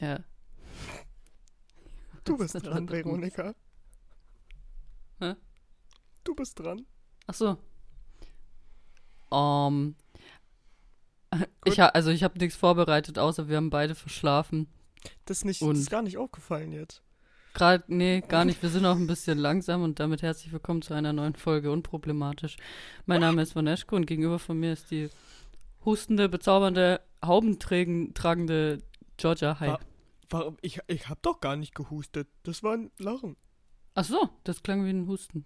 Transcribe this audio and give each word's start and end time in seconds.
Ja. 0.00 0.20
Du 2.24 2.36
bist 2.36 2.54
dran, 2.64 2.88
Veronika. 2.88 3.54
Hä? 5.20 5.34
Du 6.24 6.34
bist 6.34 6.58
dran. 6.58 6.86
Ach 7.26 7.34
so. 7.34 7.56
Um, 9.30 9.96
ich 11.64 11.80
ha 11.80 11.86
also 11.88 12.10
ich 12.10 12.22
habe 12.22 12.38
nichts 12.38 12.56
vorbereitet, 12.56 13.18
außer 13.18 13.48
wir 13.48 13.56
haben 13.56 13.70
beide 13.70 13.94
verschlafen. 13.94 14.68
Das, 15.26 15.44
nicht, 15.44 15.62
Und- 15.62 15.70
das 15.74 15.80
ist 15.80 15.90
gar 15.90 16.02
nicht 16.02 16.16
aufgefallen 16.18 16.72
jetzt. 16.72 17.02
Gerade, 17.54 17.82
nee, 17.88 18.20
gar 18.20 18.44
nicht. 18.44 18.62
Wir 18.62 18.68
sind 18.68 18.86
auch 18.86 18.94
ein 18.96 19.06
bisschen 19.08 19.36
langsam 19.38 19.82
und 19.82 19.98
damit 19.98 20.22
herzlich 20.22 20.52
willkommen 20.52 20.80
zu 20.80 20.94
einer 20.94 21.12
neuen 21.12 21.34
Folge 21.34 21.72
Unproblematisch. 21.72 22.56
Mein 23.06 23.20
Name 23.20 23.42
ist 23.42 23.56
Vaneschko 23.56 23.96
und 23.96 24.06
gegenüber 24.06 24.38
von 24.38 24.60
mir 24.60 24.72
ist 24.74 24.90
die 24.92 25.08
hustende, 25.84 26.28
bezaubernde, 26.28 27.00
haubentragende 27.24 28.82
Georgia. 29.18 29.60
Hi. 29.60 29.68
Wa- 29.68 29.80
Warum? 30.30 30.56
Ich, 30.62 30.80
ich 30.88 31.08
hab 31.08 31.22
doch 31.22 31.40
gar 31.40 31.56
nicht 31.56 31.74
gehustet. 31.74 32.28
Das 32.44 32.62
war 32.62 32.74
ein 32.74 32.90
Lachen. 32.98 33.36
Ach 33.94 34.04
so, 34.04 34.28
das 34.44 34.62
klang 34.62 34.84
wie 34.86 34.90
ein 34.90 35.06
Husten. 35.06 35.44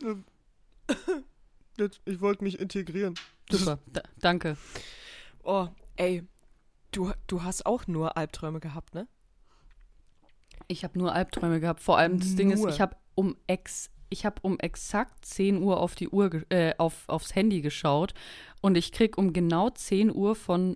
Jetzt, 1.78 2.00
ich 2.04 2.20
wollte 2.20 2.44
mich 2.44 2.58
integrieren. 2.60 3.14
Super, 3.50 3.78
da, 3.86 4.02
danke. 4.20 4.56
Oh, 5.42 5.68
ey, 5.96 6.22
du, 6.92 7.12
du 7.26 7.42
hast 7.42 7.66
auch 7.66 7.86
nur 7.86 8.16
Albträume 8.16 8.60
gehabt, 8.60 8.94
ne? 8.94 9.08
Ich 10.68 10.82
habe 10.84 10.98
nur 10.98 11.12
Albträume 11.14 11.60
gehabt. 11.60 11.80
Vor 11.80 11.98
allem 11.98 12.18
das 12.18 12.36
Ding 12.36 12.50
ist, 12.50 12.60
Nur. 12.60 12.70
ich 12.70 12.80
habe 12.80 12.96
um 13.14 13.36
ex 13.46 13.90
ich 14.10 14.24
habe 14.24 14.36
um 14.42 14.58
exakt 14.60 15.24
10 15.26 15.60
Uhr 15.60 15.80
auf 15.80 15.94
die 15.96 16.08
Uhr 16.08 16.30
äh, 16.50 16.74
auf, 16.78 17.08
aufs 17.08 17.34
Handy 17.34 17.60
geschaut 17.62 18.14
und 18.60 18.76
ich 18.76 18.92
krieg 18.92 19.18
um 19.18 19.32
genau 19.32 19.70
10 19.70 20.14
Uhr 20.14 20.36
von 20.36 20.74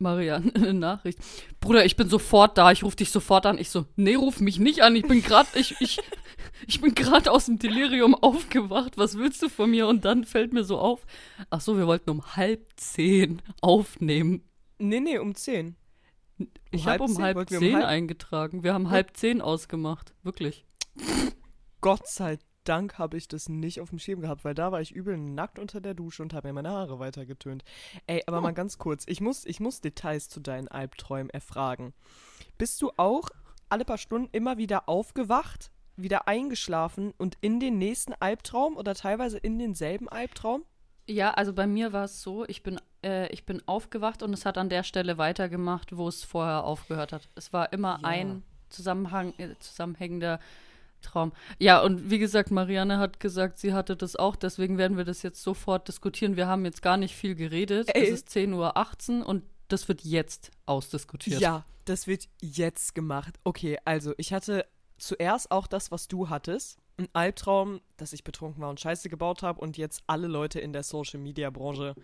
Marianne 0.00 0.50
eine 0.54 0.74
Nachricht. 0.74 1.18
Bruder, 1.60 1.84
ich 1.84 1.96
bin 1.96 2.08
sofort 2.08 2.56
da, 2.58 2.70
ich 2.72 2.82
rufe 2.84 2.96
dich 2.96 3.10
sofort 3.10 3.46
an. 3.46 3.58
Ich 3.58 3.70
so, 3.70 3.86
nee, 3.96 4.14
ruf 4.14 4.40
mich 4.40 4.58
nicht 4.58 4.82
an. 4.82 4.94
Ich 4.96 5.02
bin 5.06 5.22
gerade 5.22 5.48
ich 5.54 5.74
ich 5.80 5.98
ich 6.66 6.80
bin 6.80 6.94
gerade 6.94 7.30
aus 7.30 7.46
dem 7.46 7.58
Delirium 7.58 8.14
aufgewacht. 8.14 8.98
Was 8.98 9.16
willst 9.16 9.42
du 9.42 9.48
von 9.48 9.70
mir? 9.70 9.86
Und 9.86 10.04
dann 10.04 10.24
fällt 10.24 10.52
mir 10.52 10.64
so 10.64 10.78
auf, 10.78 11.06
ach 11.50 11.60
so, 11.60 11.76
wir 11.78 11.86
wollten 11.86 12.10
um 12.10 12.36
halb 12.36 12.66
zehn 12.76 13.40
aufnehmen. 13.60 14.42
Nee, 14.78 15.00
nee, 15.00 15.18
um 15.18 15.34
10. 15.34 15.76
Ich 16.70 16.86
habe 16.86 17.02
um 17.02 17.10
zehn? 17.14 17.24
halb 17.24 17.36
wir 17.50 17.58
um 17.58 17.64
zehn 17.64 17.76
halb- 17.76 17.86
eingetragen. 17.86 18.62
Wir 18.62 18.74
haben 18.74 18.90
halb 18.90 19.16
zehn 19.16 19.40
ausgemacht, 19.40 20.14
wirklich. 20.22 20.64
Gott 21.80 22.06
sei 22.08 22.38
Dank 22.64 22.98
habe 22.98 23.16
ich 23.16 23.28
das 23.28 23.48
nicht 23.48 23.80
auf 23.80 23.90
dem 23.90 23.98
Schirm 23.98 24.20
gehabt, 24.20 24.44
weil 24.44 24.54
da 24.54 24.72
war 24.72 24.80
ich 24.80 24.92
übel 24.92 25.16
nackt 25.16 25.58
unter 25.58 25.80
der 25.80 25.94
Dusche 25.94 26.22
und 26.22 26.34
habe 26.34 26.48
mir 26.48 26.54
meine 26.54 26.70
Haare 26.70 26.98
weitergetönt. 26.98 27.64
Ey, 28.06 28.22
aber 28.26 28.40
mal 28.40 28.52
ganz 28.52 28.78
kurz, 28.78 29.04
ich 29.06 29.20
muss, 29.20 29.44
ich 29.46 29.60
muss 29.60 29.80
Details 29.80 30.28
zu 30.28 30.40
deinen 30.40 30.68
Albträumen 30.68 31.30
erfragen. 31.30 31.94
Bist 32.58 32.82
du 32.82 32.90
auch 32.96 33.30
alle 33.68 33.84
paar 33.84 33.98
Stunden 33.98 34.28
immer 34.32 34.58
wieder 34.58 34.88
aufgewacht, 34.88 35.70
wieder 35.96 36.28
eingeschlafen 36.28 37.12
und 37.16 37.36
in 37.40 37.58
den 37.60 37.78
nächsten 37.78 38.12
Albtraum 38.14 38.76
oder 38.76 38.94
teilweise 38.94 39.38
in 39.38 39.58
denselben 39.58 40.08
Albtraum? 40.08 40.64
Ja, 41.06 41.30
also 41.32 41.54
bei 41.54 41.66
mir 41.66 41.92
war 41.94 42.04
es 42.04 42.20
so, 42.22 42.44
ich 42.46 42.62
bin, 42.62 42.78
äh, 43.02 43.32
ich 43.32 43.46
bin 43.46 43.62
aufgewacht 43.66 44.22
und 44.22 44.34
es 44.34 44.44
hat 44.44 44.58
an 44.58 44.68
der 44.68 44.82
Stelle 44.82 45.16
weitergemacht, 45.16 45.96
wo 45.96 46.06
es 46.06 46.22
vorher 46.22 46.64
aufgehört 46.64 47.12
hat. 47.14 47.30
Es 47.34 47.52
war 47.54 47.72
immer 47.72 47.98
Ja. 48.02 48.08
ein 48.08 48.42
Zusammenhang, 48.68 49.32
äh, 49.38 49.54
zusammenhängender 49.58 50.38
Traum. 51.02 51.32
Ja, 51.58 51.80
und 51.80 52.10
wie 52.10 52.18
gesagt, 52.18 52.50
Marianne 52.50 52.98
hat 52.98 53.20
gesagt, 53.20 53.58
sie 53.58 53.72
hatte 53.72 53.96
das 53.96 54.16
auch, 54.16 54.36
deswegen 54.36 54.78
werden 54.78 54.96
wir 54.96 55.04
das 55.04 55.22
jetzt 55.22 55.42
sofort 55.42 55.88
diskutieren. 55.88 56.36
Wir 56.36 56.46
haben 56.46 56.64
jetzt 56.64 56.82
gar 56.82 56.96
nicht 56.96 57.14
viel 57.14 57.34
geredet. 57.34 57.88
Ey. 57.94 58.04
Es 58.04 58.10
ist 58.10 58.28
10.18 58.28 59.20
Uhr 59.20 59.26
und 59.26 59.44
das 59.68 59.88
wird 59.88 60.02
jetzt 60.02 60.50
ausdiskutiert. 60.66 61.40
Ja, 61.40 61.64
das 61.84 62.06
wird 62.06 62.28
jetzt 62.40 62.94
gemacht. 62.94 63.38
Okay, 63.44 63.78
also 63.84 64.14
ich 64.16 64.32
hatte 64.32 64.66
zuerst 64.98 65.50
auch 65.50 65.66
das, 65.66 65.90
was 65.90 66.08
du 66.08 66.28
hattest. 66.28 66.78
Ein 66.96 67.08
Albtraum, 67.12 67.80
dass 67.96 68.12
ich 68.12 68.24
betrunken 68.24 68.60
war 68.60 68.70
und 68.70 68.80
Scheiße 68.80 69.08
gebaut 69.08 69.42
habe 69.42 69.60
und 69.60 69.76
jetzt 69.76 70.02
alle 70.06 70.26
Leute 70.26 70.58
in 70.58 70.72
der 70.72 70.82
Social 70.82 71.20
Media 71.20 71.50
Branche 71.50 71.94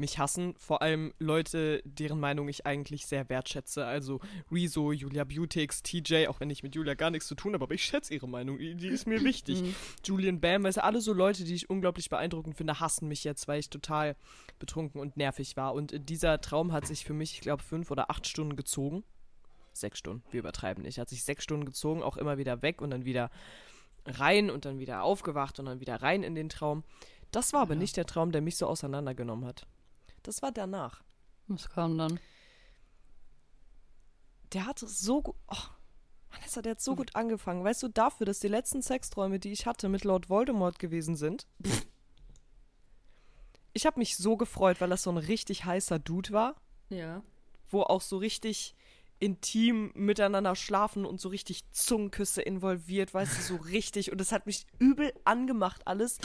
mich 0.00 0.18
hassen. 0.18 0.54
Vor 0.58 0.82
allem 0.82 1.12
Leute, 1.18 1.80
deren 1.84 2.18
Meinung 2.18 2.48
ich 2.48 2.66
eigentlich 2.66 3.06
sehr 3.06 3.28
wertschätze. 3.28 3.84
Also 3.86 4.20
Rezo, 4.50 4.90
Julia 4.92 5.24
Beautix, 5.24 5.82
TJ, 5.82 6.26
auch 6.26 6.40
wenn 6.40 6.50
ich 6.50 6.62
mit 6.62 6.74
Julia 6.74 6.94
gar 6.94 7.10
nichts 7.10 7.28
zu 7.28 7.34
tun 7.34 7.54
habe, 7.54 7.62
aber 7.64 7.74
ich 7.74 7.84
schätze 7.84 8.12
ihre 8.14 8.28
Meinung. 8.28 8.58
Die 8.58 8.88
ist 8.88 9.06
mir 9.06 9.22
wichtig. 9.22 9.62
Mhm. 9.62 9.74
Julian 10.04 10.40
Bam, 10.40 10.64
weißt 10.64 10.78
du, 10.78 10.84
alle 10.84 11.00
so 11.00 11.12
Leute, 11.12 11.44
die 11.44 11.54
ich 11.54 11.70
unglaublich 11.70 12.10
beeindruckend 12.10 12.56
finde, 12.56 12.80
hassen 12.80 13.06
mich 13.06 13.22
jetzt, 13.22 13.46
weil 13.46 13.60
ich 13.60 13.70
total 13.70 14.16
betrunken 14.58 15.00
und 15.00 15.16
nervig 15.16 15.56
war. 15.56 15.74
Und 15.74 15.92
äh, 15.92 16.00
dieser 16.00 16.40
Traum 16.40 16.72
hat 16.72 16.86
sich 16.86 17.04
für 17.04 17.12
mich, 17.14 17.34
ich 17.34 17.40
glaube, 17.42 17.62
fünf 17.62 17.90
oder 17.90 18.10
acht 18.10 18.26
Stunden 18.26 18.56
gezogen. 18.56 19.04
Sechs 19.72 19.98
Stunden, 20.00 20.24
wir 20.32 20.40
übertreiben 20.40 20.82
nicht. 20.82 20.98
Hat 20.98 21.08
sich 21.08 21.22
sechs 21.22 21.44
Stunden 21.44 21.64
gezogen, 21.64 22.02
auch 22.02 22.16
immer 22.16 22.38
wieder 22.38 22.60
weg 22.62 22.82
und 22.82 22.90
dann 22.90 23.04
wieder 23.04 23.30
rein 24.06 24.50
und 24.50 24.64
dann 24.64 24.78
wieder 24.78 25.02
aufgewacht 25.02 25.58
und 25.60 25.66
dann 25.66 25.80
wieder 25.80 25.96
rein 26.02 26.22
in 26.22 26.34
den 26.34 26.48
Traum. 26.48 26.82
Das 27.30 27.52
war 27.52 27.60
aber 27.62 27.74
Ja. 27.74 27.80
nicht 27.80 27.96
der 27.96 28.06
Traum, 28.06 28.32
der 28.32 28.40
mich 28.40 28.56
so 28.56 28.66
auseinandergenommen 28.66 29.44
hat. 29.46 29.66
Das 30.22 30.42
war 30.42 30.52
danach. 30.52 31.02
Was 31.48 31.68
kam 31.70 31.96
dann? 31.98 32.20
Der 34.52 34.66
hatte 34.66 34.86
so 34.86 35.22
gut. 35.22 35.36
Oh, 35.48 35.56
Vanessa, 36.30 36.62
der 36.62 36.72
hat 36.72 36.80
so 36.80 36.94
gut 36.96 37.14
angefangen. 37.16 37.64
Weißt 37.64 37.82
du, 37.82 37.88
dafür, 37.88 38.26
dass 38.26 38.40
die 38.40 38.48
letzten 38.48 38.82
Sexträume, 38.82 39.38
die 39.38 39.52
ich 39.52 39.66
hatte, 39.66 39.88
mit 39.88 40.04
Lord 40.04 40.28
Voldemort 40.28 40.78
gewesen 40.78 41.16
sind. 41.16 41.46
Ich 43.72 43.86
habe 43.86 44.00
mich 44.00 44.16
so 44.16 44.36
gefreut, 44.36 44.80
weil 44.80 44.90
das 44.90 45.04
so 45.04 45.10
ein 45.10 45.16
richtig 45.16 45.64
heißer 45.64 46.00
Dude 46.00 46.32
war, 46.32 46.56
Ja. 46.88 47.22
wo 47.68 47.82
auch 47.82 48.00
so 48.00 48.16
richtig 48.18 48.74
intim 49.20 49.92
miteinander 49.94 50.56
schlafen 50.56 51.04
und 51.06 51.20
so 51.20 51.28
richtig 51.28 51.70
Zungenküsse 51.70 52.42
involviert, 52.42 53.14
weißt 53.14 53.38
du, 53.38 53.42
so 53.42 53.56
richtig. 53.64 54.10
Und 54.10 54.20
es 54.20 54.32
hat 54.32 54.46
mich 54.46 54.66
übel 54.80 55.12
angemacht 55.24 55.86
alles, 55.86 56.18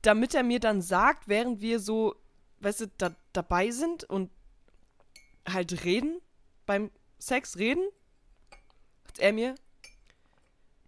damit 0.00 0.34
er 0.34 0.44
mir 0.44 0.60
dann 0.60 0.80
sagt, 0.80 1.28
während 1.28 1.60
wir 1.60 1.78
so, 1.78 2.14
weißt 2.64 2.80
du, 2.80 2.86
da, 2.98 3.14
dabei 3.32 3.70
sind 3.70 4.04
und 4.04 4.30
halt 5.46 5.84
reden, 5.84 6.20
beim 6.66 6.90
Sex 7.18 7.58
reden, 7.58 7.86
sagt 9.04 9.18
er 9.18 9.32
mir, 9.32 9.54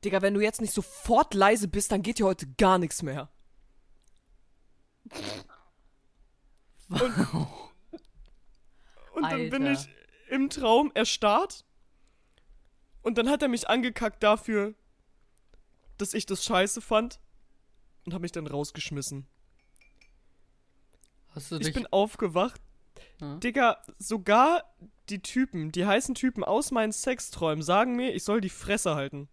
Digga, 0.05 0.23
wenn 0.23 0.35
du 0.35 0.41
jetzt 0.41 0.61
nicht 0.61 0.73
sofort 0.73 1.35
leise 1.35 1.69
bist, 1.69 1.93
dann 1.93 2.03
geht 2.03 2.19
hier 2.19 2.27
heute 2.27 2.47
gar 2.59 2.79
nichts 2.79 3.03
mehr. 3.03 3.29
Und, 6.89 7.03
und 9.15 9.23
dann 9.23 9.51
bin 9.51 9.67
Alter. 9.67 9.73
ich 9.81 9.89
im 10.31 10.51
Traum 10.51 10.93
erstarrt. 10.95 11.65
Und 13.03 13.19
dann 13.19 13.29
hat 13.29 13.43
er 13.43 13.49
mich 13.49 13.69
angekackt 13.69 14.23
dafür, 14.23 14.75
dass 15.99 16.15
ich 16.15 16.27
das 16.27 16.45
scheiße 16.45 16.81
fand. 16.81 17.19
Und 18.05 18.15
hat 18.15 18.21
mich 18.21 18.33
dann 18.33 18.47
rausgeschmissen. 18.47 19.27
Hast 21.37 21.53
du 21.53 21.57
Ich 21.57 21.67
dich. 21.67 21.75
bin 21.75 21.87
aufgewacht. 21.93 22.61
Ja. 23.21 23.37
Digga, 23.37 23.79
sogar 23.99 24.65
die 25.11 25.21
Typen, 25.23 25.71
die 25.71 25.87
heißen 25.87 26.15
Typen 26.17 26.43
aus 26.43 26.71
meinen 26.73 26.91
Sexträumen 26.93 27.63
sagen 27.63 27.95
mir, 27.95 28.13
ich 28.15 28.25
soll 28.25 28.41
die 28.41 28.49
Fresse 28.51 28.95
halten. 28.97 29.29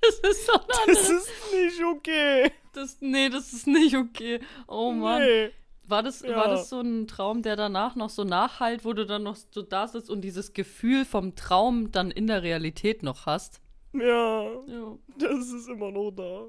das 0.00 0.18
ist 0.30 0.46
so 0.46 0.52
Das 0.86 1.10
ist 1.10 1.28
nicht 1.52 1.82
okay. 1.84 2.50
Das, 2.72 2.98
nee, 3.00 3.28
das 3.28 3.52
ist 3.52 3.66
nicht 3.66 3.96
okay. 3.96 4.40
Oh 4.66 4.92
Mann. 4.92 5.22
Nee. 5.22 5.50
War 5.88 6.02
das, 6.02 6.20
Ja. 6.22 6.36
war 6.36 6.48
das 6.48 6.68
so 6.68 6.80
ein 6.80 7.06
Traum, 7.06 7.42
der 7.42 7.54
danach 7.56 7.94
noch 7.94 8.10
so 8.10 8.24
nachhalt, 8.24 8.84
wo 8.84 8.92
du 8.92 9.06
dann 9.06 9.22
noch 9.22 9.36
so 9.36 9.62
da 9.62 9.86
sitzt 9.86 10.10
und 10.10 10.20
dieses 10.22 10.52
Gefühl 10.52 11.04
vom 11.04 11.36
Traum 11.36 11.92
dann 11.92 12.10
in 12.10 12.26
der 12.26 12.42
Realität 12.42 13.02
noch 13.04 13.26
hast? 13.26 13.60
Ja, 13.92 14.42
Ja. 14.66 14.98
das 15.18 15.48
ist 15.52 15.68
immer 15.68 15.90
noch 15.92 16.10
da. 16.10 16.46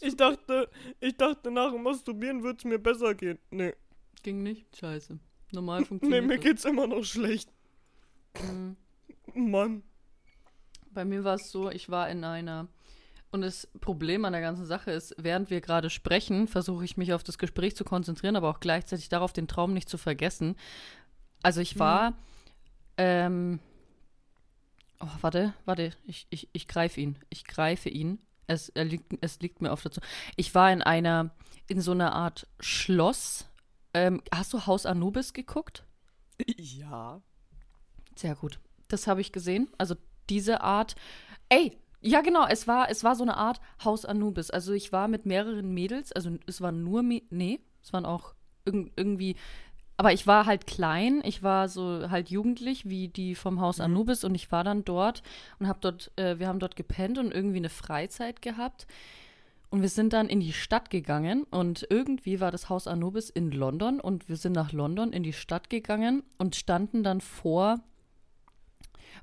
Ich 0.00 0.16
dachte, 0.16 0.68
ich 1.00 1.16
dachte, 1.16 1.50
nach 1.50 1.72
dem 1.72 1.82
Masturbieren 1.82 2.42
würde 2.42 2.58
es 2.58 2.64
mir 2.64 2.78
besser 2.78 3.14
gehen. 3.14 3.38
Nee, 3.50 3.74
Ging 4.26 4.42
nicht? 4.42 4.76
Scheiße. 4.76 5.20
Normal 5.52 5.80
nee, 5.82 5.86
funktioniert 5.86 6.24
mir 6.26 6.34
das. 6.34 6.44
geht's 6.44 6.64
immer 6.64 6.88
noch 6.88 7.04
schlecht. 7.04 7.48
Mhm. 8.42 8.76
Mann. 9.34 9.84
Bei 10.90 11.04
mir 11.04 11.22
war 11.22 11.36
es 11.36 11.52
so, 11.52 11.70
ich 11.70 11.90
war 11.90 12.08
in 12.10 12.24
einer. 12.24 12.66
Und 13.30 13.42
das 13.42 13.68
Problem 13.80 14.24
an 14.24 14.32
der 14.32 14.42
ganzen 14.42 14.66
Sache 14.66 14.90
ist, 14.90 15.14
während 15.16 15.48
wir 15.50 15.60
gerade 15.60 15.90
sprechen, 15.90 16.48
versuche 16.48 16.84
ich 16.84 16.96
mich 16.96 17.12
auf 17.12 17.22
das 17.22 17.38
Gespräch 17.38 17.76
zu 17.76 17.84
konzentrieren, 17.84 18.34
aber 18.34 18.50
auch 18.50 18.58
gleichzeitig 18.58 19.08
darauf, 19.08 19.32
den 19.32 19.46
Traum 19.46 19.74
nicht 19.74 19.88
zu 19.88 19.96
vergessen. 19.96 20.56
Also 21.42 21.60
ich 21.60 21.78
war. 21.78 22.18
Ähm, 22.96 23.60
oh, 24.98 25.06
warte, 25.20 25.54
warte, 25.66 25.92
ich, 26.04 26.26
ich, 26.30 26.48
ich 26.52 26.66
greife 26.66 27.00
ihn. 27.00 27.16
Ich 27.28 27.44
greife 27.44 27.90
ihn. 27.90 28.18
Es, 28.46 28.68
er 28.70 28.84
liegt, 28.84 29.12
es 29.20 29.40
liegt 29.40 29.60
mir 29.60 29.72
auf 29.72 29.82
dazu. 29.82 30.00
Ich 30.36 30.54
war 30.54 30.72
in 30.72 30.82
einer, 30.82 31.30
in 31.68 31.80
so 31.80 31.92
einer 31.92 32.12
Art 32.14 32.46
Schloss. 32.60 33.46
Ähm, 33.94 34.22
hast 34.32 34.52
du 34.52 34.66
Haus 34.66 34.86
Anubis 34.86 35.32
geguckt? 35.32 35.84
Ja. 36.58 37.20
Sehr 38.14 38.34
gut. 38.34 38.60
Das 38.88 39.06
habe 39.06 39.20
ich 39.20 39.32
gesehen. 39.32 39.68
Also 39.78 39.96
diese 40.28 40.60
Art. 40.60 40.94
Ey, 41.48 41.76
ja 42.00 42.20
genau, 42.20 42.46
es 42.46 42.68
war, 42.68 42.90
es 42.90 43.04
war 43.04 43.16
so 43.16 43.22
eine 43.22 43.36
Art 43.36 43.60
Haus 43.84 44.04
Anubis. 44.04 44.50
Also 44.50 44.72
ich 44.72 44.92
war 44.92 45.08
mit 45.08 45.26
mehreren 45.26 45.72
Mädels, 45.72 46.12
also 46.12 46.30
es 46.46 46.60
waren 46.60 46.84
nur, 46.84 47.02
Mä- 47.02 47.24
nee, 47.30 47.60
es 47.82 47.92
waren 47.92 48.04
auch 48.06 48.34
irg 48.64 48.90
irgendwie 48.96 49.36
aber 49.96 50.12
ich 50.12 50.26
war 50.26 50.46
halt 50.46 50.66
klein, 50.66 51.22
ich 51.24 51.42
war 51.42 51.68
so 51.68 52.10
halt 52.10 52.28
jugendlich 52.28 52.88
wie 52.88 53.08
die 53.08 53.34
vom 53.34 53.60
Haus 53.60 53.78
Mhm. 53.78 53.84
Anubis 53.84 54.24
und 54.24 54.34
ich 54.34 54.52
war 54.52 54.62
dann 54.64 54.84
dort 54.84 55.22
und 55.58 55.68
habe 55.68 55.78
dort, 55.80 56.10
äh, 56.16 56.38
wir 56.38 56.48
haben 56.48 56.58
dort 56.58 56.76
gepennt 56.76 57.18
und 57.18 57.32
irgendwie 57.32 57.58
eine 57.58 57.70
Freizeit 57.70 58.42
gehabt. 58.42 58.86
Und 59.68 59.82
wir 59.82 59.88
sind 59.88 60.12
dann 60.12 60.28
in 60.28 60.38
die 60.40 60.52
Stadt 60.52 60.90
gegangen 60.90 61.42
und 61.50 61.86
irgendwie 61.90 62.40
war 62.40 62.52
das 62.52 62.68
Haus 62.68 62.86
Anubis 62.86 63.30
in 63.30 63.50
London 63.50 64.00
und 64.00 64.28
wir 64.28 64.36
sind 64.36 64.52
nach 64.52 64.72
London 64.72 65.12
in 65.12 65.24
die 65.24 65.32
Stadt 65.32 65.70
gegangen 65.70 66.22
und 66.38 66.54
standen 66.54 67.02
dann 67.02 67.20
vor, 67.20 67.80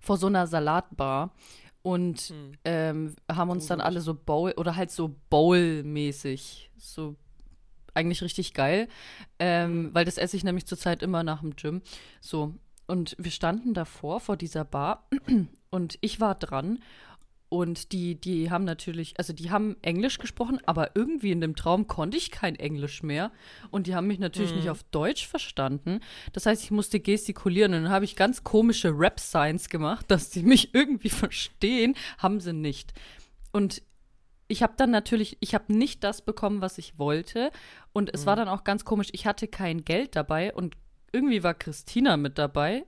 vor 0.01 0.17
so 0.17 0.27
einer 0.27 0.45
Salatbar 0.47 1.31
und 1.81 2.21
Hm. 2.29 2.51
ähm, 2.65 3.15
haben 3.31 3.49
uns 3.51 3.67
dann 3.67 3.79
Gruselig. 3.79 3.85
alle 3.95 4.01
so 4.01 4.13
Bowl 4.15 4.53
oder 4.57 4.75
halt 4.75 4.91
so 4.91 5.15
Bowl-mäßig, 5.29 6.71
so 6.77 7.15
eigentlich 7.93 8.21
richtig 8.21 8.53
geil, 8.53 8.87
ähm, 9.39 9.89
weil 9.93 10.05
das 10.05 10.17
esse 10.17 10.37
ich 10.37 10.43
nämlich 10.43 10.65
zurzeit 10.65 11.03
immer 11.03 11.23
nach 11.23 11.41
dem 11.41 11.55
Gym. 11.55 11.81
So, 12.21 12.55
und 12.87 13.15
wir 13.17 13.31
standen 13.31 13.73
davor 13.73 14.19
vor 14.19 14.37
dieser 14.37 14.65
Bar 14.65 15.07
und 15.69 15.97
ich 16.01 16.19
war 16.19 16.35
dran 16.35 16.79
und 17.53 17.91
die, 17.91 18.15
die 18.19 18.49
haben 18.49 18.63
natürlich, 18.63 19.13
also 19.19 19.31
die 19.31 19.51
haben 19.51 19.75
Englisch 19.83 20.17
gesprochen, 20.17 20.59
aber 20.65 20.95
irgendwie 20.95 21.31
in 21.31 21.39
dem 21.39 21.55
Traum 21.55 21.85
konnte 21.85 22.17
ich 22.17 22.31
kein 22.31 22.55
Englisch 22.55 23.03
mehr. 23.03 23.31
Und 23.69 23.85
die 23.85 23.93
haben 23.93 24.07
mich 24.07 24.17
natürlich 24.17 24.55
nicht 24.55 24.71
auf 24.71 24.81
Deutsch 24.85 25.27
verstanden. 25.27 25.99
Das 26.31 26.47
heißt, 26.47 26.63
ich 26.63 26.71
musste 26.71 26.99
gestikulieren 26.99 27.75
und 27.75 27.83
dann 27.83 27.91
habe 27.91 28.05
ich 28.05 28.15
ganz 28.15 28.43
komische 28.43 28.89
Rap-Signs 28.97 29.69
gemacht, 29.69 30.05
dass 30.09 30.31
die 30.31 30.41
mich 30.41 30.73
irgendwie 30.73 31.11
verstehen, 31.11 31.93
haben 32.17 32.39
sie 32.39 32.53
nicht. 32.53 32.91
Und 33.51 33.83
ich 34.53 34.61
habe 34.61 34.73
dann 34.77 34.91
natürlich, 34.91 35.35
ich 35.39 35.55
habe 35.55 35.73
nicht 35.73 36.03
das 36.03 36.21
bekommen, 36.21 36.61
was 36.61 36.77
ich 36.77 36.99
wollte. 36.99 37.49
Und 37.91 38.13
es 38.13 38.27
war 38.27 38.35
dann 38.35 38.47
auch 38.47 38.63
ganz 38.63 38.85
komisch, 38.85 39.07
ich 39.11 39.25
hatte 39.25 39.47
kein 39.47 39.83
Geld 39.83 40.15
dabei 40.15 40.53
und 40.53 40.77
irgendwie 41.11 41.41
war 41.41 41.55
Christina 41.55 42.17
mit 42.17 42.37
dabei 42.37 42.85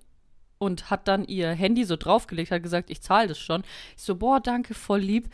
und 0.60 0.92
hat 0.92 1.08
dann 1.08 1.26
ihr 1.26 1.50
Handy 1.50 1.84
so 1.84 1.96
draufgelegt, 1.96 2.52
hat 2.52 2.62
gesagt, 2.62 2.92
ich 2.92 3.02
zahle 3.02 3.30
das 3.30 3.40
schon. 3.40 3.64
Ich 3.98 4.04
so, 4.04 4.16
boah, 4.16 4.40
danke, 4.40 4.76
voll 4.76 5.00
lieb. 5.00 5.34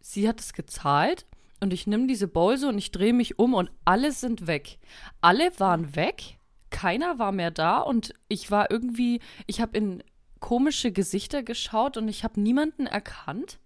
Sie 0.00 0.28
hat 0.28 0.40
es 0.40 0.52
gezahlt 0.52 1.26
und 1.60 1.72
ich 1.72 1.86
nehme 1.86 2.08
diese 2.08 2.26
Bowl 2.26 2.58
so 2.58 2.66
und 2.66 2.78
ich 2.78 2.90
drehe 2.90 3.12
mich 3.12 3.38
um 3.38 3.54
und 3.54 3.70
alle 3.84 4.10
sind 4.10 4.48
weg. 4.48 4.80
Alle 5.20 5.60
waren 5.60 5.94
weg, 5.94 6.38
keiner 6.70 7.20
war 7.20 7.30
mehr 7.30 7.52
da 7.52 7.78
und 7.78 8.14
ich 8.26 8.50
war 8.50 8.68
irgendwie, 8.72 9.20
ich 9.46 9.60
habe 9.60 9.78
in 9.78 10.02
komische 10.40 10.90
Gesichter 10.90 11.44
geschaut 11.44 11.96
und 11.96 12.08
ich 12.08 12.24
habe 12.24 12.40
niemanden 12.40 12.88
erkannt. 12.88 13.60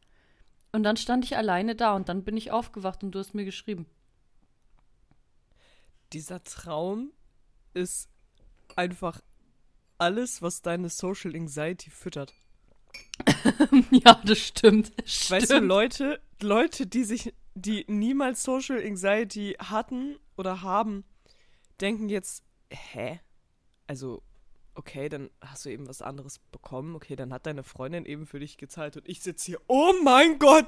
Und 0.72 0.82
dann 0.84 0.96
stand 0.96 1.24
ich 1.24 1.36
alleine 1.36 1.76
da 1.76 1.94
und 1.94 2.08
dann 2.08 2.24
bin 2.24 2.36
ich 2.36 2.50
aufgewacht 2.50 3.04
und 3.04 3.12
du 3.12 3.18
hast 3.18 3.34
mir 3.34 3.44
geschrieben. 3.44 3.86
Dieser 6.12 6.42
Traum 6.42 7.12
ist 7.74 8.08
einfach 8.76 9.20
alles, 9.98 10.42
was 10.42 10.62
deine 10.62 10.88
Social 10.88 11.34
Anxiety 11.34 11.90
füttert. 11.90 12.34
ja, 13.90 14.20
das 14.24 14.38
stimmt. 14.38 14.92
Weißt 15.30 15.50
du. 15.50 15.58
Leute, 15.58 16.20
Leute, 16.40 16.86
die 16.86 17.04
sich, 17.04 17.34
die 17.54 17.84
niemals 17.88 18.42
Social 18.42 18.82
Anxiety 18.82 19.56
hatten 19.58 20.18
oder 20.36 20.62
haben, 20.62 21.04
denken 21.80 22.08
jetzt, 22.08 22.44
hä? 22.70 23.20
Also, 23.86 24.22
okay, 24.74 25.08
dann 25.08 25.30
hast 25.40 25.64
du 25.64 25.70
eben 25.70 25.88
was 25.88 26.02
anderes 26.02 26.38
bekommen. 26.38 26.94
Okay, 26.94 27.16
dann 27.16 27.32
hat 27.32 27.46
deine 27.46 27.62
Freundin 27.62 28.04
eben 28.04 28.26
für 28.26 28.40
dich 28.40 28.56
gezahlt 28.56 28.96
und 28.96 29.08
ich 29.08 29.20
sitze 29.22 29.46
hier, 29.46 29.60
oh 29.66 29.92
mein 30.02 30.38
Gott! 30.38 30.66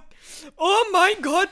Oh 0.56 0.83
mein 0.93 1.23
Gott! 1.23 1.49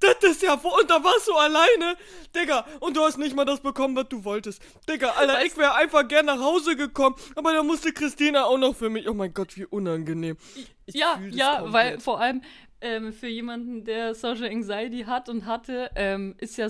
Das 0.00 0.16
ist 0.22 0.42
ja, 0.42 0.62
wo- 0.62 0.78
und 0.78 0.90
da 0.90 1.02
warst 1.02 1.26
du 1.26 1.32
alleine, 1.32 1.96
Digga, 2.34 2.66
und 2.80 2.98
du 2.98 3.00
hast 3.00 3.16
nicht 3.16 3.34
mal 3.34 3.46
das 3.46 3.60
bekommen, 3.60 3.96
was 3.96 4.08
du 4.08 4.24
wolltest. 4.24 4.60
Digga, 4.88 5.12
Alter, 5.12 5.42
ich 5.42 5.56
wäre 5.56 5.74
einfach 5.74 6.06
gern 6.06 6.26
nach 6.26 6.38
Hause 6.38 6.76
gekommen, 6.76 7.16
aber 7.34 7.54
da 7.54 7.62
musste 7.62 7.92
Christina 7.92 8.44
auch 8.44 8.58
noch 8.58 8.76
für 8.76 8.90
mich. 8.90 9.08
Oh 9.08 9.14
mein 9.14 9.32
Gott, 9.32 9.56
wie 9.56 9.64
unangenehm. 9.64 10.36
Ich 10.84 10.94
ja, 10.94 11.18
ja, 11.30 11.72
weil 11.72 11.98
vor 11.98 12.20
allem 12.20 12.42
ähm, 12.82 13.12
für 13.12 13.28
jemanden, 13.28 13.84
der 13.84 14.14
Social 14.14 14.48
Anxiety 14.48 15.04
hat 15.04 15.30
und 15.30 15.46
hatte, 15.46 15.90
ähm, 15.94 16.34
ist 16.38 16.58
ja 16.58 16.68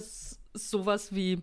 sowas 0.54 1.12
wie, 1.12 1.42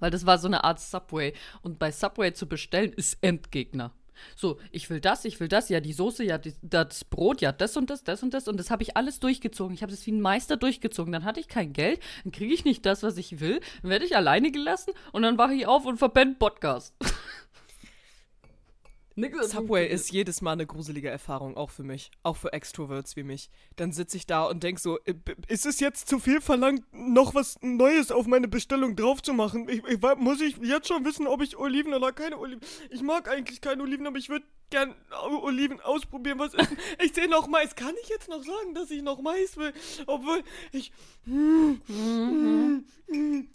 weil 0.00 0.10
das 0.10 0.26
war 0.26 0.38
so 0.38 0.48
eine 0.48 0.64
Art 0.64 0.80
Subway 0.80 1.32
und 1.62 1.78
bei 1.78 1.92
Subway 1.92 2.32
zu 2.32 2.48
bestellen 2.48 2.92
ist 2.92 3.18
Endgegner. 3.20 3.92
So, 4.36 4.58
ich 4.70 4.90
will 4.90 5.00
das, 5.00 5.24
ich 5.24 5.40
will 5.40 5.48
das, 5.48 5.68
ja, 5.68 5.80
die 5.80 5.92
Soße, 5.92 6.24
ja, 6.24 6.38
die, 6.38 6.54
das 6.62 7.04
Brot, 7.04 7.40
ja, 7.40 7.52
das 7.52 7.76
und 7.76 7.90
das, 7.90 8.04
das 8.04 8.22
und 8.22 8.34
das. 8.34 8.48
Und 8.48 8.58
das 8.58 8.70
habe 8.70 8.82
ich 8.82 8.96
alles 8.96 9.20
durchgezogen. 9.20 9.74
Ich 9.74 9.82
habe 9.82 9.92
das 9.92 10.06
wie 10.06 10.12
ein 10.12 10.20
Meister 10.20 10.56
durchgezogen. 10.56 11.12
Dann 11.12 11.24
hatte 11.24 11.40
ich 11.40 11.48
kein 11.48 11.72
Geld, 11.72 12.00
dann 12.22 12.32
kriege 12.32 12.54
ich 12.54 12.64
nicht 12.64 12.86
das, 12.86 13.02
was 13.02 13.16
ich 13.16 13.40
will, 13.40 13.60
dann 13.82 13.90
werde 13.90 14.04
ich 14.04 14.16
alleine 14.16 14.50
gelassen 14.50 14.92
und 15.12 15.22
dann 15.22 15.38
wache 15.38 15.54
ich 15.54 15.66
auf 15.66 15.86
und 15.86 15.98
verpenne 15.98 16.34
Podcast. 16.34 16.94
Subway 19.42 19.86
ist 19.86 20.10
jedes 20.10 20.42
Mal 20.42 20.52
eine 20.52 20.66
gruselige 20.66 21.08
Erfahrung, 21.08 21.56
auch 21.56 21.70
für 21.70 21.84
mich. 21.84 22.10
Auch 22.22 22.36
für 22.36 22.52
Extroverts 22.52 23.14
wie 23.16 23.22
mich. 23.22 23.48
Dann 23.76 23.92
sitze 23.92 24.16
ich 24.16 24.26
da 24.26 24.44
und 24.44 24.62
denk 24.62 24.80
so, 24.80 24.98
äh, 25.04 25.14
ist 25.46 25.66
es 25.66 25.78
jetzt 25.80 26.08
zu 26.08 26.18
viel 26.18 26.40
verlangt, 26.40 26.84
noch 26.92 27.34
was 27.34 27.58
Neues 27.62 28.10
auf 28.10 28.26
meine 28.26 28.48
Bestellung 28.48 28.96
drauf 28.96 29.22
zu 29.22 29.32
machen? 29.32 29.68
Ich, 29.68 29.84
ich, 29.84 30.00
muss 30.18 30.40
ich 30.40 30.56
jetzt 30.58 30.88
schon 30.88 31.04
wissen, 31.04 31.26
ob 31.26 31.42
ich 31.42 31.56
Oliven 31.56 31.94
oder 31.94 32.12
keine 32.12 32.38
Oliven. 32.38 32.60
Ich 32.90 33.02
mag 33.02 33.28
eigentlich 33.28 33.60
keine 33.60 33.82
Oliven, 33.82 34.06
aber 34.06 34.18
ich 34.18 34.28
würde 34.28 34.46
gern 34.70 34.94
Oliven 35.42 35.80
ausprobieren. 35.80 36.38
Was 36.40 36.54
ist? 36.54 36.68
Ich 37.04 37.14
sehe 37.14 37.28
noch 37.28 37.46
Mais. 37.46 37.76
Kann 37.76 37.94
ich 38.02 38.08
jetzt 38.08 38.28
noch 38.28 38.42
sagen, 38.42 38.74
dass 38.74 38.90
ich 38.90 39.02
noch 39.02 39.20
Mais 39.20 39.56
will? 39.56 39.72
Obwohl 40.06 40.42
ich. 40.72 40.90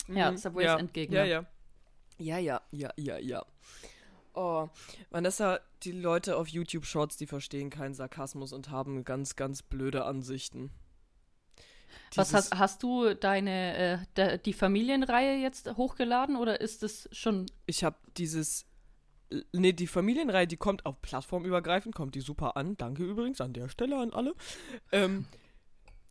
Ja, 0.07 0.37
Subway 0.37 0.63
ja, 0.63 0.75
ist 0.75 0.81
Endgegner. 0.81 1.25
Ja, 1.25 1.25
ja. 1.25 1.45
Ja, 2.17 2.37
ja, 2.37 2.61
ja, 2.71 2.91
ja, 2.97 3.17
ja. 3.17 3.45
Oh, 4.41 4.69
Vanessa, 5.09 5.59
die 5.83 5.91
Leute 5.91 6.37
auf 6.37 6.47
YouTube 6.47 6.85
Shorts, 6.85 7.17
die 7.17 7.27
verstehen 7.27 7.69
keinen 7.69 7.93
Sarkasmus 7.93 8.53
und 8.53 8.69
haben 8.69 9.03
ganz, 9.03 9.35
ganz 9.35 9.61
blöde 9.61 10.05
Ansichten. 10.05 10.71
Was 12.15 12.29
Dieses- 12.29 12.51
hast, 12.51 12.57
hast 12.57 12.83
du 12.83 13.13
deine 13.15 14.07
äh, 14.15 14.39
die 14.39 14.53
Familienreihe 14.53 15.41
jetzt 15.41 15.75
hochgeladen 15.75 16.37
oder 16.37 16.61
ist 16.61 16.83
es 16.83 17.09
schon 17.11 17.47
Ich 17.65 17.83
habe 17.83 17.97
dieses. 18.15 18.65
Nee, 19.51 19.73
die 19.73 19.87
Familienreihe, 19.87 20.47
die 20.47 20.55
kommt 20.57 20.85
auf 20.85 21.01
plattformübergreifend, 21.01 21.93
kommt 21.93 22.15
die 22.15 22.21
super 22.21 22.55
an. 22.55 22.77
Danke 22.77 23.03
übrigens 23.03 23.41
an 23.41 23.51
der 23.51 23.67
Stelle 23.67 23.97
an 23.97 24.13
alle. 24.13 24.33
Ähm, 24.93 25.25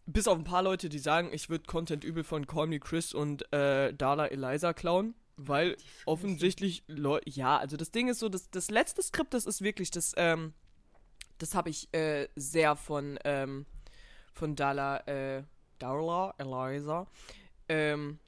bis 0.05 0.29
auf 0.29 0.37
ein 0.37 0.45
paar 0.45 0.63
Leute, 0.63 0.89
die 0.91 0.99
sagen, 0.99 1.31
ich 1.33 1.49
würde 1.49 1.65
Content 1.65 2.05
übel 2.05 2.25
von 2.25 2.47
Call 2.47 2.67
Me 2.67 2.79
Chris 2.79 3.15
und 3.15 3.51
äh, 3.53 3.93
Dala 3.95 4.27
Eliza 4.27 4.73
klauen, 4.75 5.15
weil 5.39 5.77
offensichtlich 6.05 6.83
Leu 6.89 7.21
ja, 7.25 7.57
also 7.57 7.77
das 7.77 7.91
Ding 7.91 8.09
ist 8.09 8.19
so, 8.19 8.29
das, 8.29 8.51
das 8.51 8.71
letzte 8.71 9.03
Skript, 9.03 9.33
das 9.33 9.47
ist 9.47 9.63
wirklich 9.63 9.91
das, 9.91 10.13
ähm, 10.17 10.53
das 11.39 11.55
habe 11.55 11.71
ich 11.71 11.93
äh, 11.95 12.29
sehr 12.37 12.77
von, 12.77 13.19
ähm, 13.25 13.65
von 14.35 14.57
Dala, 14.57 14.99
äh, 15.07 15.45
Dala 15.79 16.35
Eliza, 16.39 17.07
ähm, 17.69 18.19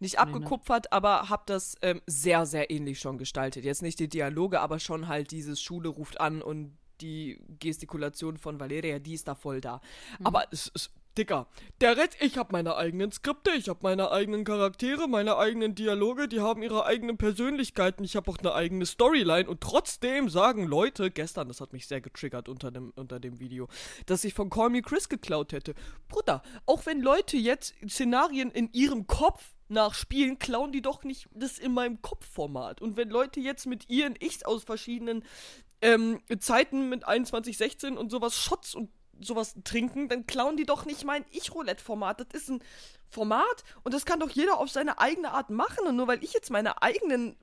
nicht 0.00 0.18
abgekupfert, 0.18 0.92
aber 0.92 1.28
habe 1.28 1.42
das 1.46 1.76
ähm, 1.82 2.00
sehr, 2.06 2.46
sehr 2.46 2.70
ähnlich 2.70 2.98
schon 2.98 3.18
gestaltet. 3.18 3.64
Jetzt 3.64 3.82
nicht 3.82 3.98
die 3.98 4.08
Dialoge, 4.08 4.60
aber 4.60 4.78
schon 4.78 5.08
halt 5.08 5.30
dieses 5.30 5.60
Schule 5.60 5.90
ruft 5.90 6.20
an 6.20 6.42
und 6.42 6.76
die 7.00 7.38
Gestikulation 7.58 8.36
von 8.38 8.58
Valeria, 8.58 8.98
die 8.98 9.14
ist 9.14 9.28
da 9.28 9.34
voll 9.34 9.60
da. 9.60 9.80
Aber 10.24 10.44
es 10.50 10.68
ist, 10.68 10.90
Dicker, 11.20 11.48
der 11.82 11.98
Rest, 11.98 12.16
ich 12.20 12.38
habe 12.38 12.48
meine 12.52 12.76
eigenen 12.76 13.12
Skripte, 13.12 13.50
ich 13.50 13.68
habe 13.68 13.80
meine 13.82 14.10
eigenen 14.10 14.42
Charaktere, 14.42 15.06
meine 15.06 15.36
eigenen 15.36 15.74
Dialoge, 15.74 16.28
die 16.28 16.40
haben 16.40 16.62
ihre 16.62 16.86
eigenen 16.86 17.18
Persönlichkeiten, 17.18 18.04
ich 18.04 18.16
habe 18.16 18.30
auch 18.30 18.38
eine 18.38 18.54
eigene 18.54 18.86
Storyline 18.86 19.46
und 19.46 19.60
trotzdem 19.60 20.30
sagen 20.30 20.66
Leute, 20.66 21.10
gestern, 21.10 21.48
das 21.48 21.60
hat 21.60 21.74
mich 21.74 21.86
sehr 21.86 22.00
getriggert 22.00 22.48
unter 22.48 22.70
dem, 22.70 22.94
unter 22.96 23.20
dem 23.20 23.38
Video, 23.38 23.68
dass 24.06 24.24
ich 24.24 24.32
von 24.32 24.48
Call 24.48 24.70
Me 24.70 24.80
Chris 24.80 25.10
geklaut 25.10 25.52
hätte. 25.52 25.74
Bruder, 26.08 26.40
auch 26.64 26.86
wenn 26.86 27.02
Leute 27.02 27.36
jetzt 27.36 27.74
Szenarien 27.86 28.50
in 28.50 28.72
ihrem 28.72 29.06
Kopf 29.06 29.52
nachspielen, 29.68 30.38
klauen 30.38 30.72
die 30.72 30.80
doch 30.80 31.04
nicht 31.04 31.28
das 31.34 31.58
in 31.58 31.74
meinem 31.74 32.00
Kopfformat. 32.00 32.80
Und 32.80 32.96
wenn 32.96 33.10
Leute 33.10 33.40
jetzt 33.40 33.66
mit 33.66 33.90
ihren 33.90 34.16
Ichs 34.18 34.42
aus 34.42 34.64
verschiedenen 34.64 35.22
ähm, 35.82 36.20
Zeiten 36.38 36.88
mit 36.88 37.06
21, 37.06 37.58
16 37.58 37.98
und 37.98 38.10
sowas 38.10 38.36
Shots 38.36 38.74
und 38.74 38.88
sowas 39.20 39.54
trinken, 39.64 40.08
dann 40.08 40.26
klauen 40.26 40.56
die 40.56 40.64
doch 40.66 40.84
nicht 40.86 41.04
mein 41.04 41.24
Ich-Roulette-Format. 41.30 42.20
Das 42.20 42.42
ist 42.42 42.48
ein 42.50 42.62
Format 43.08 43.64
und 43.82 43.92
das 43.92 44.04
kann 44.04 44.20
doch 44.20 44.30
jeder 44.30 44.58
auf 44.58 44.70
seine 44.70 44.98
eigene 44.98 45.32
Art 45.32 45.50
machen. 45.50 45.86
Und 45.86 45.96
nur 45.96 46.06
weil 46.08 46.22
ich 46.24 46.32
jetzt 46.32 46.50
meine 46.50 46.80
eigenen, 46.82 47.36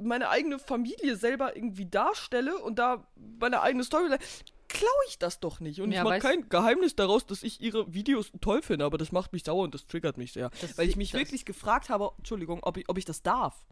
meine 0.00 0.28
eigene 0.30 0.58
Familie 0.58 1.16
selber 1.16 1.54
irgendwie 1.56 1.86
darstelle 1.86 2.58
und 2.58 2.78
da 2.78 3.06
meine 3.40 3.60
eigene 3.60 3.84
Storyline, 3.84 4.18
klaue 4.68 4.90
ich 5.08 5.18
das 5.18 5.40
doch 5.40 5.60
nicht. 5.60 5.80
Und 5.80 5.92
Ja, 5.92 5.98
ich 6.02 6.04
mache 6.08 6.18
kein 6.20 6.48
Geheimnis 6.48 6.96
daraus, 6.96 7.26
dass 7.26 7.42
ich 7.42 7.60
ihre 7.60 7.92
Videos 7.94 8.32
toll 8.40 8.62
finde, 8.62 8.84
aber 8.86 8.98
das 8.98 9.12
macht 9.12 9.32
mich 9.32 9.44
sauer 9.44 9.62
und 9.64 9.74
das 9.74 9.86
triggert 9.86 10.16
mich 10.16 10.32
sehr. 10.32 10.50
Weil 10.76 10.88
ich 10.88 10.96
mich 10.96 11.12
das- 11.12 11.20
wirklich 11.20 11.44
gefragt 11.44 11.90
habe, 11.90 12.10
Entschuldigung, 12.18 12.60
ob 12.62 12.76
ich, 12.78 12.88
ob 12.88 12.98
ich 12.98 13.04
das 13.04 13.22
darf. 13.22 13.64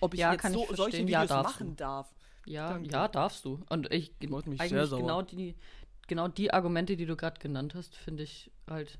Ob 0.00 0.14
ich 0.14 0.20
Ja, 0.20 0.32
jetzt 0.32 0.40
kann 0.42 0.54
ich 0.54 0.66
so, 0.68 0.74
solche. 0.74 0.98
Ja, 0.98 1.06
Videos 1.06 1.28
darfst 1.28 1.54
machen 1.54 1.68
du. 1.70 1.74
darf. 1.76 2.08
Ja, 2.46 2.70
Danke. 2.70 2.90
ja, 2.90 3.08
darfst 3.08 3.44
du. 3.44 3.60
Und 3.68 3.92
ich 3.92 4.12
Macht 4.28 4.46
mich 4.46 4.58
eigentlich 4.60 4.70
sehr 4.70 4.86
sauer. 4.86 5.00
genau 5.00 5.22
die 5.22 5.54
genau 6.08 6.28
die 6.28 6.52
Argumente, 6.52 6.96
die 6.96 7.06
du 7.06 7.16
gerade 7.16 7.38
genannt 7.38 7.74
hast, 7.74 7.96
finde 7.96 8.24
ich 8.24 8.50
halt 8.68 8.98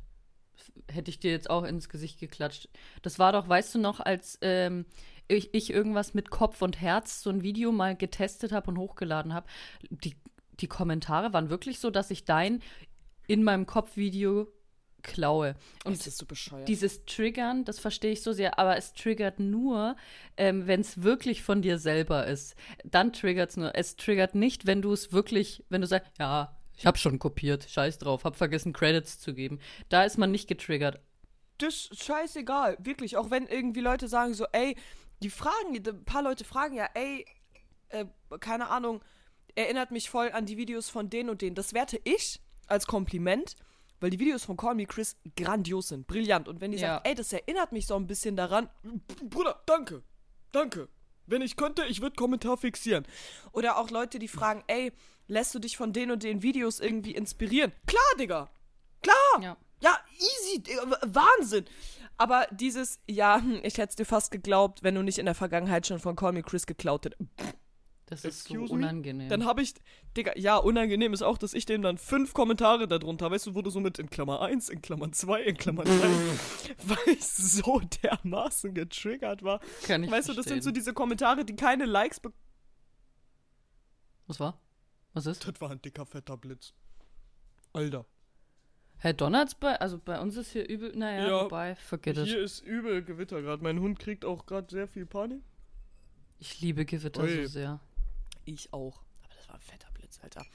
hätte 0.91 1.11
ich 1.11 1.21
dir 1.21 1.31
jetzt 1.31 1.50
auch 1.50 1.65
ins 1.65 1.88
Gesicht 1.88 2.19
geklatscht. 2.19 2.69
Das 3.03 3.19
war 3.19 3.33
doch, 3.33 3.49
weißt 3.49 3.77
du 3.77 3.79
noch, 3.79 4.00
als 4.00 4.38
ähm, 4.43 4.87
ich, 5.29 5.55
ich 5.55 5.71
irgendwas 5.71 6.15
mit 6.15 6.31
Kopf 6.31 6.62
und 6.62 6.81
Herz, 6.81 7.23
so 7.23 7.31
ein 7.31 7.43
Video 7.43 7.73
mal 7.73 7.97
getestet 7.97 8.53
habe 8.53 8.71
und 8.71 8.79
hochgeladen 8.79 9.35
habe, 9.35 9.47
die, 9.91 10.17
die 10.61 10.67
Kommentare 10.67 11.33
waren 11.33 11.50
wirklich 11.50 11.79
so, 11.79 11.91
dass 11.91 12.11
ich 12.11 12.25
dein 12.25 12.61
in 13.27 13.45
meinem 13.45 13.67
Kopfvideo 13.67 14.49
klaue. 15.03 15.55
Und 15.85 15.99
das 15.99 16.07
ist 16.07 16.19
so 16.19 16.27
bescheuert. 16.27 16.69
dieses 16.69 17.05
Triggern, 17.05 17.65
das 17.65 17.79
verstehe 17.79 18.12
ich 18.12 18.23
so 18.23 18.33
sehr, 18.33 18.59
aber 18.59 18.77
es 18.77 18.95
triggert 18.95 19.38
nur, 19.38 19.97
ähm, 20.37 20.67
wenn 20.67 20.81
es 20.81 21.03
wirklich 21.03 21.43
von 21.43 21.62
dir 21.62 21.79
selber 21.79 22.27
ist. 22.27 22.57
Dann 22.85 23.12
triggert 23.12 23.50
es 23.50 23.57
nur. 23.57 23.75
Es 23.75 23.97
triggert 23.97 24.35
nicht, 24.35 24.67
wenn 24.67 24.83
du 24.83 24.93
es 24.93 25.12
wirklich, 25.12 25.65
wenn 25.69 25.83
du 25.83 25.87
sagst, 25.87 26.11
ja, 26.19 26.58
ich 26.78 26.87
habe 26.87 26.97
schon 26.97 27.18
kopiert, 27.18 27.66
scheiß 27.68 27.99
drauf, 27.99 28.25
hab 28.25 28.37
vergessen 28.37 28.73
Credits 28.73 29.18
zu 29.18 29.35
geben. 29.35 29.58
Da 29.88 30.04
ist 30.04 30.16
man 30.16 30.30
nicht 30.30 30.49
getriggert. 30.49 31.00
Das 31.58 31.87
ist 31.87 32.04
scheißegal, 32.04 32.78
wirklich. 32.80 33.16
Auch 33.16 33.30
wenn 33.30 33.47
irgendwie 33.47 33.80
Leute 33.80 34.06
sagen 34.06 34.32
so, 34.32 34.47
ey, 34.52 34.76
die 35.23 35.30
fragen, 35.30 35.75
ein 35.76 36.04
paar 36.04 36.23
Leute 36.23 36.44
fragen 36.44 36.76
ja, 36.76 36.88
ey, 36.94 37.26
äh, 37.88 38.04
keine 38.38 38.68
Ahnung, 38.70 39.02
erinnert 39.56 39.90
mich 39.90 40.08
voll 40.08 40.30
an 40.30 40.47
die 40.47 40.56
Videos 40.56 40.88
von 40.88 41.11
denen 41.11 41.30
und 41.30 41.42
denen. 41.42 41.56
Das 41.56 41.73
werte 41.75 42.00
ich 42.04 42.40
als 42.68 42.87
Kompliment, 42.87 43.56
weil 43.99 44.11
die 44.11 44.20
Videos 44.20 44.44
von 44.44 44.56
Call 44.56 44.76
Me 44.76 44.87
Chris 44.87 45.16
grandios 45.35 45.88
sind, 45.88 46.06
brillant. 46.06 46.47
Und 46.47 46.61
wenn 46.61 46.70
die 46.70 46.78
Ja. 46.78 46.94
sagen, 46.97 47.04
ey, 47.08 47.14
das 47.16 47.32
erinnert 47.32 47.73
mich 47.73 47.88
so 47.88 47.97
ein 47.97 48.06
bisschen 48.06 48.37
daran, 48.37 48.70
Bruder, 49.25 49.61
danke, 49.66 50.04
danke. 50.52 50.88
Wenn 51.26 51.42
ich 51.42 51.56
könnte, 51.56 51.85
ich 51.87 52.00
würde 52.00 52.14
Kommentar 52.14 52.56
fixieren. 52.56 53.04
Oder 53.52 53.78
auch 53.78 53.90
Leute, 53.90 54.18
die 54.20 54.28
fragen, 54.28 54.62
ey, 54.68 54.92
lässt 55.28 55.54
du 55.54 55.58
dich 55.58 55.76
von 55.76 55.92
den 55.92 56.11
und 56.11 56.23
den 56.25 56.42
Videos 56.42 56.80
irgendwie 56.80 57.12
inspirieren? 57.14 57.73
Klar, 57.87 58.02
Digga. 58.18 58.50
Klar. 59.02 59.42
Ja. 59.42 59.56
Ja, 59.80 59.97
easy, 60.18 60.61
Digga, 60.62 60.99
Wahnsinn. 61.06 61.66
Aber 62.16 62.49
dieses, 62.50 62.99
ja, 63.06 63.40
hm, 63.40 63.61
ich 63.62 63.78
hätte 63.78 63.90
es 63.90 63.97
dir 63.97 64.04
fast 64.04 64.32
geglaubt, 64.32 64.82
wenn 64.82 64.97
du 64.97 65.02
nicht 65.02 65.18
in 65.18 65.26
der 65.26 65.37
Vergangenheit 65.37 65.87
schon 65.87 66.00
von 66.00 66.16
Call 66.16 66.32
Me 66.32 66.42
Chris 66.42 66.66
geklaut 66.66 67.04
hättest. 67.04 67.23
Das 68.06 68.25
ist 68.25 68.44
so 68.44 68.54
Excuse 68.54 68.75
me? 68.75 68.80
unangenehm. 68.80 69.28
Dann 69.28 69.44
habe 69.44 69.62
ich, 69.62 69.75
Digga, 70.16 70.32
ja, 70.37 70.56
unangenehm 70.56 71.12
ist 71.12 71.23
auch, 71.23 71.37
dass 71.38 71.52
ich 71.52 71.66
dem 71.66 71.82
dann 71.82 71.99
fünf 71.99 72.32
Kommentare 72.32 72.88
darunter, 72.88 73.30
weißt 73.30 73.47
du, 73.47 73.52
du 73.52 73.70
so 73.70 73.80
mit 73.80 73.99
in 73.99 74.08
Klammer 74.08 74.40
1, 74.40 74.70
in 74.70 74.80
Klammern 74.80 75.12
2, 75.12 75.42
in 75.42 75.56
Klammern 75.56 75.85
3, 75.87 75.92
weil 76.88 77.14
ich 77.14 77.25
so 77.25 77.80
dermaßen 78.02 78.75
getriggert 78.75 79.42
war. 79.42 79.61
Kann 79.87 80.02
ich 80.02 80.11
weißt 80.11 80.30
du, 80.30 80.32
das 80.32 80.47
sind 80.47 80.62
so 80.62 80.70
verstehen. 80.70 80.75
diese 80.75 80.94
Kommentare, 80.94 81.44
die 81.44 81.54
keine 81.54 81.85
Likes 81.85 82.18
bekommen. 82.18 82.42
Was 84.26 84.40
war? 84.40 84.58
Was 85.18 85.26
ist? 85.26 85.48
Das 85.48 85.60
war 85.60 85.72
ein 85.72 85.82
dicker, 85.82 86.06
fetter 86.06 86.37
Blitz. 86.37 86.75
Alter. 87.72 88.06
Herr 88.98 89.14
Donnerts 89.14 89.56
bei, 89.56 89.75
also 89.80 89.98
bei 89.98 90.20
uns 90.20 90.37
ist 90.37 90.52
hier 90.52 90.68
übel, 90.68 90.92
naja, 90.94 91.26
Ja, 91.26 91.44
wobei, 91.44 91.75
forget 91.75 92.18
it. 92.18 92.28
Hier 92.28 92.38
ist 92.38 92.60
übel 92.60 93.02
Gewitter 93.02 93.42
gerade. 93.42 93.60
Mein 93.60 93.80
Hund 93.80 93.98
kriegt 93.98 94.25
auch 94.25 94.46
gerade 94.46 94.70
sehr 94.70 94.87
viel 94.87 95.06
Panik. 95.06 95.42
Ich 96.38 96.60
liebe 96.60 96.84
Gewitter 96.84 97.25
Ui. 97.25 97.34
so 97.34 97.46
sehr. 97.46 97.80
Ich 98.44 98.72
auch. 98.72 99.02
Aber 99.25 99.34
das 99.34 99.48
war 99.48 99.56
ein 99.56 99.60
fetter 99.60 99.90
Blitz, 99.92 100.20
Alter. 100.22 100.46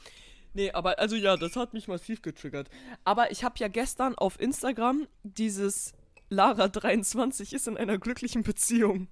Nee, 0.54 0.72
aber 0.72 0.98
also 0.98 1.18
ja, 1.18 1.36
das 1.36 1.58
hat 1.58 1.74
mich 1.74 1.90
massiv 1.90 2.22
getriggert. 2.22 2.70
Aber 3.04 3.32
ich 3.32 3.44
habe 3.44 3.56
ja 3.58 3.68
gestern 3.68 4.16
auf 4.16 4.40
Instagram 4.40 5.10
dieses 5.24 5.92
Lara23 6.32 7.54
ist 7.54 7.68
in 7.68 7.76
einer 7.76 7.98
glücklichen 7.98 8.44
Beziehung. 8.44 9.10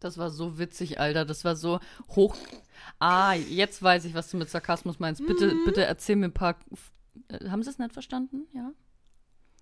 Das 0.00 0.16
war 0.18 0.30
so 0.30 0.58
witzig, 0.58 1.00
Alter. 1.00 1.24
Das 1.24 1.44
war 1.44 1.56
so 1.56 1.80
hoch. 2.10 2.36
Ah, 2.98 3.32
jetzt 3.34 3.82
weiß 3.82 4.04
ich, 4.04 4.14
was 4.14 4.30
du 4.30 4.36
mit 4.36 4.48
Sarkasmus 4.50 4.98
meinst. 4.98 5.24
Bitte, 5.26 5.54
Mhm. 5.54 5.64
bitte 5.64 5.84
erzähl 5.84 6.16
mir 6.16 6.26
ein 6.26 6.32
paar. 6.34 6.56
Äh, 7.28 7.48
Haben 7.48 7.62
sie 7.62 7.70
es 7.70 7.78
nicht 7.78 7.92
verstanden? 7.92 8.46
Ja. 8.52 8.70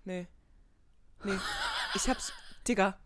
Nee. 0.05 0.27
Nee. 1.23 1.37
Ich 1.95 2.07
hab's. 2.09 2.31
Digga, 2.67 2.99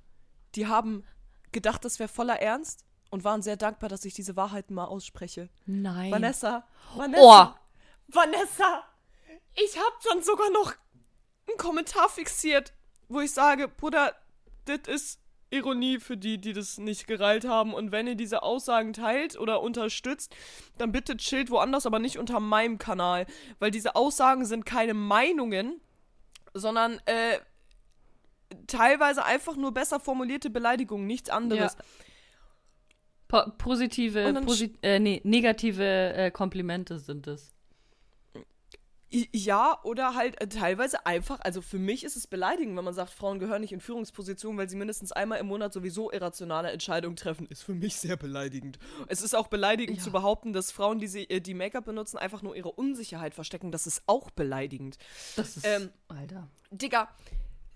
die 0.56 0.68
haben 0.68 1.04
gedacht, 1.52 1.86
das 1.86 2.00
wäre 2.00 2.10
voller 2.10 2.42
Ernst 2.42 2.84
und 3.12 3.24
waren 3.24 3.42
sehr 3.42 3.58
dankbar, 3.58 3.90
dass 3.90 4.04
ich 4.06 4.14
diese 4.14 4.36
Wahrheiten 4.36 4.74
mal 4.74 4.86
ausspreche. 4.86 5.50
Nein. 5.66 6.12
Vanessa. 6.12 6.68
Vanessa. 6.96 7.56
Oh, 7.56 7.60
Vanessa. 8.08 8.84
Ich 9.54 9.78
hab 9.78 10.02
dann 10.10 10.22
sogar 10.24 10.50
noch 10.52 10.74
einen 11.48 11.58
Kommentar 11.58 12.10
fixiert, 12.10 12.74
wo 13.08 13.20
ich 13.22 13.32
sage, 13.34 13.68
Bruder, 13.68 14.16
das 14.66 14.80
ist 14.88 15.21
Ironie 15.52 16.00
für 16.00 16.18
die, 16.18 16.40
die 16.40 16.54
das 16.54 16.78
nicht 16.78 17.08
gereilt 17.08 17.46
haben. 17.46 17.74
Und 17.74 17.92
wenn 17.92 18.08
ihr 18.08 18.16
diese 18.16 18.42
Aussagen 18.42 18.94
teilt 18.94 19.38
oder 19.38 19.62
unterstützt, 19.62 20.36
dann 20.78 20.92
bitte 20.92 21.18
chillt 21.18 21.52
woanders, 21.52 21.86
aber 21.86 22.00
nicht 22.00 22.18
unter 22.18 22.40
meinem 22.40 22.78
Kanal. 22.78 23.26
Weil 23.60 23.72
diese 23.72 23.96
Aussagen 23.96 24.46
sind 24.46 24.66
keine 24.66 24.94
Meinungen, 24.94 25.80
sondern 26.54 27.00
äh, 27.06 27.40
teilweise 28.68 29.24
einfach 29.26 29.56
nur 29.56 29.74
besser 29.74 30.00
formulierte 30.00 30.50
Beleidigungen, 30.50 31.06
nichts 31.06 31.30
anderes. 31.30 31.76
po 33.28 33.44
positive, 33.58 34.34
posi 34.46 34.74
äh, 34.82 35.00
nee, 35.00 35.22
negative 35.24 36.14
äh, 36.14 36.32
Komplimente 36.32 37.00
sind 37.00 37.28
es. 37.28 37.54
Ja, 39.14 39.78
oder 39.84 40.16
halt 40.16 40.40
äh, 40.40 40.48
teilweise 40.48 41.06
einfach, 41.06 41.42
also 41.42 41.62
für 41.62 41.78
mich 41.80 42.06
ist 42.06 42.16
es 42.16 42.28
beleidigend, 42.28 42.78
wenn 42.78 42.86
man 42.86 42.94
sagt, 42.94 43.10
Frauen 43.12 43.40
gehören 43.40 43.60
nicht 43.60 43.74
in 43.74 43.82
Führungspositionen, 43.82 44.58
weil 44.58 44.70
sie 44.70 44.78
mindestens 44.78 45.12
einmal 45.12 45.40
im 45.40 45.48
Monat 45.48 45.74
sowieso 45.74 46.10
irrationale 46.12 46.72
Entscheidungen 46.72 47.18
treffen. 47.18 47.46
Ist 47.48 47.64
für 47.64 47.74
mich 47.74 47.98
sehr 47.98 48.16
beleidigend. 48.16 48.80
Es 49.10 49.22
ist 49.22 49.36
auch 49.36 49.48
beleidigend 49.48 49.98
Ja. 49.98 50.04
zu 50.04 50.12
behaupten, 50.12 50.54
dass 50.54 50.72
Frauen, 50.72 51.00
die, 51.00 51.08
sie, 51.08 51.30
äh, 51.30 51.42
die 51.42 51.54
Make-up 51.54 51.84
benutzen, 51.84 52.18
einfach 52.18 52.42
nur 52.42 52.56
ihre 52.56 52.72
Unsicherheit 52.72 53.36
verstecken. 53.36 53.74
Das 53.74 53.86
ist 53.86 54.02
auch 54.08 54.30
beleidigend. 54.32 54.98
Das 55.36 55.58
ist. 55.58 55.66
Ähm, 55.68 55.90
Alter. 56.08 56.48
Digga, 56.72 57.10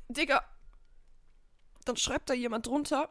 Digga, 0.08 0.42
dann 1.84 1.98
schreibt 1.98 2.30
da 2.30 2.34
jemand 2.34 2.66
drunter 2.68 3.10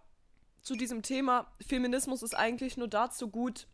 zu 0.63 0.77
diesem 0.77 1.03
Thema, 1.03 1.53
Feminismus 1.67 2.23
ist 2.23 2.35
eigentlich 2.35 2.79
nur 2.79 2.89
dazu 2.89 3.29
gut, 3.29 3.67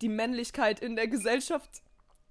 die 0.00 0.08
Männlichkeit 0.08 0.80
in 0.80 0.96
der 0.96 1.08
Gesellschaft 1.08 1.82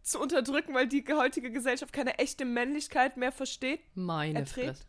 zu 0.06 0.20
unterdrücken, 0.20 0.74
weil 0.74 0.88
die 0.88 1.04
heutige 1.14 1.52
Gesellschaft 1.52 1.92
keine 1.92 2.18
echte 2.20 2.46
Männlichkeit 2.46 3.18
mehr 3.18 3.32
versteht. 3.32 3.80
Meine 3.96 4.40
erträgt. 4.40 4.68
Fresse. 4.78 4.84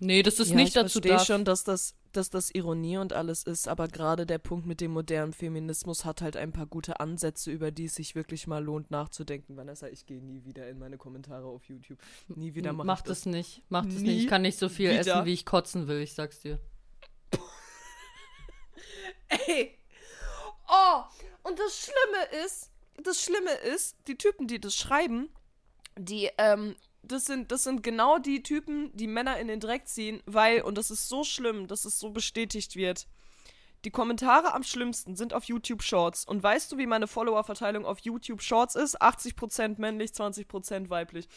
Nee, 0.00 0.24
das 0.24 0.40
ist 0.40 0.50
Ja, 0.50 0.56
nicht 0.56 0.68
ich 0.68 0.74
dazu 0.74 0.94
verstehe 1.00 1.12
da. 1.12 1.24
schon, 1.24 1.44
dass 1.44 1.62
das, 1.62 1.94
dass 2.10 2.28
das 2.28 2.50
Ironie 2.50 2.96
und 2.98 3.12
alles 3.12 3.44
ist, 3.44 3.68
aber 3.68 3.86
gerade 3.86 4.26
der 4.26 4.38
Punkt 4.38 4.66
mit 4.66 4.80
dem 4.80 4.90
modernen 4.90 5.32
Feminismus 5.32 6.04
hat 6.04 6.22
halt 6.22 6.36
ein 6.36 6.50
paar 6.50 6.66
gute 6.66 6.98
Ansätze, 6.98 7.52
über 7.52 7.70
die 7.70 7.84
es 7.84 7.94
sich 7.94 8.16
wirklich 8.16 8.48
mal 8.48 8.62
lohnt 8.64 8.90
nachzudenken. 8.90 9.56
Vanessa, 9.56 9.86
ich 9.86 10.04
gehe 10.04 10.20
nie 10.20 10.44
wieder 10.44 10.68
in 10.68 10.80
meine 10.80 10.98
Kommentare 10.98 11.46
auf 11.46 11.62
YouTube. 11.68 12.00
Nie 12.26 12.54
wieder 12.56 12.72
mache 12.72 12.86
Mach 12.88 12.98
ich 12.98 13.04
das. 13.04 13.18
das 13.20 13.26
nicht. 13.26 13.62
Mach 13.68 13.84
das 13.84 13.94
Nie 13.94 14.08
nicht. 14.08 14.22
Ich 14.24 14.28
kann 14.28 14.42
nicht 14.42 14.58
so 14.58 14.68
viel 14.68 14.90
wieder. 14.90 14.98
essen, 15.00 15.24
wie 15.24 15.34
ich 15.34 15.46
kotzen 15.46 15.86
will, 15.86 16.00
ich 16.00 16.14
sag's 16.14 16.40
dir. 16.40 16.58
Ey. 19.46 19.78
Oh, 20.68 21.02
und 21.44 21.56
das 21.60 21.78
Schlimme 21.78 22.44
ist, 22.44 22.71
das 23.02 23.22
Schlimme 23.22 23.52
ist, 23.74 23.96
die 24.06 24.16
Typen, 24.16 24.46
die 24.46 24.60
das 24.60 24.74
schreiben, 24.74 25.28
die, 25.98 26.30
ähm, 26.38 26.76
das 27.02 27.24
sind, 27.24 27.50
das 27.52 27.64
sind 27.64 27.82
genau 27.82 28.18
die 28.18 28.42
Typen, 28.42 28.96
die 28.96 29.06
Männer 29.06 29.38
in 29.38 29.48
den 29.48 29.60
Dreck 29.60 29.88
ziehen, 29.88 30.22
weil, 30.26 30.62
und 30.62 30.78
das 30.78 30.90
ist 30.90 31.08
so 31.08 31.24
schlimm, 31.24 31.66
dass 31.66 31.84
es 31.84 31.98
so 31.98 32.10
bestätigt 32.10 32.76
wird. 32.76 33.06
Die 33.84 33.90
Kommentare 33.90 34.54
am 34.54 34.62
schlimmsten 34.62 35.16
sind 35.16 35.34
auf 35.34 35.44
YouTube 35.44 35.82
Shorts. 35.82 36.24
Und 36.24 36.40
weißt 36.40 36.70
du, 36.70 36.78
wie 36.78 36.86
meine 36.86 37.08
Follower-Verteilung 37.08 37.84
auf 37.84 37.98
YouTube 37.98 38.40
Shorts 38.40 38.76
ist? 38.76 39.02
80% 39.02 39.80
männlich, 39.80 40.12
20% 40.12 40.88
weiblich. 40.88 41.28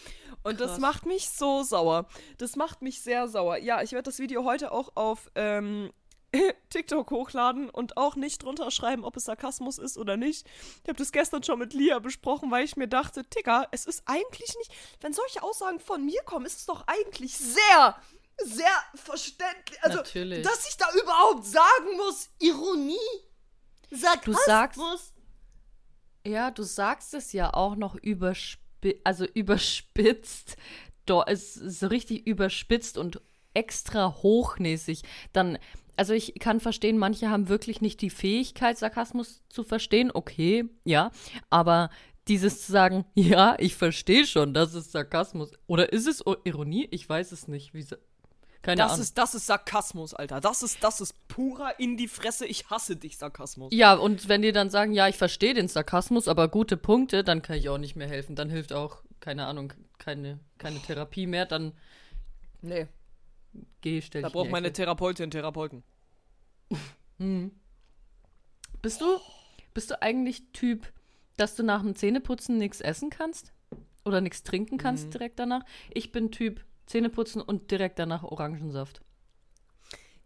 Und 0.44 0.60
das 0.60 0.72
Krass. 0.72 0.80
macht 0.80 1.06
mich 1.08 1.30
so 1.30 1.64
sauer. 1.64 2.08
Das 2.38 2.56
macht 2.56 2.84
mich 2.84 3.02
sehr 3.02 3.28
sauer. 3.28 3.58
Ja, 3.58 3.82
ich 3.82 3.94
werde 3.94 4.04
das 4.04 4.20
Video 4.20 4.44
heute 4.44 4.72
auch 4.72 4.96
auf 4.96 5.32
ähm, 5.34 5.92
TikTok 6.70 7.12
hochladen 7.12 7.70
und 7.70 7.98
auch 7.98 8.16
nicht 8.16 8.44
drunter 8.44 8.72
schreiben, 8.72 9.04
ob 9.06 9.16
es 9.18 9.26
Sarkasmus 9.26 9.78
ist 9.78 9.98
oder 9.98 10.18
nicht. 10.18 10.48
Ich 10.84 10.90
habe 10.90 10.98
das 10.98 11.12
gestern 11.12 11.44
schon 11.44 11.60
mit 11.60 11.74
Lia 11.74 12.00
besprochen, 12.00 12.52
weil 12.52 12.66
ich 12.66 12.76
mir 12.76 12.88
dachte, 12.88 13.24
Digga, 13.24 13.68
es 13.72 13.86
ist 13.86 14.04
eigentlich 14.06 14.56
nicht, 14.58 14.72
wenn 15.02 15.14
solche 15.14 15.44
Aussagen 15.44 15.80
von 15.80 16.06
mir 16.06 16.22
kommen, 16.24 16.46
ist 16.46 16.60
es 16.60 16.66
doch 16.66 16.84
eigentlich 16.88 17.38
sehr, 17.38 17.96
sehr 18.44 18.68
verständlich. 18.96 19.82
Also, 19.84 19.98
Natürlich. 19.98 20.44
dass 20.46 20.68
ich 20.70 20.78
da 20.78 20.88
überhaupt 21.02 21.46
sagen 21.46 21.96
muss, 21.98 22.30
Ironie, 22.40 22.98
Sarkasmus. 23.92 24.46
sagst- 24.46 25.14
Ja, 26.26 26.52
du 26.52 26.64
sagst 26.64 27.14
es 27.14 27.34
ja 27.34 27.54
auch 27.54 27.76
noch 27.76 27.96
überspitzt, 27.96 29.02
also 29.04 29.26
überspitzt. 29.26 30.58
Do 31.06 31.24
es 31.28 31.56
ist 31.58 31.80
so 31.82 31.88
richtig 31.88 32.26
überspitzt 32.26 32.98
und 32.98 33.22
extra 33.54 34.12
hochnäsig. 34.24 35.04
Dann, 35.34 35.60
also 35.98 36.14
ich 36.14 36.34
kann 36.40 36.60
verstehen, 36.60 36.98
manche 36.98 37.30
haben 37.30 37.50
wirklich 37.50 37.82
nicht 37.82 38.02
die 38.02 38.10
Fähigkeit, 38.10 38.78
Sarkasmus 38.78 39.42
zu 39.50 39.64
verstehen. 39.64 40.12
Okay, 40.14 40.66
ja. 40.84 41.12
Aber 41.50 41.90
dieses 42.28 42.66
zu 42.66 42.72
sagen, 42.72 43.06
ja, 43.16 43.56
ich 43.60 43.76
verstehe 43.76 44.26
schon, 44.26 44.54
das 44.54 44.74
ist 44.74 44.92
Sarkasmus. 44.92 45.52
Oder 45.68 45.94
ist 45.94 46.08
es 46.08 46.24
Ironie? 46.44 46.88
Ich 46.92 47.08
weiß 47.08 47.32
es 47.32 47.48
nicht. 47.48 47.74
Wie, 47.74 47.86
keine 48.62 48.82
Das 48.82 48.94
Ahnung. 48.94 49.04
ist, 49.04 49.18
das 49.18 49.36
ist 49.36 49.46
Sarkasmus, 49.46 50.14
Alter. 50.14 50.42
Das 50.42 50.64
ist, 50.64 50.84
das 50.84 51.02
ist 51.02 51.28
purer 51.28 51.80
in 51.80 51.98
die 51.98 52.08
Fresse, 52.08 52.46
ich 52.48 52.70
hasse 52.70 52.96
dich, 52.96 53.18
Sarkasmus. 53.18 53.72
Ja, 53.74 53.94
und 53.94 54.28
wenn 54.28 54.42
die 54.42 54.52
dann 54.52 54.70
sagen, 54.70 54.92
ja, 54.94 55.08
ich 55.08 55.18
verstehe 55.18 55.54
den 55.54 55.68
Sarkasmus, 55.68 56.28
aber 56.28 56.48
gute 56.48 56.76
Punkte, 56.78 57.24
dann 57.24 57.42
kann 57.42 57.58
ich 57.58 57.70
auch 57.70 57.78
nicht 57.78 57.96
mehr 57.96 58.08
helfen. 58.08 58.36
Dann 58.36 58.50
hilft 58.50 58.74
auch, 58.74 59.04
keine 59.20 59.46
Ahnung, 59.46 59.74
keine, 60.00 60.40
keine 60.58 60.80
Therapie 60.80 61.28
mehr. 61.28 61.46
Dann 61.46 61.74
Nee, 62.62 62.88
geh, 63.82 64.02
stell 64.02 64.22
da 64.22 64.30
braucht 64.30 64.50
meine. 64.52 64.72
Therapeutin 64.74 65.32
Therapeuten. 65.32 65.84
Mhm. 67.18 67.52
Bist 68.82 69.02
du, 69.02 69.06
bist 69.74 69.90
du 69.90 70.00
eigentlich 70.02 70.52
Typ, 70.54 70.92
dass 71.38 71.56
du 71.56 71.64
nach 71.64 71.82
dem 71.82 71.96
Zähneputzen 71.96 72.58
nichts 72.60 72.82
essen 72.82 73.10
kannst? 73.10 73.52
Oder 74.06 74.22
nichts 74.22 74.44
trinken 74.44 74.78
kannst 74.78 75.08
Mhm. 75.08 75.12
direkt 75.12 75.40
danach? 75.40 75.64
Ich 75.92 76.12
bin 76.12 76.32
Typ 76.32 76.64
Zähneputzen 76.86 77.42
und 77.42 77.72
direkt 77.72 77.98
danach 77.98 78.24
Orangensaft. 78.24 79.02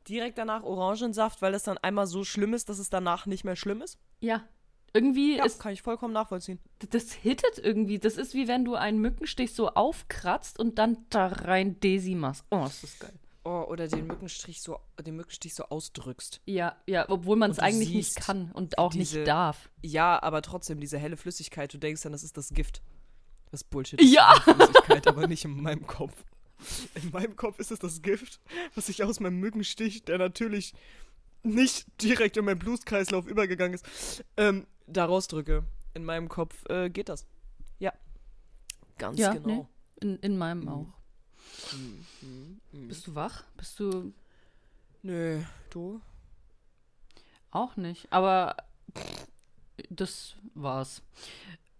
Direkt 0.10 0.38
danach 0.38 0.64
Orangensaft, 0.64 1.42
weil 1.42 1.54
das 1.54 1.64
dann 1.64 1.78
einmal 1.78 2.06
so 2.08 2.26
schlimm 2.26 2.54
ist, 2.54 2.68
dass 2.68 2.80
es 2.80 2.90
danach 2.90 3.26
nicht 3.26 3.46
mehr 3.46 3.56
schlimm 3.56 3.82
ist? 3.82 3.98
Ja. 4.20 4.44
Irgendwie 4.94 5.38
Ja, 5.38 5.46
ist 5.46 5.60
kann 5.60 5.74
ich 5.74 5.82
vollkommen 5.82 6.14
nachvollziehen. 6.14 6.60
das 6.90 7.12
hittet 7.12 7.58
irgendwie. 7.58 8.00
Das 8.00 8.18
ist 8.18 8.34
wie 8.34 8.48
wenn 8.48 8.66
du 8.66 8.76
einen 8.76 9.00
Mückenstich 9.00 9.54
so 9.54 9.70
aufkratzt 9.70 10.60
und 10.60 10.78
dann 10.80 10.98
da 11.10 11.28
rein 11.28 11.80
Desi 11.80 12.16
machst. 12.16 12.44
Oh, 12.52 12.66
ist 12.66 12.84
das 12.84 13.00
geil. 13.00 13.14
Oh, 13.46 13.66
oder 13.70 13.88
den 13.88 14.06
Mückenstich 14.06 14.62
so, 14.62 14.80
den 15.02 15.16
Mückenstich 15.16 15.56
so 15.56 15.64
ausdrückst. 15.64 16.42
Ja, 16.46 16.76
ja, 16.88 17.06
obwohl 17.10 17.38
man 17.38 17.52
es 17.52 17.60
eigentlich 17.60 17.94
nicht 17.94 18.16
kann 18.18 18.52
und 18.52 18.78
auch 18.78 18.92
diese- 18.92 19.20
nicht 19.20 19.28
darf. 19.28 19.70
Ja, 19.82 20.22
aber 20.22 20.42
trotzdem, 20.42 20.80
diese 20.80 20.98
helle 20.98 21.18
Flüssigkeit, 21.18 21.74
du 21.74 21.78
denkst 21.78 22.02
dann, 22.04 22.12
das 22.12 22.24
ist 22.24 22.36
das 22.38 22.50
Gift. 22.50 22.82
Das 23.52 23.64
Bullshit. 23.64 24.00
Ja! 24.02 24.34
Ist 24.36 24.44
Flüssigkeit, 24.44 25.08
aber 25.08 25.28
nicht 25.28 25.46
in 25.46 25.62
meinem 25.62 25.88
Kopf. 25.88 26.24
In 27.02 27.12
meinem 27.12 27.36
Kopf 27.38 27.58
ist 27.60 27.72
es 27.72 27.80
das 27.80 28.02
Gift, 28.02 28.42
was 28.76 28.90
ich 28.90 29.04
aus 29.04 29.22
meinem 29.22 29.40
Mückenstich, 29.40 30.04
der 30.04 30.18
natürlich 30.18 30.74
nicht 31.44 31.88
direkt 32.02 32.38
in 32.38 32.46
meinen 32.46 32.60
Blutkreislauf 32.60 33.26
übergegangen 33.28 33.74
ist, 33.76 34.24
ähm, 34.38 34.68
da 34.88 35.06
rausdrücke. 35.06 35.64
In 35.94 36.06
meinem 36.06 36.30
Kopf 36.30 36.66
äh, 36.70 36.90
geht 36.90 37.10
das. 37.10 37.26
Ja. 37.80 37.94
Ganz 38.98 39.20
Ja, 39.20 39.34
genau. 39.34 39.48
nee. 39.48 39.66
In, 40.02 40.20
in 40.20 40.38
meinem 40.38 40.62
Mhm. 40.62 40.68
auch. 40.70 40.94
Mhm, 41.74 42.06
mhm, 42.22 42.62
mhm. 42.72 42.88
Bist 42.88 43.08
du 43.08 43.16
wach? 43.16 43.44
Bist 43.58 43.80
du 43.80 44.14
Nö, 45.02 45.42
du? 45.70 46.02
auch 47.52 47.76
nicht? 47.78 48.12
Aber 48.12 48.56
das 49.90 50.36
war's. 50.54 51.02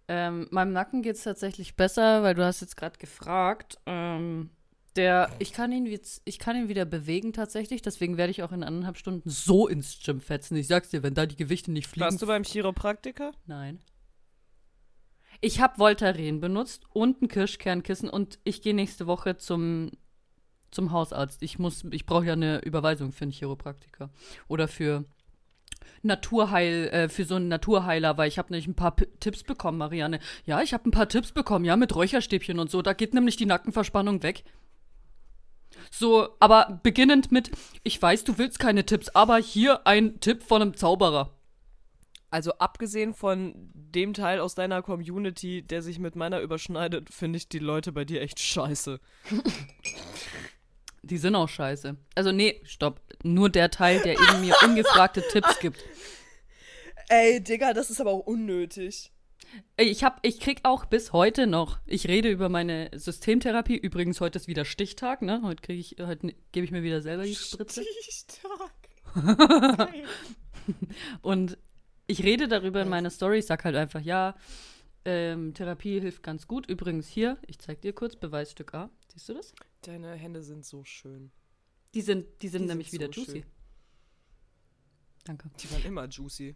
Ähm, 0.08 0.48
meinem 0.50 0.72
Nacken 0.72 1.02
geht's 1.02 1.22
tatsächlich 1.22 1.76
besser, 1.76 2.22
weil 2.22 2.34
du 2.34 2.44
hast 2.44 2.60
jetzt 2.62 2.76
gerade 2.76 2.98
gefragt. 2.98 3.78
Ähm, 3.86 4.50
der, 4.96 5.30
ich 5.38 5.52
kann 5.52 5.72
ihn 5.72 5.86
jetzt, 5.86 6.22
ich 6.24 6.38
kann 6.38 6.56
ihn 6.56 6.68
wieder 6.68 6.84
bewegen 6.84 7.32
tatsächlich, 7.32 7.82
deswegen 7.82 8.16
werde 8.16 8.30
ich 8.30 8.42
auch 8.42 8.52
in 8.52 8.64
anderthalb 8.64 8.98
Stunden 8.98 9.28
so 9.28 9.68
ins 9.68 10.02
Gym 10.02 10.20
fetzen. 10.20 10.56
Ich 10.56 10.66
sag's 10.66 10.90
dir, 10.90 11.02
wenn 11.02 11.14
da 11.14 11.26
die 11.26 11.36
Gewichte 11.36 11.70
nicht 11.70 11.86
fliegen. 11.86 12.06
Warst 12.06 12.22
du 12.22 12.26
beim 12.26 12.42
Chiropraktiker? 12.42 13.32
Nein. 13.46 13.80
Ich 15.40 15.60
habe 15.60 15.78
Voltaren 15.78 16.40
benutzt 16.40 16.84
und 16.92 17.22
ein 17.22 17.28
Kirschkernkissen 17.28 18.10
und 18.10 18.38
ich 18.44 18.62
gehe 18.62 18.74
nächste 18.74 19.06
Woche 19.06 19.38
zum, 19.38 19.90
zum 20.70 20.92
Hausarzt. 20.92 21.42
Ich 21.42 21.58
muss, 21.58 21.84
ich 21.90 22.04
brauche 22.04 22.26
ja 22.26 22.34
eine 22.34 22.60
Überweisung 22.62 23.12
für 23.12 23.22
einen 23.22 23.32
Chiropraktiker. 23.32 24.10
Oder 24.48 24.68
für 24.68 25.04
Naturheil, 26.02 26.88
äh, 26.88 27.08
für 27.08 27.24
so 27.24 27.36
einen 27.36 27.48
Naturheiler, 27.48 28.18
weil 28.18 28.28
ich 28.28 28.38
habe 28.38 28.52
nämlich 28.52 28.66
ein 28.66 28.74
paar 28.74 28.96
P 28.96 29.06
Tipps 29.20 29.42
bekommen, 29.42 29.78
Marianne. 29.78 30.18
Ja, 30.44 30.62
ich 30.62 30.72
habe 30.72 30.88
ein 30.88 30.92
paar 30.92 31.08
Tipps 31.08 31.32
bekommen, 31.32 31.64
ja, 31.64 31.76
mit 31.76 31.94
Räucherstäbchen 31.94 32.58
und 32.58 32.70
so. 32.70 32.82
Da 32.82 32.92
geht 32.92 33.14
nämlich 33.14 33.36
die 33.36 33.46
Nackenverspannung 33.46 34.22
weg. 34.22 34.44
So, 35.90 36.28
aber 36.40 36.80
beginnend 36.82 37.32
mit, 37.32 37.50
ich 37.82 38.00
weiß, 38.00 38.24
du 38.24 38.38
willst 38.38 38.58
keine 38.58 38.86
Tipps, 38.86 39.08
aber 39.10 39.38
hier 39.38 39.86
ein 39.86 40.20
Tipp 40.20 40.42
von 40.42 40.62
einem 40.62 40.76
Zauberer. 40.76 41.30
Also 42.30 42.52
abgesehen 42.54 43.12
von 43.12 43.54
dem 43.74 44.14
Teil 44.14 44.38
aus 44.38 44.54
deiner 44.54 44.82
Community, 44.82 45.62
der 45.62 45.82
sich 45.82 45.98
mit 45.98 46.14
meiner 46.14 46.40
überschneidet, 46.40 47.12
finde 47.12 47.38
ich 47.38 47.48
die 47.48 47.58
Leute 47.58 47.90
bei 47.90 48.04
dir 48.04 48.20
echt 48.20 48.38
scheiße. 48.38 49.00
Die 51.02 51.18
sind 51.18 51.34
auch 51.34 51.48
scheiße. 51.48 51.96
Also 52.14 52.30
nee, 52.30 52.60
stopp. 52.64 53.00
Nur 53.24 53.50
der 53.50 53.70
Teil, 53.70 54.00
der 54.00 54.12
eben 54.12 54.42
mir 54.42 54.54
ungefragte 54.62 55.24
Tipps 55.28 55.58
gibt. 55.58 55.82
Ey, 57.08 57.42
Digga, 57.42 57.72
das 57.72 57.90
ist 57.90 58.00
aber 58.00 58.12
auch 58.12 58.26
unnötig. 58.26 59.10
Ey, 59.76 59.88
Ich 59.88 60.04
hab, 60.04 60.24
ich 60.24 60.40
krieg 60.40 60.60
auch 60.64 60.84
bis 60.84 61.12
heute 61.12 61.46
noch. 61.46 61.78
Ich 61.86 62.06
rede 62.08 62.30
über 62.30 62.48
meine 62.48 62.90
Systemtherapie. 62.94 63.76
Übrigens 63.76 64.20
heute 64.20 64.38
ist 64.38 64.48
wieder 64.48 64.64
Stichtag, 64.64 65.22
ne? 65.22 65.40
Heute 65.42 65.62
kriege 65.62 65.80
ich, 65.80 65.96
heute 66.00 66.34
gebe 66.52 66.64
ich 66.64 66.70
mir 66.70 66.82
wieder 66.82 67.00
selber 67.02 67.24
die 67.24 67.34
Spritze. 67.34 67.82
Stichtag. 67.82 68.70
Und 71.22 71.58
ich 72.06 72.22
rede 72.22 72.48
darüber 72.48 72.82
in 72.82 72.88
meiner 72.88 73.10
Story. 73.10 73.38
Ich 73.38 73.46
sag 73.46 73.64
halt 73.64 73.76
einfach, 73.76 74.00
ja, 74.00 74.36
ähm, 75.04 75.54
Therapie 75.54 76.00
hilft 76.00 76.22
ganz 76.22 76.46
gut. 76.46 76.66
Übrigens 76.68 77.08
hier, 77.08 77.38
ich 77.46 77.58
zeig 77.58 77.80
dir 77.80 77.92
kurz 77.92 78.16
Beweisstück 78.16 78.74
A. 78.74 78.90
Siehst 79.12 79.28
du 79.28 79.34
das? 79.34 79.54
Deine 79.82 80.12
Hände 80.14 80.42
sind 80.42 80.64
so 80.64 80.84
schön. 80.84 81.30
Die 81.94 82.02
sind, 82.02 82.26
die 82.42 82.48
sind 82.48 82.62
Die 82.62 82.68
nämlich 82.68 82.90
sind 82.90 83.00
wieder 83.00 83.12
so 83.12 83.20
juicy. 83.22 83.40
schön. 83.42 83.50
Danke. 85.24 85.50
Die 85.60 85.70
waren 85.72 85.82
immer 85.84 86.06
juicy. 86.08 86.54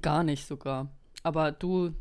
Gar 0.00 0.24
nicht 0.24 0.46
sogar. 0.46 0.90
Aber 1.28 1.52
du, 1.52 1.92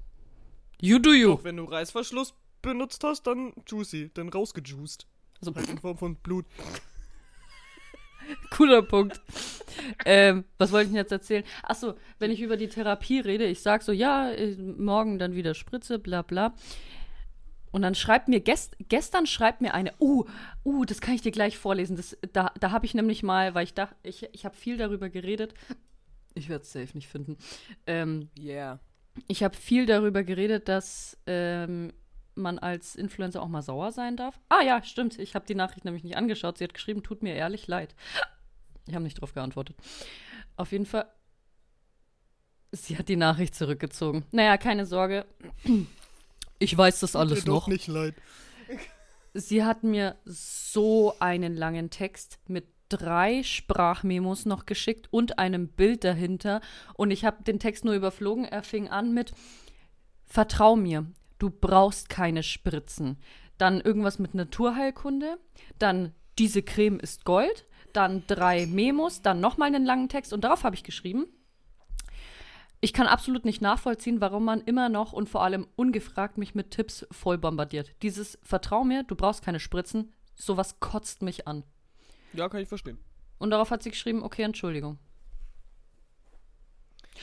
you 0.79 0.99
do 0.99 1.11
you. 1.11 1.33
Auch 1.33 1.43
wenn 1.43 1.57
du 1.57 1.65
Reißverschluss 1.65 2.33
benutzt 2.61 3.03
hast, 3.03 3.27
dann 3.27 3.51
juicy, 3.67 4.09
dann 4.13 4.29
rausgejuiced. 4.29 5.05
Also, 5.41 5.53
Halt 5.53 5.67
in 5.67 5.79
Form 5.79 5.97
von 5.97 6.15
Blut. 6.15 6.45
Cooler 8.51 8.81
Punkt. 8.83 9.19
ähm, 10.05 10.45
was 10.57 10.71
wollte 10.71 10.85
ich 10.85 10.89
denn 10.91 10.95
jetzt 10.95 11.11
erzählen? 11.11 11.43
Achso, 11.61 11.95
wenn 12.19 12.31
ich 12.31 12.39
über 12.39 12.55
die 12.55 12.69
Therapie 12.69 13.19
rede, 13.19 13.43
ich 13.43 13.61
sag 13.61 13.83
so, 13.83 13.91
ja, 13.91 14.31
äh, 14.31 14.55
morgen 14.55 15.19
dann 15.19 15.35
wieder 15.35 15.53
Spritze, 15.55 15.99
bla 15.99 16.21
bla. 16.21 16.55
Und 17.71 17.81
dann 17.81 17.95
schreibt 17.95 18.29
mir, 18.29 18.39
gest 18.39 18.77
gestern 18.87 19.27
schreibt 19.27 19.59
mir 19.59 19.73
eine, 19.73 19.91
uh, 19.99 20.23
uh, 20.63 20.85
das 20.85 21.01
kann 21.01 21.15
ich 21.15 21.21
dir 21.21 21.33
gleich 21.33 21.57
vorlesen. 21.57 21.97
Das, 21.97 22.17
da 22.31 22.53
da 22.57 22.71
habe 22.71 22.85
ich 22.85 22.93
nämlich 22.93 23.23
mal, 23.23 23.55
weil 23.55 23.65
ich 23.65 23.73
dachte, 23.73 23.97
ich, 24.03 24.25
ich 24.31 24.45
habe 24.45 24.55
viel 24.55 24.77
darüber 24.77 25.09
geredet. 25.09 25.53
Ich 26.33 26.47
werde 26.47 26.61
es 26.61 26.71
safe 26.71 26.91
nicht 26.93 27.09
finden. 27.09 27.37
Ähm, 27.87 28.29
Yeah. 28.39 28.79
Ich 29.27 29.43
habe 29.43 29.55
viel 29.55 29.85
darüber 29.85 30.23
geredet, 30.23 30.67
dass 30.67 31.17
ähm, 31.25 31.93
man 32.35 32.59
als 32.59 32.95
Influencer 32.95 33.41
auch 33.41 33.47
mal 33.47 33.61
sauer 33.61 33.91
sein 33.91 34.15
darf. 34.15 34.39
Ah 34.49 34.61
ja, 34.61 34.83
stimmt. 34.83 35.17
Ich 35.19 35.35
habe 35.35 35.45
die 35.45 35.55
Nachricht 35.55 35.85
nämlich 35.85 36.03
nicht 36.03 36.17
angeschaut. 36.17 36.57
Sie 36.57 36.63
hat 36.63 36.73
geschrieben, 36.73 37.03
tut 37.03 37.23
mir 37.23 37.35
ehrlich 37.35 37.67
leid. 37.67 37.95
Ich 38.87 38.93
habe 38.93 39.03
nicht 39.03 39.17
darauf 39.17 39.33
geantwortet. 39.33 39.75
Auf 40.55 40.71
jeden 40.71 40.85
Fall. 40.85 41.07
Sie 42.71 42.97
hat 42.97 43.09
die 43.09 43.15
Nachricht 43.15 43.55
zurückgezogen. 43.55 44.25
Naja, 44.31 44.57
keine 44.57 44.85
Sorge. 44.85 45.25
Ich 46.59 46.77
weiß 46.77 46.99
das 46.99 47.15
alles 47.15 47.39
Tut 47.39 47.47
mir 47.47 47.53
noch. 47.53 47.61
Doch 47.63 47.67
nicht 47.67 47.87
leid. 47.87 48.15
Sie 49.33 49.63
hat 49.63 49.83
mir 49.83 50.15
so 50.25 51.13
einen 51.19 51.55
langen 51.55 51.89
Text 51.89 52.39
mit 52.47 52.65
drei 52.89 53.43
Sprachmemos 53.43 54.45
noch 54.45 54.65
geschickt 54.65 55.07
und 55.11 55.39
einem 55.39 55.67
Bild 55.67 56.03
dahinter. 56.03 56.61
Und 56.93 57.11
ich 57.11 57.25
habe 57.25 57.43
den 57.43 57.59
Text 57.59 57.85
nur 57.85 57.93
überflogen. 57.93 58.45
Er 58.45 58.63
fing 58.63 58.87
an 58.89 59.13
mit 59.13 59.33
Vertrau 60.25 60.75
mir, 60.75 61.05
du 61.39 61.49
brauchst 61.49 62.09
keine 62.09 62.43
Spritzen. 62.43 63.17
Dann 63.57 63.81
irgendwas 63.81 64.19
mit 64.19 64.35
Naturheilkunde. 64.35 65.37
Dann 65.79 66.13
diese 66.37 66.61
Creme 66.61 66.99
ist 66.99 67.25
Gold. 67.25 67.65
Dann 67.93 68.23
drei 68.27 68.67
Memos. 68.67 69.21
Dann 69.21 69.39
nochmal 69.39 69.67
einen 69.67 69.85
langen 69.85 70.09
Text. 70.09 70.33
Und 70.33 70.43
darauf 70.43 70.63
habe 70.63 70.75
ich 70.75 70.83
geschrieben. 70.83 71.25
Ich 72.79 72.93
kann 72.93 73.07
absolut 73.07 73.43
nicht 73.43 73.61
nachvollziehen, 73.61 74.21
warum 74.21 74.45
man 74.45 74.61
immer 74.61 74.87
noch 74.87 75.11
und 75.11 75.29
vor 75.29 75.43
allem 75.43 75.67
ungefragt 75.75 76.37
mich 76.37 76.53
mit 76.53 76.69
Tipps 76.69 77.07
voll 77.09 77.39
bombardiert. 77.39 77.91
Dieses 78.03 78.37
Vertrau 78.43 78.83
mir, 78.83 79.01
du 79.01 79.15
brauchst 79.15 79.43
keine 79.43 79.59
Spritzen, 79.59 80.13
sowas 80.35 80.79
kotzt 80.79 81.23
mich 81.23 81.47
an. 81.47 81.63
Ja, 82.37 82.49
kann 82.49 82.61
ich 82.61 82.69
verstehen. 82.69 82.99
Und 83.39 83.49
darauf 83.51 83.71
hat 83.71 83.83
sie 83.83 83.89
geschrieben, 83.91 84.23
okay, 84.23 84.43
Entschuldigung. 84.43 84.97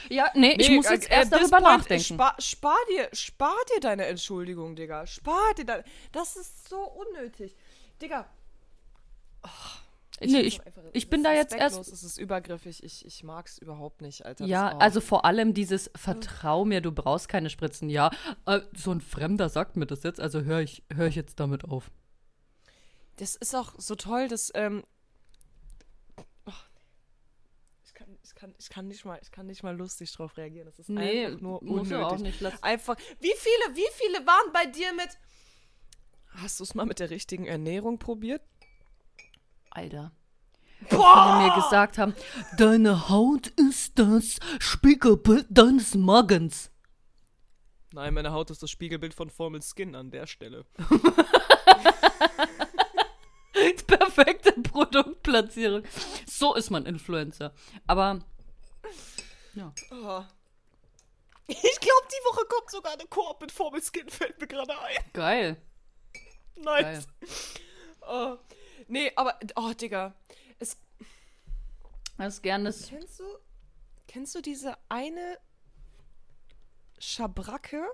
Ja, 0.09 0.31
nee, 0.35 0.57
ich 0.59 0.69
Nee, 0.69 0.77
muss 0.77 0.87
äh, 0.87 0.95
jetzt 0.95 1.07
at 1.11 1.19
erst 1.19 1.33
darüber 1.33 1.61
nachdenken. 1.61 2.05
Spar, 2.15 2.35
spar, 2.39 2.77
dir, 2.91 3.09
spar 3.13 3.57
dir 3.75 3.81
deine 3.81 4.07
Entschuldigung, 4.07 4.75
Digga. 4.77 5.07
Spar 5.07 5.55
dir 5.57 5.65
deine. 5.65 5.85
Das 6.13 6.37
ist 6.37 6.69
so 6.69 6.81
unnötig. 6.83 7.55
Digga. 8.03 8.27
nee, 10.21 10.27
find's 10.27 10.35
ich, 10.47 10.61
auch 10.61 10.67
einfach- 10.67 10.83
ich 10.93 11.05
es 11.05 11.11
bin 11.11 11.23
da 11.23 11.33
jetzt 11.33 11.55
erst. 11.55 11.79
Es 11.79 12.03
ist 12.03 12.19
übergriffig. 12.19 12.83
Ich, 12.83 13.07
ich 13.07 13.23
mag's 13.23 13.59
überhaupt 13.59 14.01
nicht, 14.03 14.27
Alter. 14.27 14.45
Ja, 14.47 14.75
oh. 14.75 14.79
also 14.79 15.01
vor 15.01 15.25
allem 15.25 15.55
dieses 15.55 15.91
Vertrau 15.95 16.65
mir, 16.65 16.81
du 16.81 16.93
brauchst 16.93 17.29
keine 17.29 17.51
Spritzen. 17.51 17.89
Ja, 17.89 18.11
äh, 18.47 18.61
so 18.77 18.91
ein 18.91 19.01
Fremder 19.01 19.49
sagt 19.49 19.77
mir 19.77 19.87
das 19.87 20.03
jetzt, 20.03 20.21
also 20.21 20.43
höre 20.43 20.61
ich, 20.61 20.83
hör 20.93 21.07
ich 21.07 21.15
jetzt 21.15 21.39
damit 21.41 21.65
auf. 21.65 21.91
Das 23.17 23.37
ist 23.37 23.55
auch 23.55 23.75
so 23.79 23.95
toll, 23.95 24.27
dass. 24.29 24.51
Ähm, 24.55 24.83
oh, 26.47 26.53
ich, 28.35 28.41
kann, 28.41 28.55
ich, 28.59 28.59
kann, 28.59 28.59
ich, 28.59 28.69
kann 28.71 28.89
nicht 28.89 29.05
mal, 29.05 29.19
ich 29.23 29.31
kann 29.31 29.47
nicht 29.47 29.63
mal 29.63 29.77
lustig 29.77 30.13
drauf 30.13 30.37
reagieren. 30.37 30.67
Das 30.67 30.79
ist 30.79 30.89
Nee, 30.89 31.27
einfach 31.27 31.41
nur 31.41 31.63
muss 31.63 31.83
unnötig. 31.83 32.05
auch 32.05 32.19
nicht. 32.19 32.41
Lass, 32.41 32.63
Einfach. 32.63 32.97
Wie 33.21 33.33
viele, 33.37 33.77
wie 33.77 33.87
viele 33.95 34.27
waren 34.27 34.53
bei 34.53 34.67
dir 34.67 34.93
mit. 34.95 35.09
Hast 36.29 36.59
du 36.59 36.65
es 36.65 36.75
mal 36.75 36.85
mit 36.85 36.99
der 36.99 37.11
richtigen 37.11 37.47
Ernährung 37.47 37.99
probiert? 37.99 38.43
Alter. 39.71 40.13
Wie 40.81 40.87
viele 40.89 40.99
mir 41.49 41.55
gesagt 41.55 41.97
haben, 41.99 42.15
deine 42.59 43.09
Haut 43.09 43.47
ist 43.49 43.99
das 43.99 44.39
Spiegelbild 44.59 45.47
deines 45.49 45.95
Magens. 45.95 46.71
Nein, 47.93 48.15
meine 48.15 48.33
Haut 48.33 48.51
ist 48.51 48.63
das 48.63 48.71
Spiegelbild 48.71 49.15
von 49.15 49.31
Formel 49.31 49.63
Skin 49.63 49.95
an 49.95 50.11
der 50.11 50.27
Stelle. 50.27 50.67
Perfekte 53.83 54.53
Produktplatzierung. 54.63 55.83
So 56.27 56.55
ist 56.55 56.71
man 56.71 56.87
Influencer. 56.87 57.53
Aber 57.87 58.21
ja. 59.55 59.73
Oh. 59.91 60.25
Ich 61.47 61.81
glaube, 61.81 62.09
die 62.11 62.25
Woche 62.25 62.47
kommt 62.47 62.71
sogar 62.71 62.93
eine 62.95 63.05
Koop 63.07 63.41
mit 63.41 63.53
Formel 63.53 63.83
Skin, 63.83 64.09
fällt 64.09 64.41
mir 64.41 64.47
gerade 64.47 64.79
ein. 64.81 65.05
Geil. 65.13 65.57
Nice. 66.57 67.07
Oh. 68.07 68.37
Nee, 68.89 69.13
aber, 69.17 69.39
oh, 69.57 69.73
Digga. 69.73 70.15
Es, 70.59 70.77
Das 72.17 72.35
ist 72.35 72.43
gern 72.43 72.65
das. 72.65 72.89
kennst 72.89 73.21
du, 73.21 73.25
kennst 74.09 74.35
du 74.35 74.41
diese 74.41 74.77
eine 74.89 75.39
Schabracke, 76.99 77.85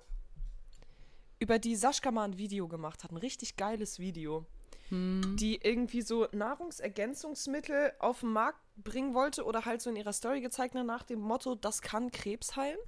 über 1.38 1.58
die 1.58 1.74
Sascha 1.74 2.10
mal 2.10 2.24
ein 2.24 2.38
Video 2.38 2.68
gemacht 2.68 3.02
hat? 3.02 3.10
Ein 3.12 3.16
richtig 3.16 3.56
geiles 3.56 3.98
Video. 3.98 4.46
Hm. 4.90 5.36
Die 5.36 5.56
irgendwie 5.56 6.02
so 6.02 6.26
Nahrungsergänzungsmittel 6.32 7.92
auf 8.00 8.20
den 8.20 8.32
Markt 8.32 8.60
bringen 8.76 9.14
wollte 9.14 9.44
oder 9.44 9.64
halt 9.64 9.80
so 9.80 9.90
in 9.90 9.96
ihrer 9.96 10.12
Story 10.12 10.40
gezeigt 10.40 10.74
hat 10.74 10.84
nach 10.84 11.04
dem 11.04 11.20
Motto, 11.20 11.54
das 11.54 11.80
kann 11.80 12.10
Krebs 12.10 12.56
heilen. 12.56 12.78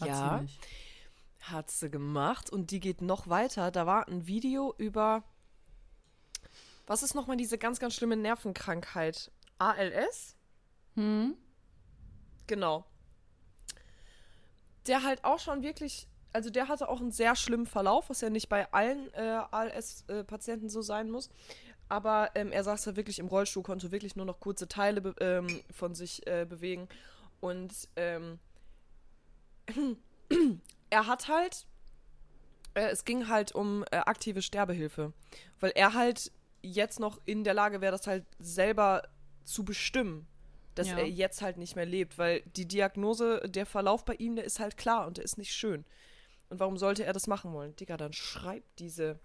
Hat 0.00 0.08
ja. 0.08 0.38
sie 0.38 0.42
nicht. 0.42 0.60
Hat 1.40 1.70
sie 1.70 1.90
gemacht 1.90 2.50
und 2.50 2.70
die 2.70 2.80
geht 2.80 3.02
noch 3.02 3.28
weiter. 3.28 3.70
Da 3.70 3.86
war 3.86 4.08
ein 4.08 4.26
Video 4.26 4.74
über. 4.78 5.24
Was 6.86 7.02
ist 7.02 7.14
nochmal 7.14 7.36
diese 7.36 7.58
ganz, 7.58 7.78
ganz 7.78 7.94
schlimme 7.94 8.16
Nervenkrankheit? 8.16 9.30
ALS? 9.58 10.36
Hm? 10.94 11.36
Genau. 12.46 12.86
Der 14.86 15.02
halt 15.02 15.24
auch 15.24 15.38
schon 15.38 15.62
wirklich. 15.62 16.08
Also 16.32 16.50
der 16.50 16.68
hatte 16.68 16.88
auch 16.88 17.00
einen 17.00 17.10
sehr 17.12 17.36
schlimmen 17.36 17.66
Verlauf, 17.66 18.08
was 18.10 18.20
ja 18.20 18.30
nicht 18.30 18.48
bei 18.48 18.70
allen 18.72 19.12
äh, 19.14 19.40
ALS-Patienten 19.50 20.68
so 20.70 20.80
sein 20.82 21.10
muss. 21.10 21.28
Aber 21.88 22.30
ähm, 22.34 22.52
er 22.52 22.64
saß 22.64 22.84
da 22.84 22.96
wirklich 22.96 23.18
im 23.18 23.26
Rollstuhl, 23.26 23.62
konnte 23.62 23.92
wirklich 23.92 24.16
nur 24.16 24.24
noch 24.24 24.40
kurze 24.40 24.66
Teile 24.66 25.14
ähm, 25.20 25.60
von 25.70 25.94
sich 25.94 26.26
äh, 26.26 26.46
bewegen. 26.48 26.88
Und 27.40 27.72
ähm, 27.96 28.38
er 30.90 31.06
hat 31.06 31.28
halt, 31.28 31.66
äh, 32.74 32.88
es 32.88 33.04
ging 33.04 33.28
halt 33.28 33.52
um 33.52 33.84
äh, 33.90 33.96
aktive 33.98 34.42
Sterbehilfe, 34.42 35.12
weil 35.60 35.72
er 35.74 35.94
halt 35.94 36.32
jetzt 36.62 37.00
noch 37.00 37.20
in 37.24 37.44
der 37.44 37.54
Lage 37.54 37.80
wäre, 37.80 37.92
das 37.92 38.06
halt 38.06 38.24
selber 38.38 39.02
zu 39.44 39.64
bestimmen, 39.64 40.26
dass 40.74 40.88
Ja. 40.88 40.98
er 40.98 41.08
jetzt 41.08 41.42
halt 41.42 41.58
nicht 41.58 41.76
mehr 41.76 41.84
lebt, 41.86 42.16
weil 42.18 42.40
die 42.56 42.66
Diagnose, 42.66 43.42
der 43.48 43.66
Verlauf 43.66 44.04
bei 44.04 44.14
ihm, 44.14 44.36
der 44.36 44.44
ist 44.44 44.60
halt 44.60 44.76
klar 44.76 45.06
und 45.06 45.16
der 45.18 45.24
ist 45.24 45.36
nicht 45.38 45.52
schön. 45.52 45.84
Und 46.52 46.60
warum 46.60 46.76
sollte 46.76 47.06
er 47.06 47.14
das 47.14 47.28
machen 47.28 47.54
wollen? 47.54 47.74
Digga, 47.76 47.96
dann 47.96 48.12
schreibt 48.12 48.78
diese. 48.78 49.18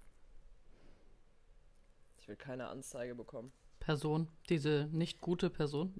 Ich 2.17 2.29
will 2.29 2.37
keine 2.37 2.67
Anzeige 2.69 3.15
bekommen. 3.15 3.51
Person. 3.79 4.29
Diese 4.47 4.87
nicht 4.93 5.19
gute 5.19 5.49
Person. 5.49 5.93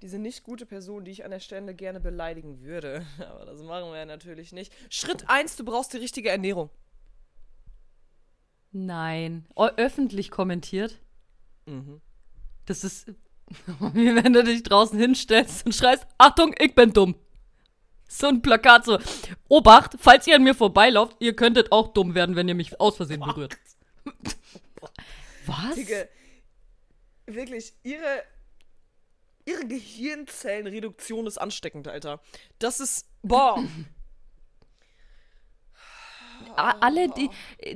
Diese 0.00 0.18
nicht 0.18 0.44
gute 0.44 0.64
Person, 0.64 1.04
die 1.04 1.10
ich 1.10 1.26
an 1.26 1.30
der 1.30 1.40
Stelle 1.40 1.74
gerne 1.74 2.00
beleidigen 2.00 2.62
würde. 2.62 3.04
Aber 3.18 3.44
das 3.44 3.62
machen 3.62 3.90
wir 3.90 3.98
ja 3.98 4.06
natürlich 4.06 4.52
nicht. 4.52 4.72
Schritt 4.88 5.28
1, 5.28 5.56
du 5.56 5.64
brauchst 5.66 5.92
die 5.92 5.98
richtige 5.98 6.30
Ernährung. 6.30 6.70
Nein. 8.72 9.46
O 9.56 9.66
öffentlich 9.66 10.30
kommentiert. 10.30 11.02
Mhm. 11.66 12.00
Das 12.64 12.82
ist. 12.82 13.08
Wie 13.92 14.14
wenn 14.24 14.32
du 14.32 14.42
dich 14.42 14.62
draußen 14.62 14.98
hinstellst 14.98 15.66
und 15.66 15.74
schreist: 15.74 16.06
Achtung, 16.16 16.54
ich 16.58 16.74
bin 16.74 16.94
dumm. 16.94 17.14
So 18.12 18.26
ein 18.26 18.42
Plakat 18.42 18.84
so. 18.84 18.98
Obacht, 19.48 19.92
falls 20.00 20.26
ihr 20.26 20.34
an 20.34 20.42
mir 20.42 20.54
vorbeilauft, 20.54 21.16
ihr 21.20 21.36
könntet 21.36 21.70
auch 21.70 21.92
dumm 21.92 22.16
werden, 22.16 22.34
wenn 22.34 22.48
ihr 22.48 22.56
mich 22.56 22.80
aus 22.80 22.96
Versehen 22.96 23.20
berührt. 23.20 23.56
Was? 25.46 25.76
Digga, 25.76 26.06
wirklich, 27.26 27.72
ihre, 27.84 28.24
ihre 29.44 29.64
Gehirnzellenreduktion 29.64 31.28
ist 31.28 31.38
ansteckend, 31.38 31.86
Alter. 31.86 32.20
Das 32.58 32.80
ist, 32.80 33.06
boah. 33.22 33.62
Alle, 36.56 37.10
die, 37.10 37.30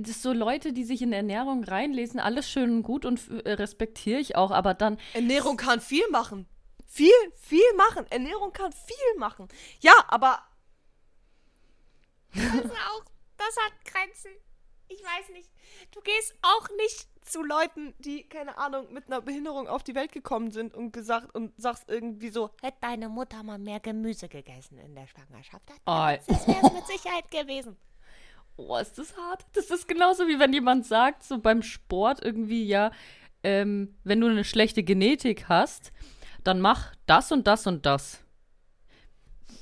so 0.04 0.32
Leute, 0.32 0.72
die 0.72 0.84
sich 0.84 1.00
in 1.00 1.12
Ernährung 1.12 1.62
reinlesen, 1.62 2.18
alles 2.18 2.50
schön 2.50 2.72
und 2.72 2.82
gut 2.82 3.04
und 3.04 3.20
äh, 3.44 3.52
respektiere 3.52 4.18
ich 4.18 4.34
auch, 4.34 4.50
aber 4.50 4.74
dann, 4.74 4.98
Ernährung 5.12 5.56
kann 5.56 5.80
viel 5.80 6.08
machen. 6.10 6.48
Viel, 6.94 7.10
viel 7.40 7.74
machen. 7.76 8.06
Ernährung 8.10 8.52
kann 8.52 8.70
viel 8.72 9.18
machen. 9.18 9.48
Ja, 9.80 9.92
aber 10.06 10.38
Also 12.34 12.68
auch, 12.70 13.04
das 13.36 13.56
hat 13.56 13.72
Grenzen. 13.84 14.30
Ich 14.86 15.02
weiß 15.02 15.30
nicht. 15.32 15.50
Du 15.90 16.00
gehst 16.02 16.36
auch 16.42 16.68
nicht 16.76 17.08
zu 17.22 17.42
Leuten, 17.42 17.94
die, 17.98 18.28
keine 18.28 18.58
Ahnung, 18.58 18.92
mit 18.92 19.06
einer 19.06 19.22
Behinderung 19.22 19.66
auf 19.66 19.82
die 19.82 19.96
Welt 19.96 20.12
gekommen 20.12 20.52
sind 20.52 20.72
und 20.72 20.92
gesagt 20.92 21.34
und 21.34 21.52
sagst 21.60 21.84
irgendwie 21.88 22.28
so, 22.28 22.50
Hätte 22.62 22.78
deine 22.82 23.08
Mutter 23.08 23.42
mal 23.42 23.58
mehr 23.58 23.80
Gemüse 23.80 24.28
gegessen 24.28 24.78
in 24.78 24.94
der 24.94 25.08
Schwangerschaft, 25.08 25.68
dann 25.68 25.78
oh, 25.86 26.16
das 26.28 26.46
wäre 26.46 26.60
es 26.64 26.72
mit 26.72 26.86
Sicherheit 26.86 27.28
gewesen. 27.30 27.76
oh, 28.56 28.76
ist 28.76 28.96
das 28.98 29.16
hart. 29.16 29.44
Das 29.54 29.70
ist 29.70 29.88
genauso 29.88 30.28
wie 30.28 30.38
wenn 30.38 30.52
jemand 30.52 30.86
sagt, 30.86 31.24
so 31.24 31.38
beim 31.38 31.62
Sport 31.62 32.22
irgendwie, 32.22 32.64
ja, 32.66 32.92
ähm, 33.42 33.96
wenn 34.04 34.20
du 34.20 34.28
eine 34.28 34.44
schlechte 34.44 34.82
Genetik 34.84 35.48
hast, 35.48 35.92
dann 36.44 36.60
mach 36.60 36.94
das 37.06 37.32
und 37.32 37.46
das 37.46 37.66
und 37.66 37.86
das. 37.86 38.20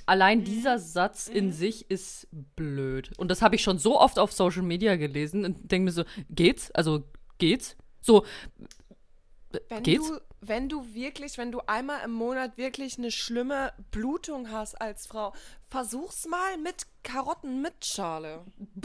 Allein 0.04 0.44
dieser 0.44 0.78
Satz 0.78 1.28
in 1.28 1.52
sich 1.52 1.90
ist 1.90 2.26
blöd. 2.56 3.10
Und 3.18 3.30
das 3.30 3.40
habe 3.40 3.54
ich 3.54 3.62
schon 3.62 3.78
so 3.78 4.00
oft 4.00 4.18
auf 4.18 4.32
Social 4.32 4.62
Media 4.62 4.96
gelesen 4.96 5.44
und 5.44 5.70
denke 5.70 5.84
mir 5.84 5.92
so, 5.92 6.04
geht's? 6.28 6.70
Also, 6.72 7.04
geht's? 7.38 7.76
So, 8.00 8.24
wenn 9.68 9.82
Geht's? 9.82 10.08
du, 10.08 10.18
wenn 10.40 10.68
du 10.68 10.94
wirklich, 10.94 11.38
wenn 11.38 11.52
du 11.52 11.60
einmal 11.66 12.04
im 12.04 12.12
Monat 12.12 12.56
wirklich 12.56 12.98
eine 12.98 13.10
schlimme 13.10 13.72
Blutung 13.90 14.50
hast 14.50 14.80
als 14.80 15.06
Frau, 15.06 15.32
versuch's 15.68 16.26
mal 16.26 16.58
mit 16.58 16.86
Karotten 17.02 17.62
mit 17.62 17.84
Schale. 17.84 18.44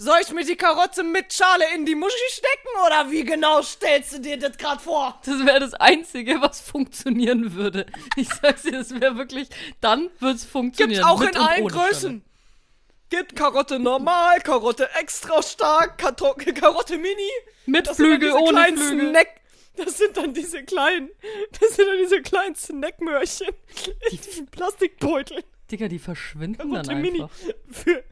Soll 0.00 0.18
ich 0.22 0.30
mir 0.32 0.44
die 0.44 0.54
Karotte 0.54 1.02
mit 1.02 1.32
Schale 1.32 1.64
in 1.74 1.84
die 1.84 1.96
Muschi 1.96 2.14
stecken 2.30 2.68
oder 2.86 3.10
wie 3.10 3.24
genau 3.24 3.62
stellst 3.62 4.12
du 4.12 4.20
dir 4.20 4.38
das 4.38 4.56
gerade 4.56 4.80
vor? 4.80 5.20
Das 5.24 5.44
wäre 5.44 5.58
das 5.58 5.74
Einzige, 5.74 6.40
was 6.40 6.60
funktionieren 6.60 7.54
würde. 7.54 7.84
Ich 8.14 8.28
sag's 8.28 8.62
dir, 8.62 8.70
das 8.70 8.92
wäre 9.00 9.16
wirklich, 9.16 9.48
dann 9.80 10.08
wird's 10.20 10.44
funktionieren. 10.44 11.00
Gibt's 11.02 11.04
auch 11.04 11.20
in 11.20 11.36
allen 11.36 11.66
Größen. 11.66 12.24
Gibt 13.10 13.34
Karotte 13.34 13.80
normal, 13.80 14.40
Karotte 14.40 14.88
extra 15.00 15.42
stark, 15.42 15.98
Kato 15.98 16.32
Karotte 16.54 16.96
mini. 16.96 17.08
Schale. 17.16 17.54
Mit 17.66 17.86
Das 17.88 17.96
dann 17.96 18.06
Flügel, 18.06 18.32
ohne 18.34 18.66
Flügel. 18.66 19.10
Snack. 19.10 19.28
Das 19.74 19.98
sind 19.98 20.16
dann 20.16 20.32
diese 20.32 20.62
kleinen, 20.62 21.08
das 21.58 21.74
sind 21.74 21.88
dann 21.88 21.98
diese 21.98 22.22
kleinen 22.22 22.54
Snackmörchen 22.54 23.48
in 24.12 24.16
diesen 24.20 24.46
Plastikbeuteln. 24.46 25.42
Digga, 25.72 25.88
die 25.88 25.98
verschwinden 25.98 26.58
dann 26.58 26.70
Karotte 26.70 26.94
mini 26.94 27.22
einfach. 27.22 27.36
für, 27.70 28.04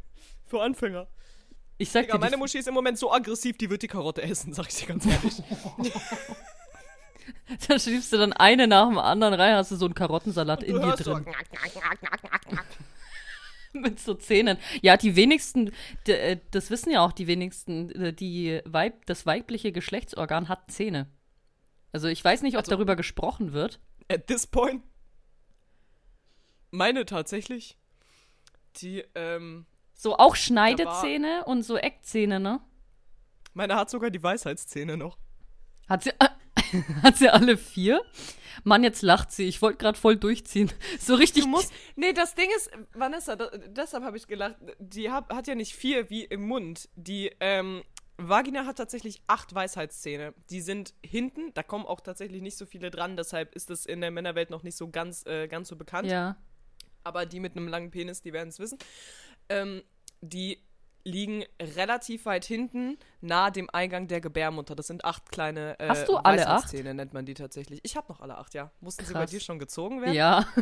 für 0.46 0.62
Anfänger. 0.62 1.06
Ich 1.78 1.90
sag 1.90 2.02
Digga, 2.02 2.14
dir, 2.14 2.20
meine 2.20 2.36
Muschi 2.36 2.58
ist 2.58 2.68
im 2.68 2.74
Moment 2.74 2.98
so 2.98 3.12
aggressiv, 3.12 3.58
die 3.58 3.68
wird 3.68 3.82
die 3.82 3.88
Karotte 3.88 4.22
essen, 4.22 4.52
sag 4.54 4.68
ich 4.68 4.76
dir 4.76 4.86
ganz 4.86 5.06
ehrlich. 5.06 5.42
da 7.68 7.78
schiebst 7.78 8.12
du 8.12 8.18
dann 8.18 8.32
eine 8.32 8.66
nach 8.66 8.88
dem 8.88 8.98
anderen 8.98 9.34
rein, 9.34 9.54
hast 9.54 9.70
du 9.70 9.76
so 9.76 9.84
einen 9.84 9.94
Karottensalat 9.94 10.62
in 10.62 10.76
dir 10.76 10.86
hörst 10.86 11.04
so, 11.04 11.14
drin. 11.14 11.26
Mit 13.72 14.00
so 14.00 14.14
Zähnen. 14.14 14.56
Ja, 14.80 14.96
die 14.96 15.16
wenigsten, 15.16 15.70
äh, 16.06 16.38
das 16.50 16.70
wissen 16.70 16.90
ja 16.90 17.04
auch 17.04 17.12
die 17.12 17.26
wenigsten, 17.26 17.90
äh, 17.90 18.12
die 18.14 18.60
Weib, 18.64 19.04
das 19.04 19.26
weibliche 19.26 19.70
Geschlechtsorgan 19.70 20.48
hat 20.48 20.70
Zähne. 20.70 21.10
Also 21.92 22.08
ich 22.08 22.24
weiß 22.24 22.40
nicht, 22.42 22.54
ob 22.54 22.60
Also- 22.60 22.70
darüber 22.70 22.96
gesprochen 22.96 23.52
wird. 23.52 23.80
At 24.10 24.28
this 24.28 24.46
point. 24.46 24.82
Meine 26.70 27.04
tatsächlich. 27.04 27.76
Die, 28.76 29.04
ähm, 29.14 29.66
So 29.96 30.16
auch 30.16 30.36
Schneidezähne 30.36 31.44
und 31.46 31.62
so 31.62 31.76
Eckzähne, 31.76 32.38
ne? 32.38 32.60
meine 33.56 33.76
hat 33.76 33.90
sogar 33.90 34.10
die 34.10 34.22
Weisheitszähne 34.22 34.96
noch. 34.96 35.18
Hat 35.88 36.04
sie, 36.04 36.12
hat 37.02 37.16
sie 37.16 37.30
alle 37.30 37.56
vier? 37.56 38.02
Mann, 38.64 38.82
jetzt 38.82 39.02
lacht 39.02 39.32
sie. 39.32 39.44
Ich 39.44 39.62
wollte 39.62 39.78
gerade 39.78 39.98
voll 39.98 40.16
durchziehen. 40.16 40.70
So 41.00 41.14
richtig. 41.14 41.44
Du 41.44 41.48
musst. 41.48 41.72
Nee, 41.96 42.12
das 42.12 42.34
Ding 42.34 42.48
ist, 42.54 42.70
Vanessa, 42.92 43.34
da, 43.36 43.50
deshalb 43.68 44.04
habe 44.04 44.16
ich 44.16 44.26
gelacht, 44.26 44.56
die 44.78 45.10
hab, 45.10 45.32
hat 45.32 45.46
ja 45.46 45.54
nicht 45.54 45.74
vier 45.74 46.10
wie 46.10 46.24
im 46.24 46.46
Mund. 46.46 46.88
Die 46.96 47.30
ähm, 47.40 47.82
Vagina 48.18 48.66
hat 48.66 48.76
tatsächlich 48.76 49.22
acht 49.26 49.54
Weisheitszähne. 49.54 50.34
Die 50.50 50.60
sind 50.60 50.92
hinten, 51.02 51.54
da 51.54 51.62
kommen 51.62 51.86
auch 51.86 52.00
tatsächlich 52.00 52.42
nicht 52.42 52.58
so 52.58 52.66
viele 52.66 52.90
dran, 52.90 53.16
deshalb 53.16 53.54
ist 53.54 53.70
das 53.70 53.86
in 53.86 54.00
der 54.00 54.10
Männerwelt 54.10 54.50
noch 54.50 54.62
nicht 54.62 54.76
so 54.76 54.90
ganz, 54.90 55.24
äh, 55.26 55.48
ganz 55.48 55.68
so 55.68 55.76
bekannt. 55.76 56.10
Ja. 56.10 56.36
Aber 57.04 57.24
die 57.24 57.40
mit 57.40 57.56
einem 57.56 57.68
langen 57.68 57.90
Penis, 57.90 58.20
die 58.20 58.32
werden 58.32 58.48
es 58.48 58.58
wissen. 58.58 58.78
Ähm, 59.48 59.82
die 60.20 60.62
liegen 61.04 61.44
relativ 61.60 62.26
weit 62.26 62.44
hinten, 62.44 62.98
nahe 63.20 63.52
dem 63.52 63.70
Eingang 63.70 64.08
der 64.08 64.20
Gebärmutter. 64.20 64.74
Das 64.74 64.88
sind 64.88 65.04
acht 65.04 65.30
kleine 65.30 65.78
äh, 65.78 65.88
Hast 65.88 66.08
du 66.08 66.16
alle 66.16 66.48
acht? 66.48 66.72
Nennt 66.72 67.14
man 67.14 67.24
die 67.24 67.34
tatsächlich. 67.34 67.80
Ich 67.84 67.96
habe 67.96 68.08
noch 68.08 68.20
alle 68.20 68.36
acht, 68.36 68.54
ja. 68.54 68.72
Mussten 68.80 69.04
sie 69.04 69.12
bei 69.12 69.20
Krass. 69.20 69.30
dir 69.30 69.40
schon 69.40 69.58
gezogen 69.58 70.00
werden? 70.00 70.14
Ja. 70.14 70.46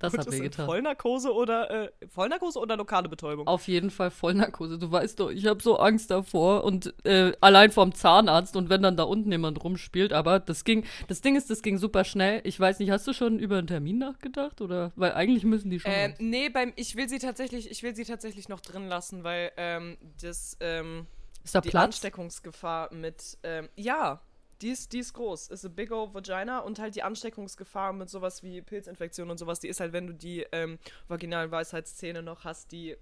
Das 0.00 0.14
Und 0.14 0.20
hat 0.20 0.26
das 0.26 0.32
mir 0.32 0.38
in 0.38 0.42
getan. 0.44 0.64
Vollnarkose 0.64 1.32
oder 1.32 1.70
äh, 1.70 1.90
Vollnarkose 2.08 2.58
oder 2.58 2.78
lokale 2.78 3.10
Betäubung? 3.10 3.46
Auf 3.46 3.68
jeden 3.68 3.90
Fall 3.90 4.10
Vollnarkose. 4.10 4.78
Du 4.78 4.90
weißt 4.90 5.20
doch, 5.20 5.30
ich 5.30 5.46
habe 5.46 5.62
so 5.62 5.78
Angst 5.78 6.10
davor 6.10 6.64
und 6.64 6.94
äh, 7.04 7.32
allein 7.42 7.70
vom 7.70 7.94
Zahnarzt 7.94 8.56
und 8.56 8.70
wenn 8.70 8.82
dann 8.82 8.96
da 8.96 9.02
unten 9.02 9.30
jemand 9.30 9.62
rumspielt. 9.62 10.14
Aber 10.14 10.40
das 10.40 10.64
ging, 10.64 10.86
das 11.08 11.20
Ding 11.20 11.36
ist, 11.36 11.50
das 11.50 11.60
ging 11.60 11.76
super 11.76 12.04
schnell. 12.04 12.40
Ich 12.44 12.58
weiß 12.58 12.78
nicht, 12.78 12.90
hast 12.90 13.06
du 13.06 13.12
schon 13.12 13.38
über 13.38 13.58
einen 13.58 13.66
Termin 13.66 13.98
nachgedacht 13.98 14.62
oder? 14.62 14.92
Weil 14.96 15.12
eigentlich 15.12 15.44
müssen 15.44 15.68
die 15.70 15.80
schon. 15.80 15.92
Ähm, 15.94 16.14
nee, 16.18 16.48
beim, 16.48 16.72
ich 16.76 16.96
will 16.96 17.08
sie 17.08 17.18
tatsächlich, 17.18 17.70
ich 17.70 17.82
will 17.82 17.94
sie 17.94 18.04
tatsächlich 18.04 18.48
noch 18.48 18.60
drin 18.60 18.88
lassen, 18.88 19.22
weil 19.22 19.52
ähm, 19.58 19.98
das, 20.22 20.56
ähm, 20.60 21.06
ist 21.44 21.54
da 21.54 21.60
die 21.60 21.68
Platz? 21.68 21.84
Ansteckungsgefahr 21.84 22.94
mit, 22.94 23.36
ähm, 23.42 23.68
ja, 23.76 24.22
die 24.62 24.70
ist, 24.70 24.92
die 24.92 24.98
ist 24.98 25.12
groß. 25.14 25.48
Ist 25.48 25.64
a 25.64 25.68
big 25.68 25.90
old 25.90 26.14
vagina 26.14 26.60
und 26.60 26.78
halt 26.78 26.94
die 26.94 27.02
Ansteckungsgefahr 27.02 27.92
mit 27.92 28.10
sowas 28.10 28.42
wie 28.42 28.60
Pilzinfektion 28.60 29.30
und 29.30 29.38
sowas, 29.38 29.60
die 29.60 29.68
ist 29.68 29.80
halt, 29.80 29.92
wenn 29.92 30.06
du 30.06 30.14
die 30.14 30.46
ähm, 30.52 30.78
vaginalen 31.08 31.50
Weisheitszähne 31.50 32.22
noch 32.22 32.44
hast, 32.44 32.72
die 32.72 32.96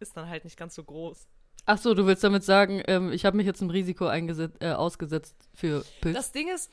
ist 0.00 0.16
dann 0.16 0.28
halt 0.28 0.44
nicht 0.44 0.56
ganz 0.56 0.74
so 0.74 0.84
groß. 0.84 1.26
Ach 1.64 1.78
so, 1.78 1.94
du 1.94 2.06
willst 2.06 2.24
damit 2.24 2.42
sagen, 2.44 2.82
ähm, 2.86 3.12
ich 3.12 3.24
habe 3.24 3.36
mich 3.36 3.46
jetzt 3.46 3.62
im 3.62 3.70
Risiko 3.70 4.06
eingesetzt, 4.06 4.56
äh, 4.60 4.72
ausgesetzt 4.72 5.36
für 5.54 5.84
Pilz. 6.00 6.16
Das 6.16 6.32
Ding 6.32 6.48
ist, 6.52 6.70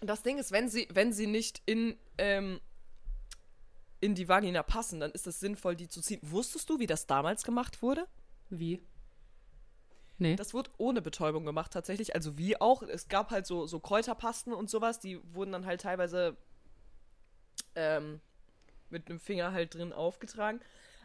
das 0.00 0.22
Ding 0.22 0.38
ist, 0.38 0.50
wenn 0.50 0.68
sie, 0.68 0.88
wenn 0.92 1.12
sie 1.12 1.28
nicht 1.28 1.62
in, 1.64 1.96
ähm, 2.18 2.60
in 4.00 4.14
die 4.14 4.28
Vagina 4.28 4.62
passen, 4.62 5.00
dann 5.00 5.12
ist 5.12 5.26
es 5.26 5.38
sinnvoll, 5.40 5.76
die 5.76 5.88
zu 5.88 6.00
ziehen. 6.00 6.18
Wusstest 6.22 6.68
du, 6.68 6.80
wie 6.80 6.86
das 6.86 7.06
damals 7.06 7.44
gemacht 7.44 7.82
wurde? 7.82 8.06
Wie? 8.50 8.82
Nee. 10.18 10.36
Das 10.36 10.54
wurde 10.54 10.70
ohne 10.78 11.02
Betäubung 11.02 11.44
gemacht 11.44 11.72
tatsächlich. 11.72 12.14
Also 12.14 12.38
wie 12.38 12.60
auch. 12.60 12.82
Es 12.82 13.08
gab 13.08 13.30
halt 13.30 13.46
so, 13.46 13.66
so 13.66 13.80
Kräuterpasten 13.80 14.52
und 14.52 14.70
sowas, 14.70 14.98
die 14.98 15.20
wurden 15.34 15.52
dann 15.52 15.66
halt 15.66 15.82
teilweise 15.82 16.36
ähm, 17.74 18.20
mit 18.88 19.08
einem 19.08 19.20
Finger 19.20 19.52
halt 19.52 19.74
drin 19.74 19.92
aufgetragen. 19.92 20.60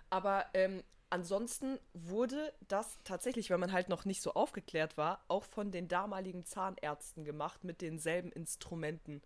Aber 0.09 0.45
ähm, 0.53 0.83
ansonsten 1.09 1.77
wurde 1.93 2.53
das 2.67 2.99
tatsächlich, 3.03 3.49
wenn 3.49 3.59
man 3.59 3.71
halt 3.71 3.89
noch 3.89 4.05
nicht 4.05 4.21
so 4.21 4.33
aufgeklärt 4.33 4.97
war, 4.97 5.23
auch 5.27 5.43
von 5.43 5.71
den 5.71 5.87
damaligen 5.87 6.45
Zahnärzten 6.45 7.25
gemacht 7.25 7.63
mit 7.63 7.81
denselben 7.81 8.31
Instrumenten. 8.31 9.21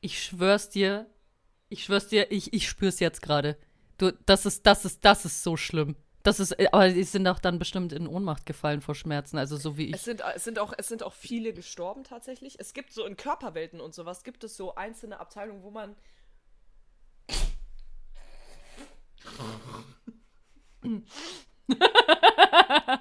Ich 0.00 0.22
schwör's 0.22 0.68
dir, 0.68 1.06
ich 1.68 1.84
schwör's 1.84 2.08
dir, 2.08 2.30
ich, 2.30 2.52
ich 2.52 2.68
spür's 2.68 3.00
jetzt 3.00 3.22
gerade. 3.22 3.56
Du, 3.98 4.12
das 4.26 4.46
ist, 4.46 4.66
das 4.66 4.84
ist, 4.84 5.04
das 5.04 5.24
ist 5.24 5.42
so 5.42 5.56
schlimm. 5.56 5.96
Das 6.28 6.40
ist, 6.40 6.52
äh, 6.58 6.68
aber 6.72 6.90
die 6.90 7.04
sind 7.04 7.26
auch 7.26 7.38
dann 7.38 7.58
bestimmt 7.58 7.90
in 7.94 8.06
Ohnmacht 8.06 8.44
gefallen 8.44 8.82
vor 8.82 8.94
Schmerzen, 8.94 9.38
also 9.38 9.56
so 9.56 9.78
wie 9.78 9.90
Es 9.92 10.00
ich. 10.00 10.02
sind, 10.02 10.22
es, 10.34 10.44
sind 10.44 10.58
auch, 10.58 10.74
es 10.76 10.86
sind 10.86 11.02
auch 11.02 11.14
viele 11.14 11.54
gestorben 11.54 12.04
tatsächlich. 12.04 12.60
Es 12.60 12.74
gibt 12.74 12.92
so 12.92 13.06
in 13.06 13.16
Körperwelten 13.16 13.80
und 13.80 13.94
sowas, 13.94 14.24
gibt 14.24 14.44
es 14.44 14.54
so 14.54 14.74
einzelne 14.74 15.20
Abteilungen, 15.20 15.62
wo 15.62 15.70
man 15.70 15.96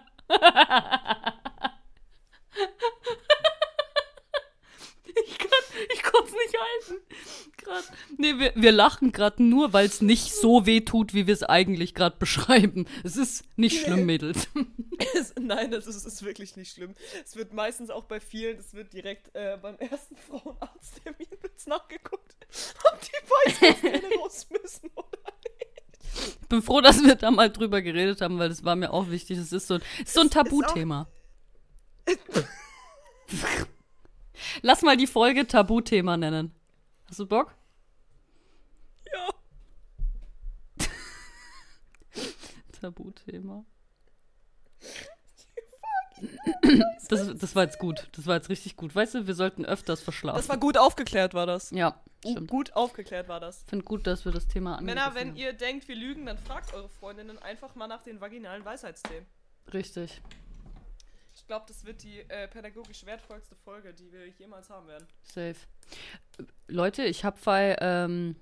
Ich 5.25 5.37
kann, 5.37 5.49
ich 5.93 6.03
konnte 6.03 6.31
nicht 6.31 6.55
halten. 6.57 7.01
Grad. 7.57 7.83
Nee, 8.19 8.39
wir, 8.39 8.51
wir 8.55 8.71
lachen 8.71 9.11
gerade 9.11 9.43
nur, 9.43 9.73
weil 9.73 9.85
es 9.85 10.01
nicht 10.01 10.33
so 10.33 10.65
weh 10.65 10.81
tut, 10.81 11.13
wie 11.13 11.27
wir 11.27 11.33
es 11.33 11.43
eigentlich 11.43 11.93
gerade 11.93 12.17
beschreiben. 12.17 12.87
Es 13.03 13.15
ist 13.15 13.43
nicht 13.57 13.81
schlimm, 13.81 14.05
Mädels. 14.05 14.47
Es, 15.13 15.35
nein, 15.39 15.69
das 15.69 15.85
ist, 15.85 16.05
ist 16.05 16.23
wirklich 16.23 16.55
nicht 16.55 16.73
schlimm. 16.73 16.95
Es 17.23 17.35
wird 17.35 17.53
meistens 17.53 17.91
auch 17.91 18.05
bei 18.05 18.19
vielen, 18.19 18.57
es 18.57 18.73
wird 18.73 18.93
direkt 18.93 19.29
äh, 19.35 19.55
beim 19.61 19.75
ersten 19.75 20.15
Frauenarzttermin 20.27 21.27
wird's 21.39 21.67
nachgeguckt, 21.67 22.35
ob 22.91 22.99
die 23.01 23.61
Weisheitszähne 23.61 24.15
raus 24.19 24.47
müssen 24.49 24.89
oder 24.95 25.19
Ich 26.41 26.47
bin 26.49 26.63
froh, 26.63 26.81
dass 26.81 27.03
wir 27.03 27.13
da 27.13 27.29
mal 27.29 27.51
drüber 27.51 27.83
geredet 27.83 28.21
haben, 28.21 28.39
weil 28.39 28.49
das 28.49 28.63
war 28.63 28.75
mir 28.75 28.91
auch 28.91 29.11
wichtig. 29.11 29.37
Es 29.37 29.51
ist 29.51 29.67
so, 29.67 29.75
es 29.75 29.83
ist 29.99 30.13
so 30.15 30.21
ein 30.21 30.31
Tabuthema. 30.31 31.07
Lass 34.63 34.81
mal 34.81 34.97
die 34.97 35.07
Folge 35.07 35.45
Tabuthema 35.45 36.17
nennen. 36.17 36.55
Hast 37.07 37.19
du 37.19 37.27
Bock? 37.27 37.53
Ja. 39.13 39.29
Tabuthema. 42.79 43.65
Das, 47.09 47.37
das 47.37 47.55
war 47.55 47.63
jetzt 47.63 47.77
gut. 47.77 48.07
Das 48.13 48.25
war 48.25 48.35
jetzt 48.35 48.49
richtig 48.49 48.75
gut. 48.75 48.95
Weißt 48.95 49.13
du, 49.13 49.27
wir 49.27 49.35
sollten 49.35 49.65
öfters 49.65 50.01
verschlafen. 50.01 50.37
Das 50.37 50.49
war 50.49 50.57
gut 50.57 50.77
aufgeklärt, 50.77 51.33
war 51.33 51.45
das. 51.45 51.71
ja, 51.71 52.01
Uh, 52.25 52.31
stimmt. 52.31 52.49
gut 52.49 52.73
aufgeklärt 52.73 53.27
war 53.27 53.39
das. 53.39 53.61
Ich 53.61 53.69
finde 53.69 53.85
gut, 53.85 54.07
dass 54.07 54.25
wir 54.25 54.31
das 54.31 54.47
Thema 54.47 54.81
Männer, 54.81 55.03
angegriffen 55.05 55.15
wenn 55.15 55.27
haben. 55.29 55.37
ihr 55.37 55.53
denkt, 55.53 55.87
wir 55.87 55.95
lügen, 55.95 56.25
dann 56.25 56.39
fragt 56.39 56.73
eure 56.73 56.89
Freundinnen 56.89 57.37
einfach 57.37 57.75
mal 57.75 57.85
nach 57.87 58.01
den 58.01 58.19
vaginalen 58.19 58.65
Weisheitszähnen. 58.65 59.27
Richtig. 59.71 60.19
Ich 61.35 61.45
glaube, 61.45 61.65
das 61.67 61.85
wird 61.85 62.01
die 62.01 62.21
äh, 62.21 62.47
pädagogisch 62.47 63.05
wertvollste 63.05 63.55
Folge, 63.55 63.93
die 63.93 64.11
wir 64.11 64.27
jemals 64.29 64.67
haben 64.71 64.87
werden. 64.87 65.07
Safe. 65.21 65.55
Leute, 66.67 67.03
ich 67.03 67.23
habe 67.23 67.37
bei, 67.45 67.77
ähm, 67.79 68.35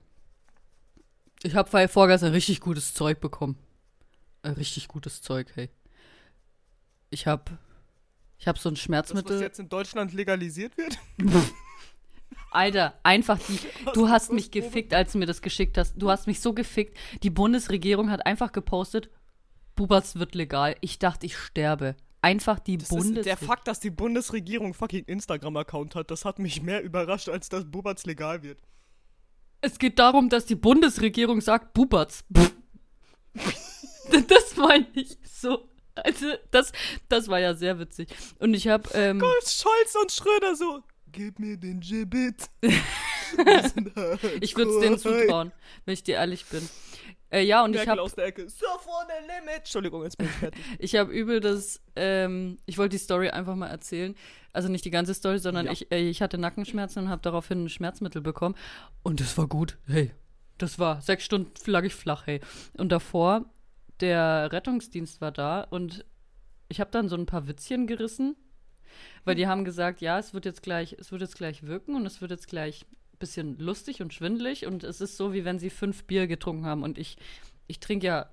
ich 1.43 1.53
habe 1.55 1.69
bei 1.69 1.89
vorgestern 1.89 2.31
richtig 2.31 2.61
gutes 2.61 2.93
Zeug 2.93 3.19
bekommen. 3.19 3.57
Äh, 4.45 4.49
richtig 4.51 4.87
gutes 4.87 5.21
Zeug, 5.21 5.47
hey. 5.55 5.69
Ich 7.09 7.25
habe, 7.27 7.57
ich 8.37 8.47
habe 8.47 8.59
so 8.59 8.69
ein 8.69 8.75
Das, 8.75 8.79
was 8.79 8.83
Schmerzmittel. 8.85 9.41
jetzt 9.41 9.59
in 9.59 9.69
Deutschland 9.69 10.13
legalisiert 10.13 10.77
wird? 10.77 10.97
Alter, 12.51 12.93
einfach 13.03 13.39
die. 13.39 13.59
Du 13.93 14.09
hast 14.09 14.31
mich 14.31 14.51
gefickt, 14.51 14.93
als 14.93 15.11
du 15.13 15.17
mir 15.17 15.25
das 15.25 15.41
geschickt 15.41 15.77
hast. 15.77 15.95
Du 15.97 16.09
hast 16.09 16.27
mich 16.27 16.39
so 16.41 16.53
gefickt. 16.53 16.97
Die 17.23 17.29
Bundesregierung 17.29 18.11
hat 18.11 18.25
einfach 18.25 18.51
gepostet, 18.51 19.09
Bubatz 19.75 20.15
wird 20.15 20.35
legal. 20.35 20.75
Ich 20.81 20.99
dachte, 20.99 21.25
ich 21.25 21.37
sterbe. 21.37 21.95
Einfach 22.21 22.59
die 22.59 22.77
Das 22.77 22.89
Bundes. 22.89 23.25
der 23.25 23.37
Fakt, 23.37 23.67
dass 23.67 23.79
die 23.79 23.91
Bundesregierung 23.91 24.73
fucking 24.73 25.03
Instagram-Account 25.05 25.95
hat, 25.95 26.09
das 26.11 26.25
hat 26.25 26.39
mich 26.39 26.61
mehr 26.61 26.81
überrascht, 26.81 27.29
als 27.29 27.49
dass 27.49 27.65
Bubatz 27.69 28.05
legal 28.05 28.41
wird. 28.41 28.57
Es 29.61 29.77
geht 29.79 29.99
darum, 29.99 30.29
dass 30.29 30.45
die 30.45 30.55
Bundesregierung 30.55 31.41
sagt, 31.41 31.73
Bubatz. 31.73 32.23
das 34.27 34.55
meine 34.57 34.87
ich 34.93 35.17
so. 35.23 35.69
Also, 35.95 36.33
das, 36.51 36.71
das 37.07 37.27
war 37.29 37.39
ja 37.39 37.53
sehr 37.53 37.79
witzig. 37.79 38.09
Und 38.39 38.53
ich 38.53 38.67
habe, 38.67 38.89
ähm, 38.93 39.19
Scholz 39.19 39.95
und 40.01 40.11
Schröder 40.11 40.55
so, 40.55 40.81
gib 41.11 41.39
mir 41.39 41.57
den 41.57 41.79
Gibbet. 41.79 42.49
ich 44.41 44.55
würde 44.57 44.71
es 44.71 44.79
denen 44.81 44.97
zutrauen, 44.97 45.51
wenn 45.85 45.93
ich 45.93 46.03
dir 46.03 46.15
ehrlich 46.15 46.45
bin. 46.45 46.67
Äh, 47.31 47.43
ja, 47.43 47.63
und 47.63 47.71
ich 47.71 47.77
Merkel 47.77 47.91
habe 47.91 48.01
aus 48.01 48.13
der 48.15 48.25
Ecke. 48.25 48.49
So 48.49 48.65
vor 48.79 49.05
der 49.09 49.21
Limit. 49.21 49.57
Entschuldigung, 49.59 50.03
jetzt 50.03 50.17
bin 50.17 50.27
ich 50.27 50.33
fertig. 50.33 50.61
Ich 50.79 50.95
habe 50.95 51.11
übel 51.11 51.39
das, 51.39 51.81
ähm, 51.95 52.59
ich 52.65 52.77
wollte 52.77 52.91
die 52.97 53.03
Story 53.03 53.29
einfach 53.29 53.55
mal 53.55 53.67
erzählen. 53.67 54.15
Also 54.53 54.69
nicht 54.69 54.85
die 54.85 54.91
ganze 54.91 55.13
Story, 55.13 55.39
sondern 55.39 55.65
Ja. 55.65 55.71
ich, 55.71 55.91
äh, 55.91 56.07
ich 56.07 56.21
hatte 56.21 56.37
Nackenschmerzen 56.37 57.03
und 57.03 57.09
habe 57.09 57.21
daraufhin 57.21 57.65
ein 57.65 57.69
Schmerzmittel 57.69 58.21
bekommen. 58.21 58.55
Und 59.03 59.19
das 59.19 59.37
war 59.37 59.47
gut. 59.47 59.77
Hey, 59.87 60.11
das 60.57 60.79
war 60.79 61.01
sechs 61.01 61.25
Stunden 61.25 61.51
lag 61.65 61.83
ich 61.83 61.95
flach, 61.95 62.27
hey. 62.27 62.39
Und 62.77 62.91
davor, 62.91 63.45
der 64.01 64.51
Rettungsdienst 64.51 65.21
war 65.21 65.31
da 65.31 65.61
und 65.61 66.05
ich 66.67 66.79
habe 66.79 66.91
dann 66.91 67.09
so 67.09 67.15
ein 67.15 67.25
paar 67.25 67.47
Witzchen 67.47 67.87
gerissen, 67.87 68.35
weil 69.23 69.35
die 69.35 69.47
haben 69.47 69.65
gesagt, 69.65 70.01
ja, 70.01 70.17
es 70.17 70.33
wird 70.33 70.45
jetzt 70.45 70.63
gleich, 70.63 70.95
es 70.99 71.11
wird 71.11 71.21
jetzt 71.21 71.35
gleich 71.35 71.63
wirken 71.63 71.95
und 71.95 72.05
es 72.05 72.21
wird 72.21 72.31
jetzt 72.31 72.47
gleich 72.47 72.85
ein 73.13 73.17
bisschen 73.19 73.57
lustig 73.59 74.01
und 74.01 74.13
schwindelig 74.13 74.65
und 74.65 74.83
es 74.83 75.01
ist 75.01 75.17
so, 75.17 75.33
wie 75.33 75.45
wenn 75.45 75.59
sie 75.59 75.69
fünf 75.69 76.05
Bier 76.05 76.27
getrunken 76.27 76.65
haben 76.65 76.83
und 76.83 76.97
ich, 76.97 77.17
ich 77.67 77.79
trinke 77.79 78.07
ja 78.07 78.29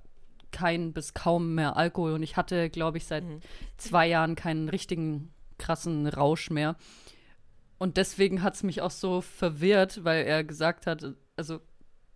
kein 0.51 0.92
bis 0.92 1.14
kaum 1.14 1.55
mehr 1.55 1.77
Alkohol 1.77 2.12
und 2.12 2.22
ich 2.22 2.37
hatte, 2.37 2.70
glaube 2.70 2.98
ich, 2.98 3.07
seit 3.07 3.25
zwei 3.77 4.07
Jahren 4.07 4.35
keinen 4.35 4.68
richtigen 4.68 5.33
krassen 5.59 6.07
Rausch 6.07 6.51
mehr. 6.51 6.77
Und 7.79 7.96
deswegen 7.96 8.42
hat 8.42 8.55
es 8.55 8.62
mich 8.62 8.83
auch 8.83 8.90
so 8.90 9.22
verwirrt, 9.22 10.05
weil 10.05 10.25
er 10.25 10.44
gesagt 10.44 10.87
hat, 10.87 11.14
also 11.37 11.61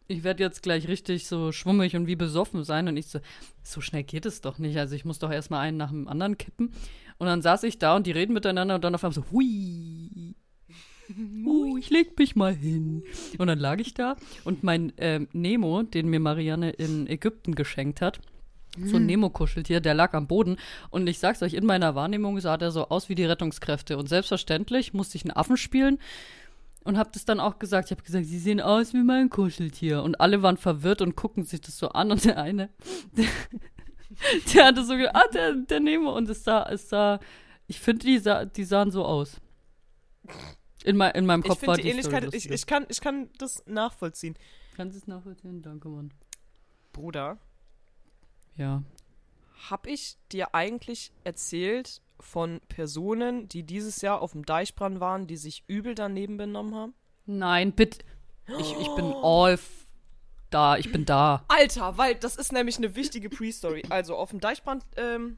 ich 0.09 0.25
werde 0.25 0.43
jetzt 0.43 0.63
gleich 0.63 0.89
richtig 0.89 1.27
so 1.27 1.53
schwummig 1.53 1.97
und 1.97 2.07
wie 2.07 2.17
besoffen 2.17 2.65
sein. 2.65 2.89
Und 2.89 2.97
ich 2.97 3.07
so, 3.07 3.21
so 3.63 3.81
schnell 3.81 4.05
geht 4.05 4.27
es 4.27 4.41
doch 4.41 4.59
nicht. 4.59 4.77
Also 4.79 4.95
ich 4.95 5.05
muss 5.05 5.19
doch 5.19 5.31
erstmal 5.31 5.61
einen 5.61 5.77
nach 5.77 5.91
dem 5.91 6.09
anderen 6.09 6.39
kippen. 6.39 6.73
Und 7.19 7.27
dann 7.27 7.43
saß 7.43 7.63
ich 7.65 7.79
da 7.79 7.97
und 7.97 8.07
die 8.07 8.13
reden 8.13 8.33
miteinander 8.33 8.75
und 8.75 8.85
dann 8.85 8.95
auf 8.95 9.05
einmal 9.05 9.15
so, 9.15 9.25
hui. 9.33 10.35
Uh, 11.45 11.77
ich 11.79 11.91
leg 11.91 12.19
mich 12.19 12.37
mal 12.37 12.55
hin. 12.55 13.05
Und 13.39 13.47
dann 13.47 13.59
lag 13.59 13.79
ich 13.79 13.95
da 13.95 14.17
und 14.45 14.65
mein 14.65 14.93
ähm, 14.97 15.29
Nemo, 15.33 15.83
den 15.83 16.09
mir 16.09 16.19
Marianne 16.19 16.71
in 16.71 17.07
Ägypten 17.07 17.55
geschenkt 17.55 18.01
hat, 18.01 18.21
so 18.85 18.97
ein 18.97 19.07
Nemo-Kuscheltier, 19.07 19.81
der 19.81 19.95
lag 19.95 20.13
am 20.13 20.27
Boden. 20.27 20.59
Und 20.91 21.07
ich 21.07 21.19
sag's 21.19 21.43
euch, 21.43 21.55
in 21.55 21.65
meiner 21.65 21.95
Wahrnehmung 21.95 22.39
sah 22.41 22.57
der 22.57 22.71
so 22.71 22.89
aus 22.89 23.09
wie 23.09 23.15
die 23.15 23.25
Rettungskräfte. 23.25 23.97
Und 23.97 24.09
selbstverständlich 24.09 24.93
musste 24.93 25.17
ich 25.17 25.25
einen 25.25 25.37
Affen 25.37 25.57
spielen 25.57 25.99
und 26.87 26.99
hab 26.99 27.13
das 27.13 27.25
dann 27.25 27.41
auch 27.41 27.59
gesagt. 27.59 27.89
Ich 27.89 27.91
habe 27.91 28.03
gesagt, 28.03 28.27
sie 28.27 28.39
sehen 28.39 28.61
aus 28.61 28.95
wie 28.95 29.03
mein 29.03 29.29
Kuscheltier. 29.29 30.03
Und 30.03 30.21
alle 30.21 30.43
waren 30.43 30.57
verwirrt 30.57 31.03
und 31.03 31.17
gucken 31.17 31.45
sich 31.45 31.61
das 31.61 31.79
so 31.79 31.89
an. 31.89 32.11
Und 32.13 32.25
der 32.25 32.39
eine, 32.39 32.71
der, 33.13 33.27
der 34.55 34.67
hatte 34.67 34.85
so 34.85 34.97
gedacht, 34.97 35.17
ah, 35.17 35.29
der, 35.33 35.55
der 35.55 35.81
Nemo. 35.81 36.17
Und 36.17 36.29
es 36.29 36.45
sah, 36.45 36.63
es 36.71 36.89
sah, 36.89 37.21
ich 37.67 37.81
finde, 37.81 38.07
die, 38.07 38.19
sah, 38.19 38.45
die 38.45 38.65
sahen 38.65 38.91
so 38.91 39.05
aus. 39.05 39.41
In, 40.85 40.97
mein, 40.97 41.13
in 41.13 41.27
meinem 41.27 41.41
Ich 41.41 41.49
Kopf 41.49 41.67
war 41.67 41.75
finde 41.75 41.83
die 41.83 41.83
die 41.83 42.07
Ähnlichkeit, 42.07 42.35
ich, 42.35 42.51
ich, 42.51 42.67
kann, 42.67 42.87
ich 42.89 43.01
kann 43.01 43.29
das 43.39 43.65
nachvollziehen. 43.67 44.37
Kannst 44.77 44.95
du 44.95 44.99
es 44.99 45.07
nachvollziehen? 45.07 45.63
Danke, 45.63 45.89
Mann. 45.89 46.13
Bruder, 46.93 47.39
Ja. 48.57 48.83
hab 49.69 49.87
ich 49.87 50.17
dir 50.33 50.55
eigentlich 50.55 51.13
erzählt 51.25 52.01
von 52.21 52.61
Personen, 52.69 53.49
die 53.49 53.63
dieses 53.63 54.01
Jahr 54.03 54.21
auf 54.23 54.33
dem 54.33 54.45
Deichbrand 54.45 55.01
waren, 55.01 55.27
die 55.27 55.37
sich 55.37 55.65
übel 55.67 55.95
daneben 55.95 56.37
benommen 56.37 56.75
haben? 56.75 56.95
Nein, 57.27 57.73
bitte. 57.73 58.05
Ich, 58.59 58.73
ich 58.79 58.89
bin 58.95 59.13
all 59.23 59.55
f- 59.55 59.87
da. 60.51 60.77
Ich 60.77 60.93
bin 60.93 61.05
da. 61.05 61.45
Alter, 61.49 61.99
weil 61.99 62.15
das 62.15 62.37
ist 62.37 62.53
nämlich 62.53 62.79
eine 62.79 62.95
wichtige 62.95 63.29
Pre-Story. 63.29 63.83
Also 63.91 64.17
auf 64.17 64.31
dem 64.31 64.41
Deichbrand, 64.41 64.85
ähm, 64.97 65.37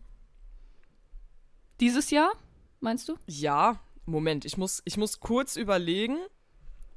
Dieses 1.80 2.10
Jahr, 2.10 2.32
meinst 2.80 3.08
du? 3.08 3.16
ja, 3.26 3.78
Moment, 4.04 4.44
ich 4.46 4.56
muss, 4.56 4.80
ich 4.86 4.96
muss 4.96 5.20
kurz 5.20 5.56
überlegen. 5.56 6.16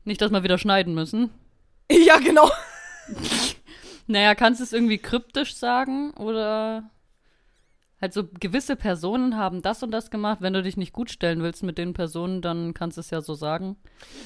Nicht, 0.06 0.22
dass 0.22 0.32
wir 0.32 0.44
wieder 0.44 0.58
schneiden 0.58 0.94
müssen. 0.94 1.30
Ja, 1.91 2.20
genau. 2.20 2.50
Naja, 4.08 4.34
kannst 4.36 4.60
du 4.60 4.63
es 4.63 4.74
irgendwie 4.74 4.98
kryptisch 4.98 5.56
sagen? 5.56 6.12
Oder 6.15 6.89
halt 8.02 8.14
so 8.14 8.28
gewisse 8.28 8.76
Personen 8.76 9.38
haben 9.38 9.62
das 9.62 9.84
und 9.84 9.92
das 9.92 10.10
gemacht. 10.10 10.42
Wenn 10.42 10.54
du 10.54 10.64
dich 10.64 10.78
nicht 10.78 10.94
gut 10.94 11.12
stellen 11.12 11.44
willst 11.44 11.64
mit 11.64 11.78
den 11.78 11.94
Personen, 11.94 12.42
dann 12.42 12.74
kannst 12.74 12.98
du 12.98 13.02
es 13.02 13.10
ja 13.10 13.22
so 13.22 13.36
sagen. 13.36 13.78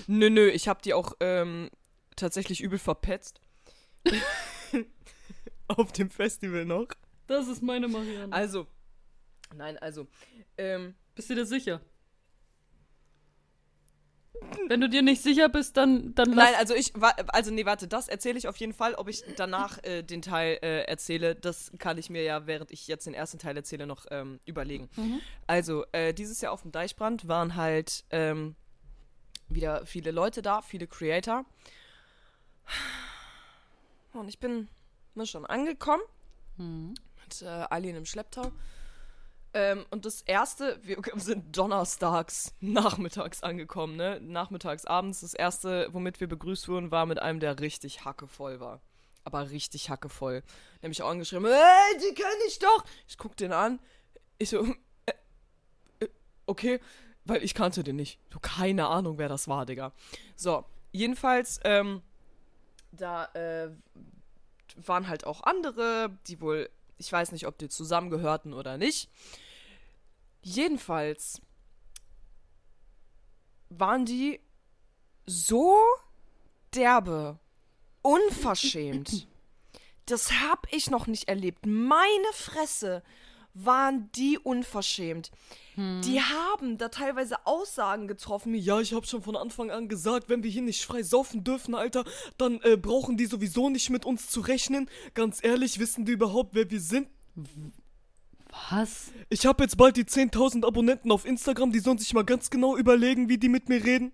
Nö, 0.08 0.30
nö, 0.30 0.48
ich 0.48 0.68
hab 0.68 0.82
die 0.82 0.94
auch 0.94 1.14
ähm, 1.20 1.70
tatsächlich 2.16 2.62
übel 2.62 2.80
verpetzt. 2.80 3.42
auf 5.68 5.92
dem 5.92 6.10
Festival 6.10 6.66
noch. 6.66 6.88
Das 7.28 7.48
ist 7.48 7.62
meine 7.62 7.88
Marianne. 7.88 8.32
Also, 8.32 8.68
nein, 9.56 9.78
also, 9.78 10.08
ähm, 10.58 10.96
Bist 11.16 11.30
du 11.30 11.36
dir 11.36 11.46
sicher? 11.46 11.82
Wenn 14.68 14.82
du 14.82 14.90
dir 14.90 15.02
nicht 15.02 15.22
sicher 15.22 15.50
bist, 15.50 15.78
dann, 15.78 16.16
dann 16.16 16.34
lass. 16.34 16.46
Nein, 16.52 16.56
also 16.58 16.74
ich, 16.74 16.94
also 17.28 17.52
nee, 17.52 17.66
warte, 17.66 17.88
das 17.88 18.08
erzähle 18.08 18.38
ich 18.38 18.48
auf 18.48 18.58
jeden 18.58 18.74
Fall. 18.74 18.96
Ob 18.96 19.08
ich 19.08 19.24
danach 19.36 19.84
äh, 19.84 20.04
den 20.04 20.22
Teil 20.22 20.60
äh, 20.62 20.84
erzähle, 20.86 21.36
das 21.36 21.72
kann 21.78 21.98
ich 21.98 22.10
mir 22.10 22.24
ja, 22.24 22.48
während 22.48 22.72
ich 22.72 22.88
jetzt 22.88 23.06
den 23.06 23.14
ersten 23.14 23.40
Teil 23.40 23.56
erzähle, 23.56 23.86
noch 23.88 24.06
ähm, 24.12 24.40
überlegen. 24.46 24.90
Also, 25.48 25.86
äh, 25.92 26.14
dieses 26.14 26.42
Jahr 26.42 26.52
auf 26.52 26.62
dem 26.62 26.72
Deichbrand 26.72 27.28
waren 27.28 27.56
halt 27.56 28.04
ähm, 28.10 28.56
wieder 29.50 29.86
viele 29.86 30.12
Leute 30.12 30.42
da, 30.42 30.62
viele 30.62 30.88
Creator. 30.88 31.46
Und 34.14 34.30
ich 34.30 34.40
bin, 34.40 34.68
bin 35.14 35.26
schon 35.28 35.46
angekommen 35.46 36.04
mit 36.58 37.42
äh, 37.42 37.46
Alien 37.46 37.98
im 37.98 38.06
Schlepptau. 38.06 38.52
Ähm, 39.56 39.86
und 39.90 40.04
das 40.04 40.22
erste, 40.22 40.78
wir 40.84 40.98
sind 41.16 41.58
donnerstags 41.58 42.54
nachmittags 42.60 43.42
angekommen, 43.42 43.96
ne? 43.96 44.20
Nachmittags, 44.22 44.86
abends. 44.86 45.22
Das 45.22 45.34
erste, 45.34 45.88
womit 45.94 46.20
wir 46.20 46.28
begrüßt 46.28 46.68
wurden, 46.68 46.92
war 46.92 47.06
mit 47.06 47.22
einem, 47.22 47.40
der 47.40 47.62
richtig 47.62 48.04
hackevoll 48.04 48.60
war. 48.60 48.82
Aber 49.24 49.50
richtig 49.50 49.90
hackevoll. 49.90 50.44
Nämlich 50.82 51.02
auch 51.02 51.10
angeschrieben, 51.10 51.46
ey, 51.46 51.98
die 52.02 52.14
kenne 52.14 52.44
ich 52.48 52.60
doch. 52.60 52.84
Ich 53.08 53.18
guck 53.18 53.38
den 53.38 53.54
an. 53.54 53.80
Ich 54.38 54.50
so, 54.50 54.66
äh, 55.06 55.14
äh, 56.00 56.10
okay, 56.48 56.82
weil 57.24 57.42
ich 57.42 57.54
kannte 57.54 57.82
den 57.82 57.96
nicht. 57.96 58.20
So, 58.34 58.40
keine 58.40 58.88
Ahnung, 58.88 59.18
wer 59.18 59.30
das 59.30 59.48
war, 59.48 59.66
Digga. 59.66 59.94
So, 60.36 60.66
jedenfalls, 60.92 61.62
ähm, 61.64 62.02
da, 62.92 63.26
äh, 63.34 63.70
waren 64.76 65.08
halt 65.08 65.26
auch 65.26 65.44
andere, 65.44 66.18
die 66.28 66.42
wohl, 66.42 66.70
ich 66.98 67.10
weiß 67.10 67.32
nicht, 67.32 67.48
ob 67.48 67.58
die 67.58 67.70
zusammengehörten 67.70 68.54
oder 68.54 68.78
nicht. 68.78 69.10
Jedenfalls 70.46 71.42
waren 73.70 74.06
die 74.06 74.40
so 75.26 75.76
derbe, 76.74 77.40
unverschämt. 78.02 79.28
Das 80.08 80.34
hab 80.34 80.72
ich 80.72 80.92
noch 80.92 81.08
nicht 81.08 81.28
erlebt. 81.30 81.66
Meine 81.66 82.32
Fresse 82.32 83.02
waren 83.56 84.12
die 84.12 84.38
unverschämt. 84.38 85.32
Die 85.76 86.22
haben 86.22 86.78
da 86.78 86.90
teilweise 86.90 87.44
Aussagen 87.48 88.08
getroffen, 88.08 88.54
ja, 88.54 88.80
ich 88.80 88.94
hab 88.94 89.08
schon 89.08 89.24
von 89.24 89.36
Anfang 89.36 89.72
an 89.72 89.90
gesagt, 89.90 90.30
wenn 90.30 90.44
wir 90.44 90.52
hier 90.52 90.62
nicht 90.62 90.86
frei 90.86 91.02
saufen 91.02 91.44
dürfen, 91.44 91.74
Alter, 91.74 92.06
dann 92.38 92.62
äh, 92.62 92.78
brauchen 92.78 93.18
die 93.18 93.26
sowieso 93.26 93.72
nicht 93.72 93.90
mit 93.90 94.06
uns 94.06 94.30
zu 94.30 94.42
rechnen. 94.42 94.92
Ganz 95.16 95.44
ehrlich, 95.44 95.80
wissen 95.80 96.06
die 96.06 96.12
überhaupt, 96.12 96.54
wer 96.54 96.70
wir 96.70 96.82
sind? 96.82 97.08
Was? 98.70 99.12
Ich 99.30 99.46
habe 99.46 99.64
jetzt 99.64 99.78
bald 99.78 99.98
die 99.98 100.06
10.000 100.06 100.66
Abonnenten 100.66 101.12
auf 101.12 101.26
Instagram, 101.26 101.72
die 101.72 101.80
sollen 101.80 101.98
sich 101.98 102.14
mal 102.14 102.24
ganz 102.26 102.50
genau 102.50 102.76
überlegen, 102.78 103.30
wie 103.30 103.38
die 103.38 103.50
mit 103.50 103.70
mir 103.70 103.84
reden. 103.84 104.12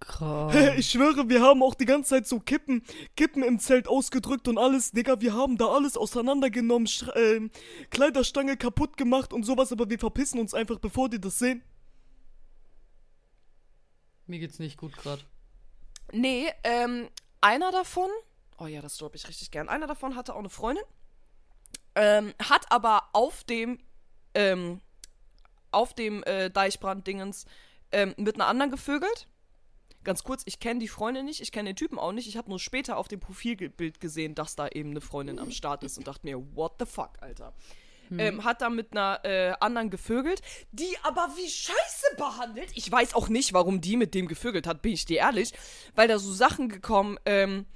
Krass. 0.00 0.54
Ich 0.76 0.90
schwöre, 0.90 1.28
wir 1.28 1.40
haben 1.40 1.62
auch 1.62 1.74
die 1.74 1.86
ganze 1.86 2.10
Zeit 2.10 2.26
so 2.26 2.38
Kippen, 2.38 2.82
Kippen 3.16 3.42
im 3.42 3.58
Zelt 3.58 3.88
ausgedrückt 3.88 4.46
und 4.46 4.58
alles, 4.58 4.90
Digga, 4.92 5.20
wir 5.20 5.32
haben 5.32 5.56
da 5.56 5.68
alles 5.68 5.96
auseinandergenommen, 5.96 6.86
Sch 6.86 7.06
ähm, 7.14 7.50
Kleiderstange 7.90 8.56
kaputt 8.56 8.96
gemacht 8.98 9.32
und 9.32 9.44
sowas, 9.44 9.72
aber 9.72 9.88
wir 9.88 9.98
verpissen 9.98 10.38
uns 10.38 10.52
einfach, 10.52 10.78
bevor 10.78 11.08
die 11.08 11.20
das 11.20 11.38
sehen. 11.38 11.62
Mir 14.26 14.38
geht's 14.38 14.58
nicht 14.58 14.76
gut 14.76 14.96
gerade. 14.96 15.22
Nee, 16.12 16.46
ähm, 16.62 17.08
einer 17.40 17.72
davon, 17.72 18.10
oh 18.58 18.66
ja, 18.66 18.82
das 18.82 18.98
droppe 18.98 19.16
ich 19.16 19.26
richtig 19.26 19.50
gern, 19.50 19.68
einer 19.68 19.86
davon 19.86 20.14
hatte 20.14 20.34
auch 20.34 20.40
eine 20.40 20.50
Freundin, 20.50 20.84
ähm, 21.96 22.34
hat 22.40 22.70
aber 22.70 23.08
auf 23.12 23.42
dem, 23.42 23.78
ähm, 24.34 24.80
auf 25.72 25.94
dem 25.94 26.22
äh, 26.24 26.50
Deichbrand-Dingens 26.50 27.46
ähm, 27.90 28.14
mit 28.16 28.36
einer 28.36 28.46
anderen 28.46 28.70
gevögelt. 28.70 29.26
Ganz 30.04 30.22
kurz, 30.22 30.42
ich 30.44 30.60
kenne 30.60 30.78
die 30.78 30.88
Freundin 30.88 31.24
nicht, 31.24 31.40
ich 31.40 31.50
kenne 31.50 31.70
den 31.70 31.76
Typen 31.76 31.98
auch 31.98 32.12
nicht. 32.12 32.28
Ich 32.28 32.36
habe 32.36 32.48
nur 32.48 32.60
später 32.60 32.96
auf 32.96 33.08
dem 33.08 33.18
Profilbild 33.18 33.98
gesehen, 33.98 34.36
dass 34.36 34.54
da 34.54 34.68
eben 34.68 34.90
eine 34.90 35.00
Freundin 35.00 35.40
am 35.40 35.50
Start 35.50 35.82
ist 35.82 35.98
und 35.98 36.06
dachte 36.06 36.26
mir, 36.26 36.38
what 36.54 36.74
the 36.78 36.86
fuck, 36.86 37.14
Alter. 37.20 37.54
Ähm, 38.16 38.44
hat 38.44 38.62
da 38.62 38.70
mit 38.70 38.92
einer 38.92 39.24
äh, 39.24 39.54
anderen 39.58 39.90
gevögelt, 39.90 40.40
die 40.70 40.96
aber 41.02 41.28
wie 41.36 41.48
scheiße 41.48 42.14
behandelt. 42.16 42.70
Ich 42.76 42.90
weiß 42.90 43.16
auch 43.16 43.28
nicht, 43.28 43.52
warum 43.52 43.80
die 43.80 43.96
mit 43.96 44.14
dem 44.14 44.28
gevögelt 44.28 44.68
hat, 44.68 44.80
bin 44.80 44.92
ich 44.92 45.06
dir 45.06 45.18
ehrlich. 45.18 45.52
Weil 45.96 46.06
da 46.06 46.20
so 46.20 46.32
Sachen 46.32 46.68
gekommen, 46.68 47.18
ähm, 47.24 47.66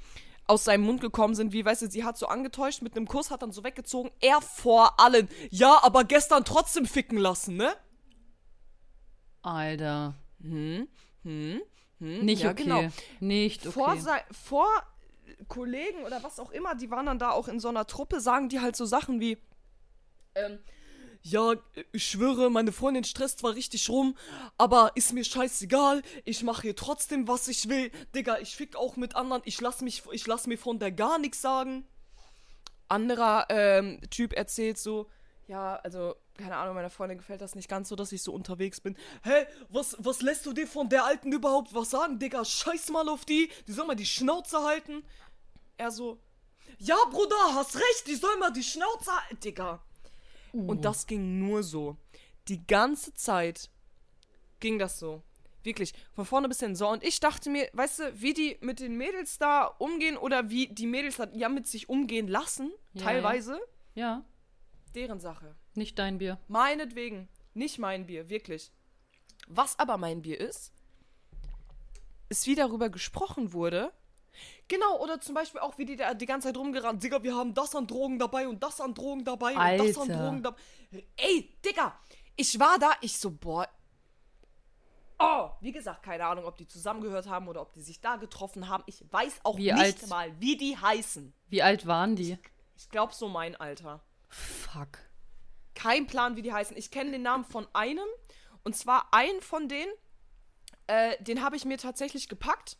aus 0.50 0.64
seinem 0.64 0.84
Mund 0.84 1.00
gekommen 1.00 1.34
sind, 1.34 1.52
wie, 1.52 1.64
weißt 1.64 1.82
du, 1.82 1.90
sie 1.90 2.04
hat 2.04 2.18
so 2.18 2.26
angetäuscht 2.26 2.82
mit 2.82 2.96
einem 2.96 3.06
Kuss, 3.06 3.30
hat 3.30 3.42
dann 3.42 3.52
so 3.52 3.64
weggezogen, 3.64 4.10
er 4.20 4.40
vor 4.40 4.98
allen. 5.00 5.28
Ja, 5.50 5.78
aber 5.82 6.04
gestern 6.04 6.44
trotzdem 6.44 6.86
ficken 6.86 7.18
lassen, 7.18 7.56
ne? 7.56 7.72
Alter. 9.42 10.14
Hm, 10.42 10.88
hm, 11.22 11.60
hm. 11.98 12.24
Nicht 12.24 12.42
ja, 12.42 12.50
okay. 12.50 12.64
genau. 12.64 12.88
Nicht 13.20 13.66
okay. 13.66 13.72
vor, 13.72 13.96
sei, 13.96 14.22
vor 14.32 14.68
Kollegen 15.48 16.04
oder 16.04 16.22
was 16.22 16.40
auch 16.40 16.50
immer, 16.50 16.74
die 16.74 16.90
waren 16.90 17.06
dann 17.06 17.18
da 17.18 17.30
auch 17.30 17.48
in 17.48 17.60
so 17.60 17.68
einer 17.68 17.86
Truppe, 17.86 18.20
sagen 18.20 18.48
die 18.48 18.60
halt 18.60 18.76
so 18.76 18.84
Sachen 18.84 19.20
wie, 19.20 19.38
ähm, 20.34 20.58
ja, 21.22 21.54
ich 21.92 22.04
schwöre, 22.04 22.50
meine 22.50 22.72
Freundin 22.72 23.04
stresst 23.04 23.40
zwar 23.40 23.54
richtig 23.54 23.88
rum, 23.90 24.16
aber 24.56 24.92
ist 24.94 25.12
mir 25.12 25.24
scheißegal. 25.24 26.02
Ich 26.24 26.42
mache 26.42 26.62
hier 26.62 26.76
trotzdem, 26.76 27.28
was 27.28 27.48
ich 27.48 27.68
will. 27.68 27.90
Digga, 28.14 28.38
ich 28.38 28.56
fick 28.56 28.76
auch 28.76 28.96
mit 28.96 29.16
anderen. 29.16 29.42
Ich 29.44 29.60
lass 29.60 29.82
mich, 29.82 30.02
ich 30.12 30.26
lass 30.26 30.46
mir 30.46 30.58
von 30.58 30.78
der 30.78 30.92
gar 30.92 31.18
nichts 31.18 31.42
sagen. 31.42 31.86
Anderer 32.88 33.46
ähm, 33.50 34.00
Typ 34.10 34.32
erzählt 34.32 34.78
so, 34.78 35.08
ja, 35.46 35.76
also, 35.76 36.14
keine 36.38 36.56
Ahnung, 36.56 36.76
meiner 36.76 36.90
Freundin 36.90 37.18
gefällt 37.18 37.40
das 37.40 37.56
nicht 37.56 37.68
ganz 37.68 37.88
so, 37.88 37.96
dass 37.96 38.12
ich 38.12 38.22
so 38.22 38.32
unterwegs 38.32 38.80
bin. 38.80 38.96
Hä, 39.24 39.46
was, 39.68 39.96
was 39.98 40.22
lässt 40.22 40.46
du 40.46 40.52
dir 40.52 40.66
von 40.66 40.88
der 40.88 41.04
Alten 41.04 41.32
überhaupt 41.32 41.74
was 41.74 41.90
sagen, 41.90 42.18
Digga? 42.18 42.44
Scheiß 42.44 42.90
mal 42.90 43.08
auf 43.08 43.24
die. 43.24 43.50
Die 43.66 43.72
soll 43.72 43.86
mal 43.86 43.96
die 43.96 44.06
Schnauze 44.06 44.62
halten. 44.62 45.04
Er 45.76 45.90
so, 45.90 46.20
ja, 46.78 46.96
Bruder, 47.10 47.54
hast 47.54 47.76
recht, 47.76 48.06
die 48.06 48.14
soll 48.14 48.36
mal 48.38 48.52
die 48.52 48.62
Schnauze 48.62 49.10
halten, 49.12 49.40
Digga. 49.40 49.82
Und 50.52 50.84
das 50.84 51.06
ging 51.06 51.38
nur 51.38 51.62
so. 51.62 51.96
Die 52.48 52.66
ganze 52.66 53.14
Zeit 53.14 53.70
ging 54.60 54.78
das 54.78 54.98
so. 54.98 55.22
Wirklich, 55.62 55.92
von 56.12 56.24
vorne 56.24 56.48
bis 56.48 56.60
hin. 56.60 56.74
So, 56.74 56.88
und 56.88 57.04
ich 57.04 57.20
dachte 57.20 57.50
mir, 57.50 57.68
weißt 57.74 57.98
du, 57.98 58.20
wie 58.20 58.32
die 58.32 58.56
mit 58.60 58.80
den 58.80 58.96
Mädels 58.96 59.36
da 59.38 59.64
umgehen 59.66 60.16
oder 60.16 60.48
wie 60.48 60.68
die 60.68 60.86
Mädels 60.86 61.16
da 61.18 61.28
ja 61.34 61.48
mit 61.50 61.66
sich 61.66 61.88
umgehen 61.88 62.28
lassen, 62.28 62.72
Ja, 62.94 63.04
teilweise, 63.04 63.60
Ja, 63.94 64.24
deren 64.94 65.20
Sache. 65.20 65.54
nicht 65.74 65.98
dein 65.98 66.18
Bier. 66.18 66.38
Meinetwegen. 66.48 67.28
Nicht 67.52 67.78
mein 67.78 68.06
Bier, 68.06 68.30
wirklich. 68.30 68.72
Was 69.48 69.78
aber 69.78 69.98
mein 69.98 70.22
Bier 70.22 70.40
ist, 70.40 70.72
ist, 72.28 72.46
wie 72.46 72.54
darüber 72.54 72.88
gesprochen 72.88 73.52
wurde. 73.52 73.92
Genau, 74.68 74.98
oder 75.02 75.20
zum 75.20 75.34
Beispiel 75.34 75.60
auch, 75.60 75.76
wie 75.78 75.84
die 75.84 75.96
da 75.96 76.14
die 76.14 76.26
ganze 76.26 76.48
Zeit 76.48 76.56
rumgerannt. 76.56 77.02
Digga, 77.02 77.22
wir 77.22 77.34
haben 77.34 77.54
das 77.54 77.74
an 77.74 77.86
Drogen 77.86 78.18
dabei 78.18 78.46
und 78.48 78.62
das 78.62 78.80
an 78.80 78.94
Drogen 78.94 79.24
dabei 79.24 79.50
und 79.52 79.78
das 79.88 79.96
an 79.98 80.10
Alter. 80.10 80.24
Drogen 80.24 80.42
dabei. 80.42 80.58
Ey, 81.16 81.56
Digga, 81.64 81.98
ich 82.36 82.58
war 82.58 82.78
da, 82.78 82.92
ich 83.00 83.18
so, 83.18 83.30
boah. 83.32 83.68
Oh, 85.18 85.50
wie 85.60 85.72
gesagt, 85.72 86.02
keine 86.02 86.24
Ahnung, 86.24 86.46
ob 86.46 86.56
die 86.56 86.66
zusammengehört 86.66 87.28
haben 87.28 87.46
oder 87.48 87.60
ob 87.60 87.72
die 87.74 87.82
sich 87.82 88.00
da 88.00 88.16
getroffen 88.16 88.68
haben. 88.68 88.82
Ich 88.86 89.04
weiß 89.10 89.40
auch 89.42 89.58
Wie 89.58 89.70
nicht 89.70 89.78
alt- 89.78 90.08
mal, 90.08 90.40
wie 90.40 90.56
die 90.56 90.78
heißen. 90.78 91.34
Wie 91.48 91.62
alt 91.62 91.86
waren 91.86 92.16
die? 92.16 92.38
Ich 92.76 92.88
glaube, 92.88 93.12
so 93.12 93.28
mein 93.28 93.54
Alter. 93.56 94.02
Fuck. 94.28 94.98
Kein 95.74 96.06
Plan, 96.06 96.36
wie 96.36 96.42
die 96.42 96.52
heißen. 96.54 96.74
Ich 96.76 96.90
kenne 96.90 97.10
den 97.10 97.22
Namen 97.22 97.44
von 97.44 97.66
einem. 97.74 98.06
Und 98.64 98.76
zwar 98.76 99.12
einen 99.12 99.42
von 99.42 99.68
denen, 99.68 99.92
äh, 100.86 101.22
den 101.22 101.42
habe 101.42 101.56
ich 101.56 101.66
mir 101.66 101.76
tatsächlich 101.76 102.28
gepackt. 102.28 102.78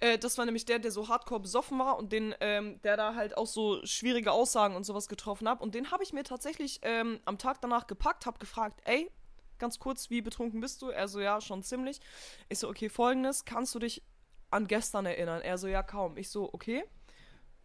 Äh, 0.00 0.18
das 0.18 0.38
war 0.38 0.44
nämlich 0.44 0.64
der, 0.64 0.78
der 0.78 0.90
so 0.90 1.08
hardcore 1.08 1.40
besoffen 1.40 1.78
war 1.78 1.98
und 1.98 2.12
den, 2.12 2.34
ähm, 2.40 2.80
der 2.82 2.96
da 2.96 3.14
halt 3.14 3.36
auch 3.36 3.46
so 3.46 3.84
schwierige 3.84 4.32
Aussagen 4.32 4.76
und 4.76 4.84
sowas 4.84 5.08
getroffen 5.08 5.48
hat. 5.48 5.60
Und 5.60 5.74
den 5.74 5.90
habe 5.90 6.02
ich 6.02 6.12
mir 6.12 6.24
tatsächlich 6.24 6.80
ähm, 6.82 7.20
am 7.24 7.38
Tag 7.38 7.60
danach 7.60 7.86
gepackt, 7.86 8.26
habe 8.26 8.38
gefragt, 8.38 8.80
ey, 8.84 9.10
ganz 9.58 9.78
kurz, 9.78 10.10
wie 10.10 10.22
betrunken 10.22 10.60
bist 10.60 10.82
du? 10.82 10.88
Er 10.88 11.08
so, 11.08 11.20
ja, 11.20 11.40
schon 11.40 11.62
ziemlich. 11.62 12.00
Ich 12.48 12.58
so, 12.58 12.68
okay, 12.68 12.88
folgendes, 12.88 13.44
kannst 13.44 13.74
du 13.74 13.78
dich 13.78 14.02
an 14.50 14.66
gestern 14.66 15.06
erinnern? 15.06 15.42
Er 15.42 15.58
so, 15.58 15.66
ja, 15.66 15.82
kaum. 15.82 16.16
Ich 16.16 16.30
so, 16.30 16.52
okay, 16.52 16.84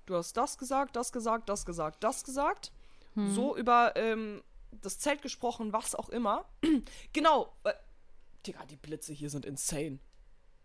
du 0.06 0.16
hast 0.16 0.36
das 0.36 0.58
gesagt, 0.58 0.96
das 0.96 1.12
gesagt, 1.12 1.50
das 1.50 1.66
gesagt, 1.66 2.04
das 2.04 2.24
gesagt. 2.24 2.72
So 3.16 3.56
über 3.56 3.96
ähm, 3.96 4.42
das 4.72 4.98
Zelt 4.98 5.22
gesprochen, 5.22 5.72
was 5.72 5.94
auch 5.94 6.10
immer. 6.10 6.46
genau. 7.14 7.56
Äh, 7.64 7.74
Digga, 8.46 8.66
die 8.66 8.76
Blitze 8.76 9.14
hier 9.14 9.30
sind 9.30 9.46
insane. 9.46 10.00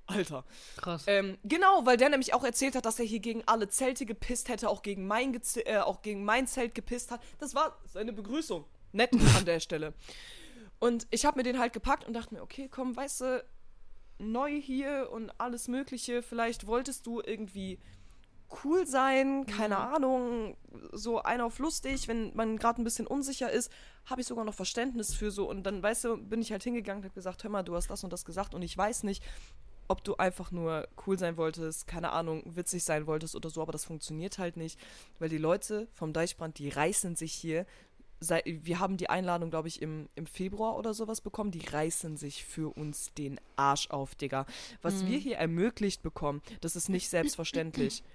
Alter. 0.08 0.44
Krass. 0.78 1.04
Ähm, 1.06 1.36
genau, 1.44 1.84
weil 1.84 1.98
der 1.98 2.08
nämlich 2.08 2.32
auch 2.32 2.42
erzählt 2.42 2.74
hat, 2.74 2.86
dass 2.86 2.98
er 2.98 3.04
hier 3.04 3.20
gegen 3.20 3.42
alle 3.46 3.68
Zelte 3.68 4.06
gepisst 4.06 4.48
hätte, 4.48 4.70
auch 4.70 4.82
gegen 4.82 5.06
mein, 5.06 5.32
Geze 5.32 5.64
äh, 5.66 5.78
auch 5.78 6.00
gegen 6.00 6.24
mein 6.24 6.46
Zelt 6.46 6.74
gepisst 6.74 7.10
hat. 7.10 7.20
Das 7.38 7.54
war 7.54 7.78
seine 7.84 8.12
Begrüßung. 8.12 8.64
Nett 8.92 9.12
an 9.36 9.44
der 9.44 9.60
Stelle. 9.60 9.92
Und 10.78 11.06
ich 11.10 11.26
habe 11.26 11.38
mir 11.38 11.42
den 11.42 11.58
halt 11.58 11.74
gepackt 11.74 12.06
und 12.06 12.14
dachte 12.14 12.34
mir, 12.34 12.42
okay, 12.42 12.68
komm, 12.70 12.96
weißt 12.96 13.20
du, 13.20 13.44
neu 14.18 14.50
hier 14.50 15.10
und 15.12 15.30
alles 15.38 15.68
Mögliche. 15.68 16.22
Vielleicht 16.22 16.66
wolltest 16.66 17.06
du 17.06 17.20
irgendwie 17.20 17.78
cool 18.64 18.86
sein, 18.86 19.44
keine 19.44 19.76
Ahnung, 19.76 20.56
so 20.92 21.20
ein 21.20 21.42
auf 21.42 21.58
lustig, 21.58 22.08
wenn 22.08 22.34
man 22.34 22.56
gerade 22.56 22.80
ein 22.80 22.84
bisschen 22.84 23.06
unsicher 23.06 23.50
ist, 23.50 23.70
habe 24.06 24.22
ich 24.22 24.26
sogar 24.26 24.46
noch 24.46 24.54
Verständnis 24.54 25.14
für 25.14 25.30
so. 25.30 25.48
Und 25.48 25.64
dann, 25.64 25.82
weißt 25.82 26.04
du, 26.04 26.16
bin 26.16 26.40
ich 26.40 26.50
halt 26.50 26.62
hingegangen 26.62 27.02
und 27.02 27.04
habe 27.04 27.14
gesagt, 27.14 27.44
hör 27.44 27.50
mal, 27.50 27.62
du 27.62 27.74
hast 27.74 27.90
das 27.90 28.04
und 28.04 28.12
das 28.12 28.24
gesagt 28.24 28.54
und 28.54 28.62
ich 28.62 28.76
weiß 28.76 29.02
nicht, 29.02 29.22
ob 29.88 30.04
du 30.04 30.16
einfach 30.16 30.52
nur 30.52 30.86
cool 31.06 31.18
sein 31.18 31.36
wolltest, 31.36 31.86
keine 31.86 32.12
Ahnung, 32.12 32.42
witzig 32.44 32.84
sein 32.84 33.06
wolltest 33.06 33.34
oder 33.34 33.50
so, 33.50 33.62
aber 33.62 33.72
das 33.72 33.84
funktioniert 33.84 34.38
halt 34.38 34.56
nicht, 34.56 34.78
weil 35.18 35.30
die 35.30 35.38
Leute 35.38 35.88
vom 35.94 36.12
Deichbrand, 36.12 36.58
die 36.58 36.68
reißen 36.68 37.16
sich 37.16 37.32
hier. 37.32 37.66
Sei, 38.20 38.42
wir 38.44 38.80
haben 38.80 38.96
die 38.96 39.08
Einladung, 39.08 39.48
glaube 39.48 39.68
ich, 39.68 39.80
im, 39.80 40.08
im 40.16 40.26
Februar 40.26 40.76
oder 40.76 40.92
sowas 40.92 41.20
bekommen. 41.20 41.52
Die 41.52 41.64
reißen 41.64 42.16
sich 42.16 42.44
für 42.44 42.76
uns 42.76 43.14
den 43.14 43.40
Arsch 43.54 43.90
auf, 43.90 44.16
Digga. 44.16 44.44
Was 44.82 45.06
wir 45.06 45.18
hier 45.18 45.36
ermöglicht 45.36 46.02
bekommen, 46.02 46.42
das 46.60 46.74
ist 46.74 46.88
nicht 46.88 47.08
selbstverständlich. 47.08 48.02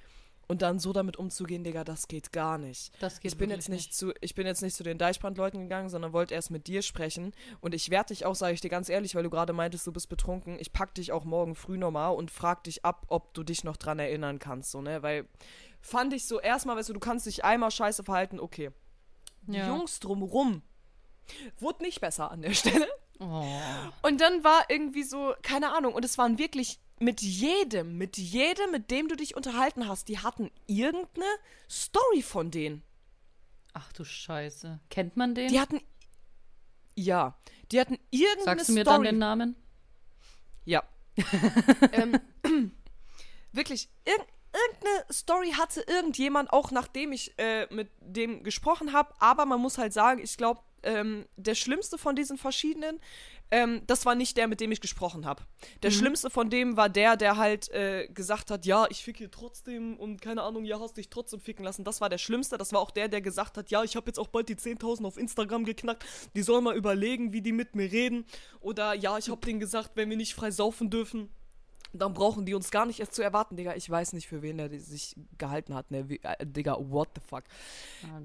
Und 0.53 0.61
dann 0.61 0.77
so 0.77 0.93
damit 0.93 1.17
umzugehen, 1.17 1.63
Digga, 1.63 1.83
das 1.83 2.07
geht 2.07 2.31
gar 2.31 2.59
nicht. 2.59 2.93
Das 3.01 3.19
geht 3.19 3.31
ich 3.31 3.39
bin 3.39 3.49
jetzt 3.49 3.69
nicht, 3.69 3.91
zu, 3.91 4.13
ich 4.21 4.35
bin 4.35 4.45
jetzt 4.45 4.61
nicht 4.61 4.75
zu 4.75 4.83
den 4.83 4.99
Deichbrandleuten 4.99 5.61
gegangen, 5.61 5.89
sondern 5.89 6.13
wollte 6.13 6.35
erst 6.35 6.51
mit 6.51 6.67
dir 6.67 6.83
sprechen. 6.83 7.31
Und 7.59 7.73
ich 7.73 7.89
werde 7.89 8.09
dich 8.09 8.27
auch, 8.27 8.35
sage 8.35 8.53
ich 8.53 8.61
dir 8.61 8.69
ganz 8.69 8.87
ehrlich, 8.87 9.15
weil 9.15 9.23
du 9.23 9.31
gerade 9.31 9.51
meintest, 9.51 9.87
du 9.87 9.91
bist 9.91 10.09
betrunken. 10.09 10.59
Ich 10.59 10.71
pack 10.71 10.93
dich 10.93 11.11
auch 11.11 11.23
morgen 11.23 11.55
früh 11.55 11.79
nochmal 11.79 12.13
und 12.13 12.29
frag 12.29 12.63
dich 12.65 12.85
ab, 12.85 13.07
ob 13.07 13.33
du 13.33 13.41
dich 13.41 13.63
noch 13.63 13.77
dran 13.77 13.97
erinnern 13.97 14.37
kannst, 14.37 14.69
so, 14.69 14.83
ne? 14.83 15.01
Weil 15.01 15.27
fand 15.81 16.13
ich 16.13 16.27
so 16.27 16.39
erstmal, 16.39 16.77
weißt 16.77 16.89
du, 16.89 16.93
du 16.93 16.99
kannst 16.99 17.25
dich 17.25 17.43
einmal 17.43 17.71
scheiße 17.71 18.03
verhalten, 18.03 18.39
okay. 18.39 18.69
Die 19.47 19.57
Ja. 19.57 19.69
Jungs 19.69 19.99
drumrum 20.01 20.61
wurde 21.57 21.81
nicht 21.81 21.99
besser 21.99 22.29
an 22.29 22.43
der 22.43 22.53
Stelle. 22.53 22.87
Oh. 23.19 23.43
Und 24.03 24.21
dann 24.21 24.43
war 24.43 24.65
irgendwie 24.69 25.01
so, 25.03 25.33
keine 25.41 25.71
Ahnung, 25.75 25.95
und 25.95 26.05
es 26.05 26.19
waren 26.19 26.37
wirklich 26.37 26.79
mit 26.99 27.21
jedem, 27.21 27.97
mit 27.97 28.17
jedem, 28.17 28.71
mit 28.71 28.91
dem 28.91 29.07
du 29.07 29.15
dich 29.15 29.35
unterhalten 29.35 29.87
hast, 29.87 30.07
die 30.07 30.19
hatten 30.19 30.51
irgendeine 30.67 31.25
Story 31.69 32.21
von 32.21 32.51
denen. 32.51 32.83
Ach 33.73 33.91
du 33.93 34.03
Scheiße. 34.03 34.79
Kennt 34.89 35.17
man 35.17 35.35
den? 35.35 35.49
Die 35.49 35.59
hatten. 35.59 35.81
Ja, 36.95 37.37
die 37.71 37.79
hatten 37.79 37.97
irgendeine 38.11 38.59
Sagst 38.59 38.69
du 38.69 38.73
mir 38.73 38.83
Story. 38.83 38.97
dann 38.97 39.03
den 39.03 39.17
Namen? 39.17 39.55
Ja. 40.65 40.83
ähm, 41.91 42.19
wirklich, 43.51 43.89
irg 44.05 44.27
irgendeine 44.55 45.11
Story 45.11 45.51
hatte 45.57 45.81
irgendjemand, 45.81 46.53
auch 46.53 46.69
nachdem 46.69 47.11
ich 47.11 47.33
äh, 47.39 47.65
mit 47.73 47.89
dem 47.99 48.43
gesprochen 48.43 48.93
habe. 48.93 49.11
Aber 49.19 49.45
man 49.47 49.59
muss 49.59 49.79
halt 49.79 49.93
sagen, 49.93 50.21
ich 50.21 50.37
glaube, 50.37 50.61
ähm, 50.83 51.25
der 51.35 51.55
schlimmste 51.55 51.97
von 51.97 52.15
diesen 52.15 52.37
verschiedenen, 52.37 52.99
ähm, 53.53 53.81
das 53.85 54.05
war 54.05 54.15
nicht 54.15 54.35
der, 54.37 54.47
mit 54.47 54.61
dem 54.61 54.71
ich 54.71 54.81
gesprochen 54.81 55.27
habe. 55.27 55.43
Der 55.83 55.91
schlimmste 55.91 56.31
von 56.31 56.49
dem 56.49 56.75
war 56.75 56.89
der, 56.89 57.17
der 57.17 57.37
halt 57.37 57.69
äh, 57.69 58.07
gesagt 58.07 58.49
hat, 58.49 58.65
ja, 58.65 58.87
ich 58.89 59.03
fick 59.03 59.17
hier 59.17 59.29
trotzdem 59.29 59.95
und 59.97 60.21
keine 60.21 60.41
Ahnung, 60.41 60.65
ja, 60.65 60.79
hast 60.79 60.97
dich 60.97 61.09
trotzdem 61.09 61.39
ficken 61.39 61.63
lassen. 61.63 61.83
Das 61.83 62.01
war 62.01 62.09
der 62.09 62.17
schlimmste. 62.17 62.57
Das 62.57 62.73
war 62.73 62.79
auch 62.79 62.89
der, 62.89 63.09
der 63.09 63.21
gesagt 63.21 63.57
hat, 63.57 63.69
ja, 63.69 63.83
ich 63.83 63.95
habe 63.95 64.07
jetzt 64.07 64.17
auch 64.17 64.27
bald 64.27 64.49
die 64.49 64.55
10.000 64.55 65.05
auf 65.05 65.17
Instagram 65.17 65.65
geknackt. 65.65 66.03
Die 66.35 66.41
sollen 66.41 66.63
mal 66.63 66.75
überlegen, 66.75 67.31
wie 67.31 67.41
die 67.41 67.51
mit 67.51 67.75
mir 67.75 67.91
reden. 67.91 68.25
Oder 68.59 68.95
ja, 68.95 69.19
ich 69.19 69.29
habe 69.29 69.45
denen 69.45 69.59
gesagt, 69.59 69.91
wenn 69.93 70.09
wir 70.09 70.17
nicht 70.17 70.33
frei 70.33 70.49
saufen 70.49 70.89
dürfen, 70.89 71.29
dann 71.93 72.13
brauchen 72.13 72.45
die 72.45 72.53
uns 72.53 72.71
gar 72.71 72.85
nicht 72.85 72.99
erst 72.99 73.13
zu 73.13 73.21
erwarten, 73.21 73.55
Digga. 73.55 73.75
Ich 73.75 73.89
weiß 73.89 74.13
nicht, 74.13 74.27
für 74.27 74.41
wen 74.41 74.57
der 74.57 74.79
sich 74.79 75.15
gehalten 75.37 75.75
hat, 75.75 75.91
ne? 75.91 76.09
Wie, 76.09 76.19
äh, 76.23 76.45
Digga, 76.45 76.77
what 76.79 77.09
the 77.15 77.21
fuck. 77.25 77.43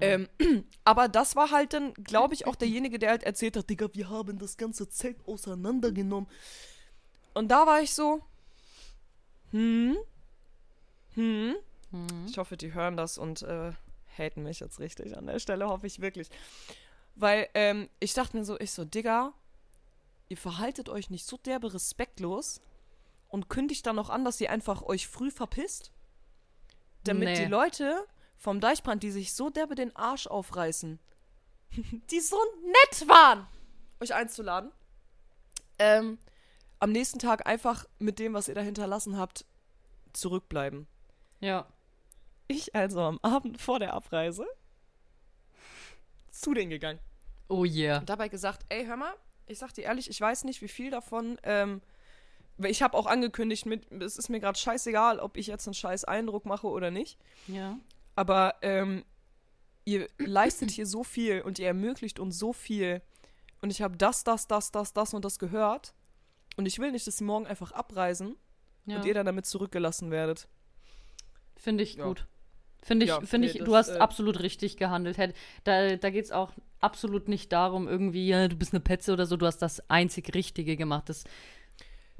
Ähm, 0.01 0.27
aber 0.83 1.07
das 1.07 1.35
war 1.35 1.51
halt 1.51 1.73
dann, 1.73 1.93
glaube 1.93 2.33
ich, 2.33 2.47
auch 2.47 2.55
derjenige, 2.57 2.99
der 2.99 3.11
halt 3.11 3.23
erzählt 3.23 3.55
hat, 3.55 3.69
Digga, 3.69 3.87
wir 3.93 4.09
haben 4.09 4.39
das 4.39 4.57
ganze 4.57 4.89
Zelt 4.89 5.17
auseinandergenommen. 5.27 6.29
Und 7.33 7.49
da 7.49 7.67
war 7.67 7.81
ich 7.81 7.93
so, 7.93 8.21
hm, 9.51 9.97
hm. 11.13 11.55
Ich 12.27 12.37
hoffe, 12.37 12.57
die 12.57 12.73
hören 12.73 12.97
das 12.97 13.17
und 13.17 13.41
äh, 13.41 13.71
haten 14.17 14.43
mich 14.43 14.59
jetzt 14.59 14.79
richtig 14.79 15.17
an 15.17 15.27
der 15.27 15.39
Stelle, 15.39 15.67
hoffe 15.67 15.87
ich 15.87 16.01
wirklich. 16.01 16.29
Weil 17.15 17.49
ähm, 17.53 17.89
ich 17.99 18.13
dachte 18.13 18.37
mir 18.37 18.45
so, 18.45 18.59
ich 18.59 18.71
so, 18.71 18.85
Digga, 18.85 19.33
ihr 20.29 20.37
verhaltet 20.37 20.89
euch 20.89 21.09
nicht 21.09 21.25
so 21.25 21.37
derbe 21.37 21.73
respektlos 21.73 22.61
und 23.29 23.49
kündigt 23.49 23.85
dann 23.85 23.95
noch 23.95 24.09
an, 24.09 24.25
dass 24.25 24.41
ihr 24.41 24.51
einfach 24.51 24.81
euch 24.81 25.07
früh 25.07 25.31
verpisst, 25.31 25.91
damit 27.05 27.29
Nee. 27.29 27.45
die 27.45 27.49
Leute 27.51 28.05
vom 28.35 28.59
Deichbrand, 28.59 29.03
die 29.03 29.11
sich 29.11 29.33
so 29.33 29.49
derbe 29.49 29.75
den 29.75 29.95
Arsch 29.95 30.27
aufreißen, 30.27 30.99
die 32.11 32.19
so 32.19 32.37
nett 32.65 33.07
waren, 33.07 33.47
euch 34.01 34.13
einzuladen, 34.13 34.71
ähm, 35.77 36.17
am 36.79 36.91
nächsten 36.91 37.19
Tag 37.19 37.45
einfach 37.47 37.85
mit 37.99 38.19
dem, 38.19 38.33
was 38.33 38.47
ihr 38.47 38.55
da 38.55 38.61
hinterlassen 38.61 39.17
habt, 39.17 39.45
zurückbleiben. 40.13 40.87
Ja. 41.39 41.67
Ich 42.47 42.73
also 42.73 43.01
am 43.01 43.19
Abend 43.21 43.61
vor 43.61 43.79
der 43.79 43.93
Abreise 43.93 44.45
zu 46.31 46.53
denen 46.53 46.69
gegangen. 46.69 46.99
Oh 47.47 47.65
yeah. 47.65 47.99
Und 47.99 48.09
dabei 48.09 48.27
gesagt, 48.29 48.65
ey, 48.69 48.85
hör 48.85 48.95
mal, 48.95 49.13
ich 49.45 49.59
sag 49.59 49.73
dir 49.73 49.83
ehrlich, 49.83 50.09
ich 50.09 50.19
weiß 50.19 50.43
nicht, 50.45 50.61
wie 50.61 50.67
viel 50.67 50.89
davon, 50.91 51.37
ähm, 51.43 51.81
ich 52.63 52.81
habe 52.81 52.97
auch 52.97 53.05
angekündigt, 53.05 53.65
mit, 53.65 53.91
es 54.01 54.17
ist 54.17 54.29
mir 54.29 54.39
gerade 54.39 54.57
scheißegal, 54.57 55.19
ob 55.19 55.37
ich 55.37 55.47
jetzt 55.47 55.67
einen 55.67 55.73
scheiß 55.73 56.03
Eindruck 56.05 56.45
mache 56.45 56.67
oder 56.67 56.91
nicht. 56.91 57.17
Ja. 57.47 57.77
Aber 58.15 58.55
ähm, 58.61 59.03
ihr 59.85 60.07
leistet 60.17 60.71
hier 60.71 60.85
so 60.85 61.03
viel 61.03 61.41
und 61.41 61.57
ihr 61.59 61.67
ermöglicht 61.67 62.19
uns 62.19 62.37
so 62.37 62.51
viel. 62.53 63.01
Und 63.61 63.71
ich 63.71 63.81
habe 63.81 63.97
das, 63.97 64.23
das, 64.23 64.47
das, 64.47 64.71
das, 64.71 64.93
das 64.93 65.13
und 65.13 65.23
das 65.25 65.39
gehört. 65.39 65.93
Und 66.57 66.65
ich 66.65 66.79
will 66.79 66.91
nicht, 66.91 67.07
dass 67.07 67.17
sie 67.17 67.23
morgen 67.23 67.47
einfach 67.47 67.71
abreisen 67.71 68.35
ja. 68.85 68.97
und 68.97 69.05
ihr 69.05 69.13
dann 69.13 69.25
damit 69.25 69.45
zurückgelassen 69.45 70.11
werdet. 70.11 70.47
Finde 71.57 71.83
ich 71.83 71.95
Ja. 71.95 72.05
gut. 72.05 72.25
Finde 72.81 73.03
ich, 73.05 73.09
Ja, 73.09 73.19
finde 73.19 73.47
nee, 73.47 73.51
ich, 73.51 73.57
das, 73.59 73.65
du 73.65 73.75
hast 73.75 73.89
äh, 73.89 73.97
absolut 73.97 74.39
richtig 74.39 74.77
gehandelt. 74.77 75.17
Hätt- 75.17 75.35
Da, 75.65 75.97
da 75.97 76.09
geht 76.09 76.23
es 76.25 76.31
auch 76.31 76.51
absolut 76.79 77.27
nicht 77.27 77.51
darum, 77.51 77.89
irgendwie, 77.89 78.25
ja, 78.27 78.47
du 78.47 78.55
bist 78.55 78.73
eine 78.73 78.79
Petze 78.79 79.11
oder 79.11 79.25
so. 79.25 79.35
Du 79.35 79.45
hast 79.45 79.57
das 79.57 79.89
einzig 79.89 80.33
Richtige 80.33 80.77
gemacht. 80.77 81.09
Das 81.09 81.25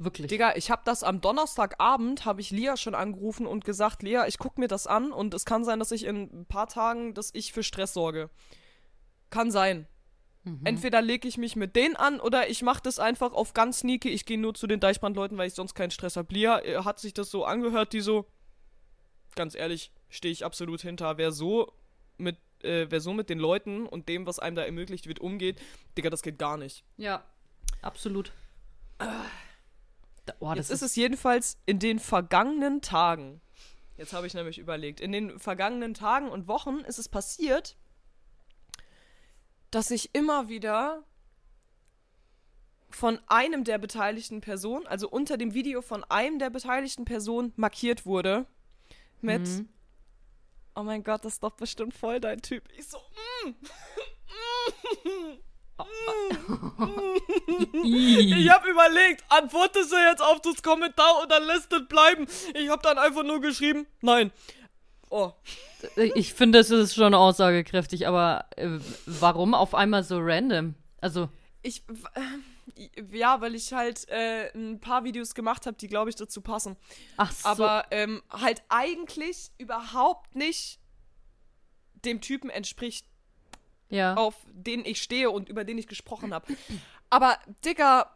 wirklich. 0.04 0.28
Digga, 0.28 0.54
ich 0.56 0.70
habe 0.70 0.82
das 0.84 1.02
am 1.02 1.20
Donnerstagabend, 1.20 2.24
habe 2.24 2.40
ich 2.40 2.50
Lia 2.50 2.76
schon 2.76 2.94
angerufen 2.94 3.46
und 3.46 3.64
gesagt, 3.64 4.02
Lia, 4.02 4.26
ich 4.26 4.38
guck 4.38 4.58
mir 4.58 4.68
das 4.68 4.86
an 4.86 5.12
und 5.12 5.34
es 5.34 5.44
kann 5.44 5.64
sein, 5.64 5.78
dass 5.78 5.92
ich 5.92 6.04
in 6.04 6.40
ein 6.40 6.46
paar 6.46 6.68
Tagen, 6.68 7.14
dass 7.14 7.30
ich 7.34 7.52
für 7.52 7.62
Stress 7.62 7.94
sorge. 7.94 8.30
Kann 9.30 9.50
sein. 9.50 9.86
Mhm. 10.44 10.60
Entweder 10.64 11.02
lege 11.02 11.28
ich 11.28 11.36
mich 11.36 11.54
mit 11.54 11.76
denen 11.76 11.96
an 11.96 12.18
oder 12.18 12.48
ich 12.48 12.62
mache 12.62 12.82
das 12.82 12.98
einfach 12.98 13.32
auf 13.32 13.52
ganz 13.52 13.80
sneaky. 13.80 14.08
Ich 14.08 14.24
gehe 14.24 14.38
nur 14.38 14.54
zu 14.54 14.66
den 14.66 14.80
Deichbrandleuten, 14.80 15.36
weil 15.36 15.48
ich 15.48 15.54
sonst 15.54 15.74
keinen 15.74 15.90
Stress 15.90 16.16
habe. 16.16 16.32
Lia 16.32 16.60
äh, 16.60 16.84
hat 16.84 16.98
sich 16.98 17.12
das 17.12 17.30
so 17.30 17.44
angehört, 17.44 17.92
die 17.92 18.00
so, 18.00 18.26
ganz 19.34 19.54
ehrlich, 19.54 19.92
stehe 20.08 20.32
ich 20.32 20.44
absolut 20.44 20.80
hinter. 20.80 21.18
Wer 21.18 21.30
so 21.30 21.72
mit, 22.16 22.38
äh, 22.62 22.86
wer 22.88 23.00
so 23.00 23.12
mit 23.12 23.28
den 23.28 23.38
Leuten 23.38 23.86
und 23.86 24.08
dem, 24.08 24.26
was 24.26 24.38
einem 24.38 24.56
da 24.56 24.62
ermöglicht 24.62 25.06
wird, 25.06 25.20
umgeht, 25.20 25.60
Digga, 25.96 26.08
das 26.08 26.22
geht 26.22 26.38
gar 26.38 26.56
nicht. 26.56 26.84
Ja, 26.96 27.22
absolut. 27.82 28.32
Oh, 30.38 30.48
das 30.48 30.68
Jetzt 30.68 30.70
ist 30.70 30.82
es 30.82 30.96
jedenfalls 30.96 31.58
in 31.66 31.78
den 31.78 31.98
vergangenen 31.98 32.80
Tagen. 32.80 33.40
Jetzt 33.96 34.12
habe 34.12 34.26
ich 34.26 34.34
nämlich 34.34 34.58
überlegt. 34.58 35.00
In 35.00 35.12
den 35.12 35.38
vergangenen 35.38 35.94
Tagen 35.94 36.28
und 36.28 36.48
Wochen 36.48 36.78
ist 36.80 36.98
es 36.98 37.08
passiert, 37.08 37.76
dass 39.70 39.90
ich 39.90 40.14
immer 40.14 40.48
wieder 40.48 41.04
von 42.88 43.20
einem 43.28 43.64
der 43.64 43.78
beteiligten 43.78 44.40
Personen, 44.40 44.86
also 44.86 45.08
unter 45.08 45.36
dem 45.36 45.54
Video 45.54 45.80
von 45.82 46.02
einem 46.04 46.38
der 46.38 46.50
beteiligten 46.50 47.04
Personen 47.04 47.52
markiert 47.56 48.04
wurde 48.06 48.46
mit 49.20 49.42
Mhm. 49.42 49.68
Oh 50.74 50.82
mein 50.82 51.02
Gott, 51.02 51.24
das 51.24 51.34
ist 51.34 51.42
doch 51.42 51.56
bestimmt 51.56 51.94
voll 51.94 52.20
dein 52.20 52.42
Typ. 52.42 52.64
Ich 52.76 52.86
so, 52.86 52.98
mm, 53.44 53.48
mm. 55.08 55.38
Ich 57.82 58.50
habe 58.50 58.70
überlegt, 58.70 59.24
antwortest 59.28 59.92
du 59.92 59.96
jetzt 59.96 60.22
auf 60.22 60.40
das 60.40 60.62
Kommentar 60.62 61.22
oder 61.22 61.40
lässt 61.40 61.72
es 61.72 61.86
bleiben? 61.88 62.26
Ich 62.54 62.68
habe 62.68 62.82
dann 62.82 62.98
einfach 62.98 63.22
nur 63.24 63.40
geschrieben, 63.40 63.86
nein. 64.00 64.32
Oh, 65.10 65.32
Ich 66.14 66.34
finde, 66.34 66.60
es 66.60 66.70
ist 66.70 66.94
schon 66.94 67.14
aussagekräftig, 67.14 68.06
aber 68.06 68.46
äh, 68.56 68.78
warum 69.06 69.54
auf 69.54 69.74
einmal 69.74 70.04
so 70.04 70.18
random? 70.20 70.74
Also, 71.00 71.28
ich, 71.62 71.82
ja, 73.12 73.40
weil 73.40 73.54
ich 73.56 73.72
halt 73.72 74.08
äh, 74.08 74.50
ein 74.54 74.80
paar 74.80 75.02
Videos 75.04 75.34
gemacht 75.34 75.66
habe, 75.66 75.76
die, 75.76 75.88
glaube 75.88 76.10
ich, 76.10 76.16
dazu 76.16 76.40
passen. 76.40 76.76
ach 77.16 77.32
so. 77.32 77.48
Aber 77.48 77.86
ähm, 77.90 78.22
halt 78.30 78.62
eigentlich 78.68 79.50
überhaupt 79.58 80.36
nicht 80.36 80.78
dem 82.04 82.20
Typen 82.20 82.48
entspricht, 82.48 83.06
ja. 83.90 84.14
auf 84.14 84.34
den 84.52 84.84
ich 84.84 85.02
stehe 85.02 85.30
und 85.30 85.48
über 85.48 85.64
den 85.64 85.76
ich 85.78 85.86
gesprochen 85.86 86.32
habe. 86.34 86.56
Aber, 87.10 87.38
Digga, 87.64 88.10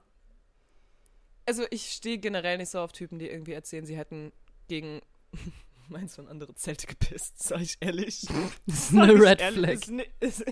also 1.47 1.65
ich 1.71 1.91
stehe 1.93 2.19
generell 2.19 2.57
nicht 2.59 2.71
so 2.71 2.81
auf 2.81 2.93
Typen, 2.93 3.19
die 3.19 3.29
irgendwie 3.29 3.53
erzählen, 3.53 3.85
sie 3.85 3.97
hätten 3.97 4.33
gegen 4.69 5.03
meins 5.89 6.19
und 6.19 6.29
andere 6.29 6.55
Zelte 6.55 6.87
gepisst, 6.87 7.43
sag 7.43 7.61
ich 7.61 7.77
ehrlich. 7.81 8.27
Das 8.67 8.91
ist 8.91 8.97
eine 8.97 9.13
Red 9.15 9.41
Ehrlich, 9.41 9.85
Flag. 9.85 9.89
Ne- 9.95 10.07
ist, 10.21 10.45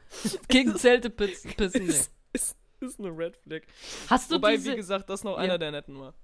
Gegen 0.48 0.76
Zelte 0.76 1.10
pissen. 1.10 1.50
ist, 1.58 2.10
ist, 2.32 2.56
ist 2.80 2.98
eine 2.98 3.08
Red 3.10 3.36
Flag. 3.36 3.62
Hast 4.08 4.30
du 4.30 4.36
Wobei, 4.36 4.56
diese... 4.56 4.72
wie 4.72 4.76
gesagt, 4.76 5.10
das 5.10 5.22
noch 5.24 5.32
Ja. 5.36 5.42
einer 5.42 5.58
der 5.58 5.72
netten 5.72 5.98
war. 6.00 6.14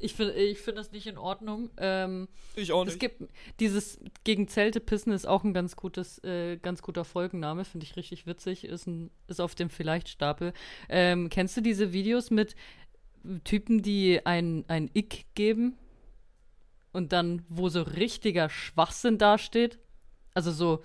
Ich 0.00 0.14
finde 0.14 0.34
ich 0.34 0.58
find 0.58 0.78
das 0.78 0.92
nicht 0.92 1.06
in 1.06 1.18
Ordnung. 1.18 1.70
Ähm, 1.76 2.28
Ich 2.54 2.70
auch 2.72 2.82
es 2.86 2.94
nicht. 2.94 3.00
gibt 3.00 3.22
dieses 3.58 3.98
gegen 4.24 4.46
Zelte 4.46 4.80
pissen 4.80 5.12
ist 5.12 5.26
auch 5.26 5.42
ein 5.44 5.52
ganz 5.52 5.74
gutes, 5.74 6.22
äh, 6.22 6.56
ganz 6.56 6.82
guter 6.82 7.04
Folgenname, 7.04 7.64
finde 7.64 7.84
ich 7.84 7.96
richtig 7.96 8.26
witzig. 8.26 8.64
Ist, 8.64 8.86
ein, 8.86 9.10
ist 9.26 9.40
auf 9.40 9.54
dem 9.54 9.70
Vielleicht-Stapel. 9.70 10.52
Ähm, 10.88 11.28
kennst 11.30 11.56
du 11.56 11.60
diese 11.60 11.92
Videos 11.92 12.30
mit 12.30 12.54
Typen, 13.44 13.82
die 13.82 14.24
ein, 14.24 14.64
ein 14.68 14.88
Ick 14.94 15.26
geben? 15.34 15.76
Und 16.92 17.12
dann, 17.12 17.44
wo 17.48 17.68
so 17.68 17.82
richtiger 17.82 18.48
Schwachsinn 18.48 19.18
dasteht? 19.18 19.78
Also 20.32 20.52
so, 20.52 20.82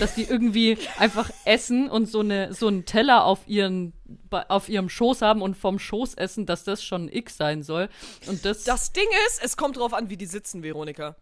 dass 0.00 0.14
die 0.14 0.24
irgendwie 0.24 0.78
einfach 0.98 1.30
essen 1.44 1.88
und 1.88 2.06
so, 2.06 2.20
eine, 2.20 2.52
so 2.54 2.68
einen 2.68 2.84
Teller 2.84 3.24
auf, 3.24 3.40
ihren, 3.46 3.92
auf 4.30 4.68
ihrem 4.68 4.88
Schoß 4.88 5.22
haben 5.22 5.42
und 5.42 5.56
vom 5.56 5.78
Schoß 5.78 6.14
essen, 6.14 6.46
dass 6.46 6.64
das 6.64 6.82
schon 6.82 7.06
ein 7.06 7.12
Ick 7.12 7.30
sein 7.30 7.62
soll. 7.62 7.88
Und 8.26 8.44
das, 8.44 8.64
Das 8.64 8.92
Ding 8.92 9.08
ist, 9.28 9.42
es 9.42 9.56
kommt 9.56 9.76
drauf 9.76 9.92
an, 9.94 10.10
wie 10.10 10.16
die 10.16 10.26
sitzen, 10.26 10.62
Veronika. 10.62 11.16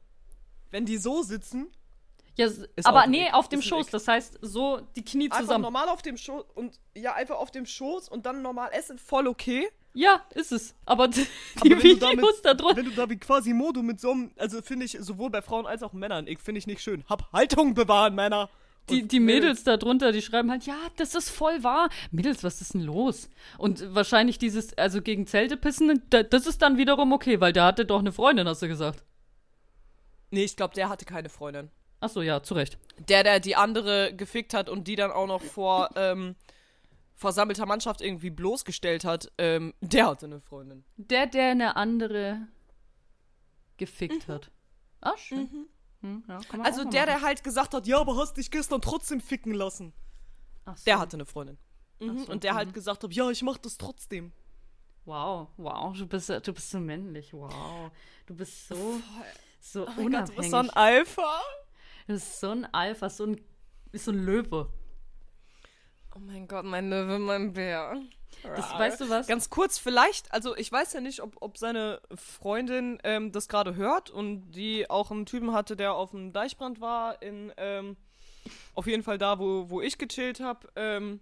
Wenn 0.70 0.84
die 0.84 0.96
so 0.98 1.22
sitzen, 1.22 1.68
Ja, 2.36 2.48
aber 2.84 3.06
nee, 3.06 3.26
Ick. 3.28 3.34
auf 3.34 3.48
dem 3.48 3.62
Schoß. 3.62 3.86
Ick. 3.86 3.92
Das 3.92 4.08
heißt, 4.08 4.38
so 4.42 4.80
die 4.96 5.04
Knie 5.04 5.26
einfach 5.26 5.40
zusammen. 5.40 5.62
normal 5.62 5.88
auf 5.88 6.02
dem 6.02 6.16
Schoß 6.16 6.44
und 6.54 6.78
ja, 6.94 7.14
einfach 7.14 7.36
auf 7.36 7.50
dem 7.50 7.64
Schoß 7.66 8.08
und 8.08 8.26
dann 8.26 8.42
normal 8.42 8.70
essen, 8.72 8.98
voll 8.98 9.26
okay. 9.26 9.68
Ja, 9.98 10.22
ist 10.34 10.52
es. 10.52 10.74
Aber 10.84 11.08
die 11.08 11.26
wenn 11.62 11.70
du 11.70 11.82
Videos 11.82 12.00
damit- 12.00 12.24
da 12.44 12.54
drunter. 12.54 12.76
Wenn 12.76 12.84
du 12.84 12.90
da 12.92 13.08
wie 13.08 13.16
quasi 13.16 13.52
Modo 13.52 13.82
mit 13.82 13.98
so 13.98 14.10
einem, 14.12 14.30
also 14.36 14.60
finde 14.62 14.84
ich 14.84 14.96
sowohl 15.00 15.30
bei 15.30 15.40
Frauen 15.42 15.66
als 15.66 15.82
auch 15.82 15.92
Männern, 15.94 16.26
ich 16.26 16.38
finde 16.38 16.58
ich 16.58 16.66
nicht 16.66 16.82
schön. 16.82 17.02
Hab 17.08 17.32
Haltung 17.32 17.74
bewahren, 17.74 18.14
Männer. 18.14 18.50
Die, 18.90 19.02
Und 19.02 19.10
die 19.10 19.18
Mädels 19.20 19.64
da 19.64 19.76
drunter, 19.78 20.12
die 20.12 20.22
schreiben 20.22 20.48
halt, 20.50 20.64
ja, 20.64 20.76
das 20.96 21.14
ist 21.16 21.30
voll 21.30 21.64
wahr. 21.64 21.88
Mädels, 22.12 22.44
was 22.44 22.60
ist 22.60 22.74
denn 22.74 22.82
los? 22.82 23.28
Und 23.58 23.94
wahrscheinlich 23.96 24.38
dieses, 24.38 24.76
also 24.78 25.02
gegen 25.02 25.26
Zelte 25.26 25.56
pissen, 25.56 26.02
da, 26.10 26.22
das 26.22 26.46
ist 26.46 26.62
dann 26.62 26.76
wiederum 26.76 27.12
okay, 27.12 27.40
weil 27.40 27.52
der 27.52 27.64
hatte 27.64 27.84
doch 27.84 27.98
eine 27.98 28.12
Freundin, 28.12 28.46
hast 28.46 28.62
du 28.62 28.68
gesagt. 28.68 29.02
Nee, 30.30 30.44
ich 30.44 30.56
glaube, 30.56 30.74
der 30.74 30.88
hatte 30.88 31.04
keine 31.04 31.28
Freundin. 31.30 31.70
Ach 32.00 32.10
so, 32.10 32.20
ja, 32.22 32.42
zu 32.42 32.54
Recht. 32.54 32.78
Der, 33.08 33.24
der 33.24 33.40
die 33.40 33.56
andere 33.56 34.12
gefickt 34.14 34.54
hat 34.54 34.68
und 34.68 34.86
die 34.86 34.94
dann 34.96 35.10
auch 35.10 35.26
noch 35.26 35.42
vor 35.42 35.90
ähm, 35.96 36.36
versammelter 37.16 37.66
Mannschaft 37.66 38.00
irgendwie 38.02 38.30
bloßgestellt 38.30 39.04
hat, 39.04 39.32
ähm, 39.38 39.74
der 39.80 40.06
hatte 40.06 40.26
eine 40.26 40.40
Freundin. 40.40 40.84
Der, 40.96 41.26
der 41.26 41.50
eine 41.50 41.76
andere 41.76 42.46
gefickt 43.78 44.28
hat. 44.28 44.50
Ah, 45.00 45.16
schön. 45.16 45.68
Hm, 46.02 46.24
ja, 46.28 46.40
Also 46.62 46.84
der, 46.84 47.06
der 47.06 47.22
halt 47.22 47.42
gesagt 47.42 47.74
hat, 47.74 47.86
ja, 47.86 47.98
aber 47.98 48.16
hast 48.16 48.36
dich 48.36 48.50
gestern 48.50 48.80
trotzdem 48.80 49.20
ficken 49.20 49.54
lassen. 49.54 49.92
Ach 50.66 50.76
so. 50.76 50.84
Der 50.84 50.98
hatte 50.98 51.16
eine 51.16 51.24
Freundin. 51.26 51.58
Mhm. 52.00 52.18
so, 52.18 52.32
und 52.32 52.44
der 52.44 52.52
mhm. 52.52 52.56
halt 52.56 52.74
gesagt 52.74 53.02
hat, 53.02 53.12
ja, 53.12 53.30
ich 53.30 53.42
mach 53.42 53.58
das 53.58 53.78
trotzdem. 53.78 54.32
Wow, 55.06 55.48
wow, 55.56 55.96
du 55.96 56.06
bist, 56.06 56.28
du 56.28 56.52
bist 56.52 56.70
so 56.70 56.80
männlich, 56.80 57.32
wow. 57.32 57.90
Du 58.26 58.34
bist 58.34 58.68
so, 58.68 59.00
so 59.60 59.86
Oh 59.86 59.86
mein 59.86 59.96
Gott, 59.96 60.04
unabhängig. 60.06 60.34
du 60.34 60.36
bist 60.36 60.50
so 60.50 60.56
ein 60.56 60.70
Alpha. 60.70 61.40
du 62.06 62.12
bist 62.12 62.40
so 62.40 62.50
ein 62.50 62.74
Alpha, 62.74 63.08
so 63.08 63.24
ein, 63.24 63.40
bist 63.92 64.04
so 64.04 64.10
ein 64.10 64.18
Löwe. 64.18 64.68
Oh 66.16 66.20
mein 66.24 66.48
Gott, 66.48 66.64
mein 66.64 66.88
Löwe, 66.88 67.18
mein 67.18 67.52
Bär. 67.52 68.00
Das, 68.42 68.72
weißt 68.72 69.00
du 69.02 69.10
was? 69.10 69.26
Ganz 69.26 69.50
kurz, 69.50 69.78
vielleicht, 69.78 70.32
also 70.32 70.56
ich 70.56 70.72
weiß 70.72 70.94
ja 70.94 71.00
nicht, 71.00 71.20
ob, 71.20 71.36
ob 71.40 71.58
seine 71.58 72.00
Freundin 72.14 72.98
ähm, 73.04 73.32
das 73.32 73.48
gerade 73.48 73.76
hört 73.76 74.08
und 74.08 74.50
die 74.52 74.88
auch 74.88 75.10
einen 75.10 75.26
Typen 75.26 75.52
hatte, 75.52 75.76
der 75.76 75.94
auf 75.94 76.12
dem 76.12 76.32
Deichbrand 76.32 76.80
war, 76.80 77.20
in, 77.20 77.52
ähm, 77.58 77.96
auf 78.74 78.86
jeden 78.86 79.02
Fall 79.02 79.18
da, 79.18 79.38
wo, 79.38 79.68
wo 79.68 79.82
ich 79.82 79.98
gechillt 79.98 80.40
habe. 80.40 80.68
Ähm, 80.76 81.20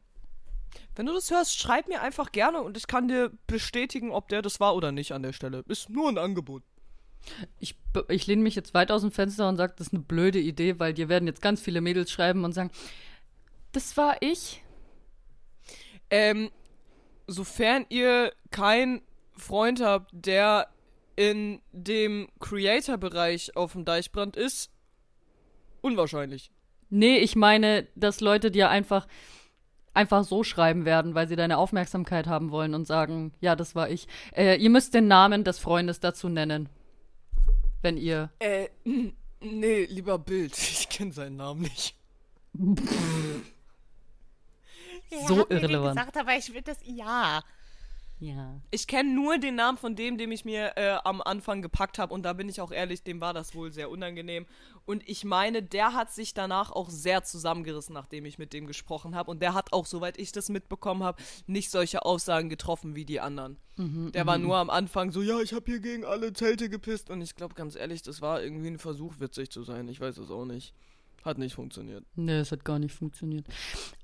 wenn 0.95 1.07
du 1.07 1.13
das 1.13 1.31
hörst, 1.31 1.59
schreib 1.59 1.89
mir 1.89 2.01
einfach 2.01 2.31
gerne 2.31 2.61
und 2.63 2.77
ich 2.77 2.87
kann 2.87 3.09
dir 3.09 3.33
bestätigen, 3.47 4.13
ob 4.13 4.29
der 4.29 4.43
das 4.43 4.61
war 4.61 4.77
oder 4.77 4.93
nicht 4.93 5.13
an 5.13 5.23
der 5.23 5.33
Stelle. 5.33 5.65
Ist 5.67 5.91
nur 5.91 6.09
ein 6.09 6.19
Angebot. 6.19 6.63
Ich, 7.59 7.77
ich 8.09 8.27
lehne 8.27 8.43
mich 8.43 8.55
jetzt 8.55 8.75
weit 8.75 8.93
aus 8.93 9.01
dem 9.01 9.11
Fenster 9.11 9.49
und 9.49 9.57
sage, 9.57 9.75
das 9.77 9.89
ist 9.89 9.93
eine 9.95 10.03
blöde 10.03 10.39
Idee, 10.39 10.79
weil 10.79 10.95
dir 10.95 11.09
werden 11.09 11.27
jetzt 11.27 11.43
ganz 11.43 11.61
viele 11.61 11.81
Mädels 11.81 12.13
schreiben 12.13 12.45
und 12.45 12.53
sagen, 12.53 12.71
das 13.73 13.97
war 13.97 14.21
ich. 14.21 14.64
Ähm, 16.11 16.51
sofern 17.27 17.87
ihr 17.89 18.33
keinen 18.51 19.03
Freund 19.37 19.81
habt, 19.81 20.11
der 20.13 20.69
in 21.17 21.61
dem 21.73 22.29
Creator-Bereich 22.41 23.57
auf 23.57 23.73
dem 23.73 23.85
Deichbrand 23.85 24.37
ist, 24.37 24.71
unwahrscheinlich. 25.81 26.51
Nee, 26.91 27.19
ich 27.19 27.37
meine, 27.37 27.89
dass 27.95 28.21
Leute 28.21 28.51
dir 28.51 28.69
einfach, 28.69 29.07
einfach 29.95 30.25
so 30.25 30.45
schreiben 30.45 30.85
werden, 30.85 31.15
weil 31.15 31.29
sie 31.29 31.37
deine 31.37 31.59
Aufmerksamkeit 31.59 32.27
haben 32.27 32.51
wollen 32.51 32.75
und 32.75 32.87
sagen, 32.87 33.33
ja, 33.41 33.57
das 33.57 33.75
war 33.75 33.91
ich. 33.91 34.07
Äh, 34.33 34.57
ihr 34.57 34.71
müsst 34.71 34.95
den 34.95 35.09
Namen 35.09 35.45
des 35.45 35.59
Freundes 35.59 36.01
dazu 36.01 36.29
nennen. 36.29 36.69
Wenn 37.83 37.97
ihr. 37.97 38.31
Äh, 38.39 38.69
nee, 39.41 39.85
lieber 39.85 40.19
Bild. 40.19 40.57
Ich 40.85 40.89
kenne 40.89 41.13
seinen 41.13 41.37
Namen 41.37 41.63
nicht. 41.63 41.97
So 45.27 45.47
irrelevant. 45.49 45.97
gesagt, 45.97 46.17
aber 46.17 46.37
ich 46.37 46.53
will 46.53 46.63
das 46.63 46.79
ja. 46.85 47.43
Ja. 48.21 48.61
Ich 48.71 48.87
kenne 48.87 49.13
nur 49.13 49.39
den 49.39 49.57
Namen 49.57 49.77
von 49.77 49.97
dem, 49.97 50.17
dem 50.19 50.31
ich 50.33 50.45
mir 50.45 50.77
äh, 50.77 50.97
am 51.05 51.21
Anfang 51.21 51.63
gepackt 51.63 51.99
habe. 51.99 52.15
Und 52.15 52.23
da 52.23 52.33
bin 52.33 52.49
ich 52.49 52.61
auch 52.61 52.71
ehrlich, 52.71 53.03
dem 53.03 53.21
war 53.21 53.35
das 53.35 53.55
wohl 53.55 53.73
sehr 53.73 53.91
unangenehm. 53.91 54.47
Und 54.87 55.07
ich 55.09 55.25
meine, 55.25 55.63
der 55.63 55.95
hat 55.95 56.13
sich 56.13 56.33
danach 56.33 56.71
auch 56.71 56.91
sehr 56.91 57.25
zusammengerissen, 57.25 57.93
nachdem 57.93 58.25
ich 58.25 58.39
mit 58.39 58.53
dem 58.53 58.67
gesprochen 58.67 59.15
habe. 59.15 59.31
Und 59.31 59.43
der 59.43 59.55
hat 59.55 59.73
auch, 59.73 59.87
soweit 59.87 60.19
ich 60.19 60.33
das 60.33 60.49
mitbekommen 60.49 61.03
habe, 61.03 61.23
nicht 61.47 61.71
solche 61.71 62.05
Aussagen 62.05 62.49
getroffen 62.49 62.95
wie 62.95 63.05
die 63.05 63.21
anderen. 63.21 63.59
der 63.77 64.27
war 64.27 64.39
nur 64.39 64.57
am 64.57 64.71
Anfang 64.71 65.11
so, 65.11 65.21
ja, 65.21 65.41
ich 65.41 65.53
habe 65.53 65.65
hier 65.67 65.81
gegen 65.81 66.05
alle 66.05 66.33
Zelte 66.33 66.69
gepisst. 66.69 67.11
Und 67.11 67.21
ich 67.21 67.35
glaube, 67.35 67.55
ganz 67.55 67.75
ehrlich, 67.75 68.03
das 68.03 68.23
war 68.23 68.43
irgendwie 68.43 68.69
ein 68.69 68.79
Versuch, 68.79 69.15
witzig 69.19 69.51
zu 69.51 69.65
sein. 69.65 69.89
Ich 69.89 70.01
weiß 70.01 70.19
es 70.19 70.31
auch 70.31 70.45
nicht. 70.45 70.73
Hat 71.25 71.39
nicht 71.39 71.55
funktioniert. 71.55 72.05
Nee, 72.17 72.39
es 72.39 72.53
hat 72.53 72.65
gar 72.65 72.79
nicht 72.79 72.95
funktioniert. 72.95 73.47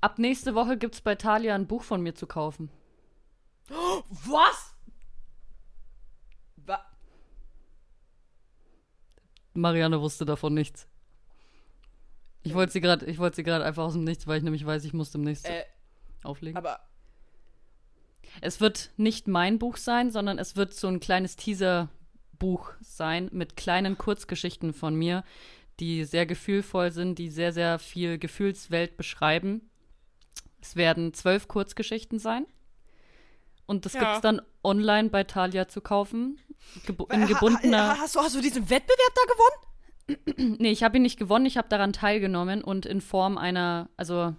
Ab 0.01 0.17
nächste 0.17 0.55
Woche 0.55 0.77
gibt's 0.77 1.01
bei 1.01 1.15
Thalia 1.15 1.53
ein 1.53 1.67
Buch 1.67 1.83
von 1.83 2.01
mir 2.01 2.15
zu 2.15 2.25
kaufen. 2.25 2.71
Was? 3.69 4.75
Wa 6.57 6.79
Marianne 9.53 10.01
wusste 10.01 10.25
davon 10.25 10.53
nichts. 10.53 10.87
Ich 12.43 12.55
wollte 12.55 12.73
sie 12.73 12.81
gerade, 12.81 13.05
ich 13.05 13.19
wollte 13.19 13.35
sie 13.35 13.43
gerade 13.43 13.65
einfach 13.65 13.83
aus 13.83 13.93
dem 13.93 14.03
Nichts, 14.03 14.25
weil 14.25 14.37
ich 14.37 14.43
nämlich 14.43 14.65
weiß, 14.65 14.83
ich 14.85 14.93
muss 14.93 15.11
demnächst 15.11 15.47
äh, 15.47 15.63
auflegen. 16.23 16.57
aber 16.57 16.79
Es 18.41 18.59
wird 18.61 18.91
nicht 18.97 19.27
mein 19.27 19.59
Buch 19.59 19.77
sein, 19.77 20.09
sondern 20.09 20.39
es 20.39 20.55
wird 20.55 20.73
so 20.73 20.87
ein 20.87 20.99
kleines 20.99 21.35
Teaser-Buch 21.35 22.71
sein 22.81 23.29
mit 23.31 23.55
kleinen 23.55 23.97
Kurzgeschichten 23.97 24.73
von 24.73 24.95
mir, 24.95 25.23
die 25.79 26.03
sehr 26.05 26.25
gefühlvoll 26.25 26.91
sind, 26.91 27.17
die 27.17 27.29
sehr, 27.29 27.53
sehr 27.53 27.79
viel 27.79 28.17
Gefühlswelt 28.19 28.97
beschreiben. 28.97 29.69
Es 30.61 30.75
werden 30.75 31.13
zwölf 31.13 31.47
Kurzgeschichten 31.47 32.19
sein. 32.19 32.45
Und 33.65 33.85
das 33.85 33.93
Ja. 33.93 34.01
gibt's 34.01 34.21
dann 34.21 34.41
online 34.63 35.09
bei 35.09 35.23
Thalia 35.23 35.67
zu 35.67 35.81
kaufen. 35.81 36.39
Gebu 36.85 37.05
in 37.05 37.21
Ha- 37.23 37.25
gebundener. 37.27 37.87
ha- 37.89 37.97
Hast 37.99 38.15
du, 38.15 38.19
hast 38.19 38.35
du 38.35 38.41
diesen 38.41 38.69
Wettbewerb 38.69 39.15
da 39.15 39.33
gewonnen? 39.33 40.57
Nee, 40.61 40.71
ich 40.71 40.83
habe 40.83 40.97
ihn 40.97 41.03
nicht 41.03 41.17
gewonnen, 41.17 41.45
ich 41.45 41.57
habe 41.57 41.69
daran 41.69 41.93
teilgenommen 41.93 42.63
und 42.63 42.85
in 42.85 42.99
Form 43.01 43.37
einer, 43.37 43.89
also 43.97 44.35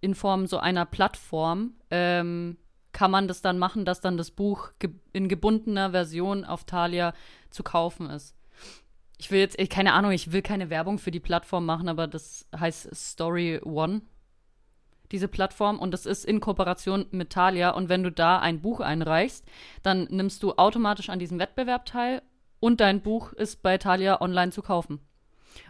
in 0.00 0.14
Form 0.14 0.46
so 0.46 0.58
einer 0.58 0.86
Plattform 0.86 1.74
ähm, 1.90 2.58
kann 2.92 3.10
man 3.10 3.26
das 3.26 3.42
dann 3.42 3.58
machen, 3.58 3.84
dass 3.84 4.00
dann 4.00 4.16
das 4.16 4.30
Buch 4.30 4.70
ge 4.78 4.90
in 5.12 5.28
gebundener 5.28 5.90
Version 5.90 6.44
auf 6.44 6.64
Thalia 6.64 7.12
zu 7.50 7.62
kaufen 7.62 8.08
ist. 8.08 8.34
Ich 9.18 9.30
will 9.30 9.40
jetzt, 9.40 9.56
keine 9.70 9.94
Ahnung, 9.94 10.12
ich 10.12 10.32
will 10.32 10.42
keine 10.42 10.70
Werbung 10.70 10.98
für 10.98 11.10
die 11.10 11.20
Plattform 11.20 11.64
machen, 11.64 11.88
aber 11.88 12.06
das 12.06 12.46
heißt 12.54 12.94
Story 12.94 13.60
One. 13.64 14.02
diese 15.12 15.28
Plattform, 15.28 15.78
und 15.78 15.92
das 15.92 16.04
ist 16.04 16.24
in 16.24 16.40
Kooperation 16.40 17.06
mit 17.12 17.30
Thalia. 17.30 17.70
Und 17.70 17.88
wenn 17.88 18.02
du 18.02 18.10
da 18.10 18.40
ein 18.40 18.60
Buch 18.60 18.80
einreichst, 18.80 19.44
dann 19.82 20.04
nimmst 20.10 20.42
du 20.42 20.54
automatisch 20.54 21.08
an 21.08 21.18
diesem 21.18 21.38
Wettbewerb 21.38 21.86
teil 21.86 22.22
und 22.60 22.80
dein 22.80 23.00
Buch 23.02 23.32
ist 23.32 23.62
bei 23.62 23.78
Thalia 23.78 24.20
online 24.20 24.52
zu 24.52 24.62
kaufen. 24.62 25.00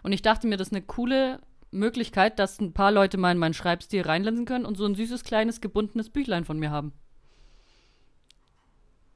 Und 0.02 0.12
ich 0.12 0.22
dachte 0.22 0.46
mir, 0.46 0.56
das 0.56 0.68
ist 0.68 0.74
eine 0.74 0.82
coole 0.82 1.40
Möglichkeit, 1.70 2.38
dass 2.38 2.60
ein 2.60 2.72
paar 2.72 2.90
Leute 2.90 3.18
mal 3.18 3.32
in 3.32 3.38
meinen 3.38 3.54
Schreibstil 3.54 4.02
reinlesen 4.02 4.44
können 4.46 4.64
und 4.64 4.76
so 4.76 4.86
ein 4.86 4.94
süßes, 4.94 5.24
kleines, 5.24 5.60
gebundenes 5.60 6.10
Büchlein 6.10 6.44
von 6.44 6.58
mir 6.58 6.70
haben. 6.70 6.92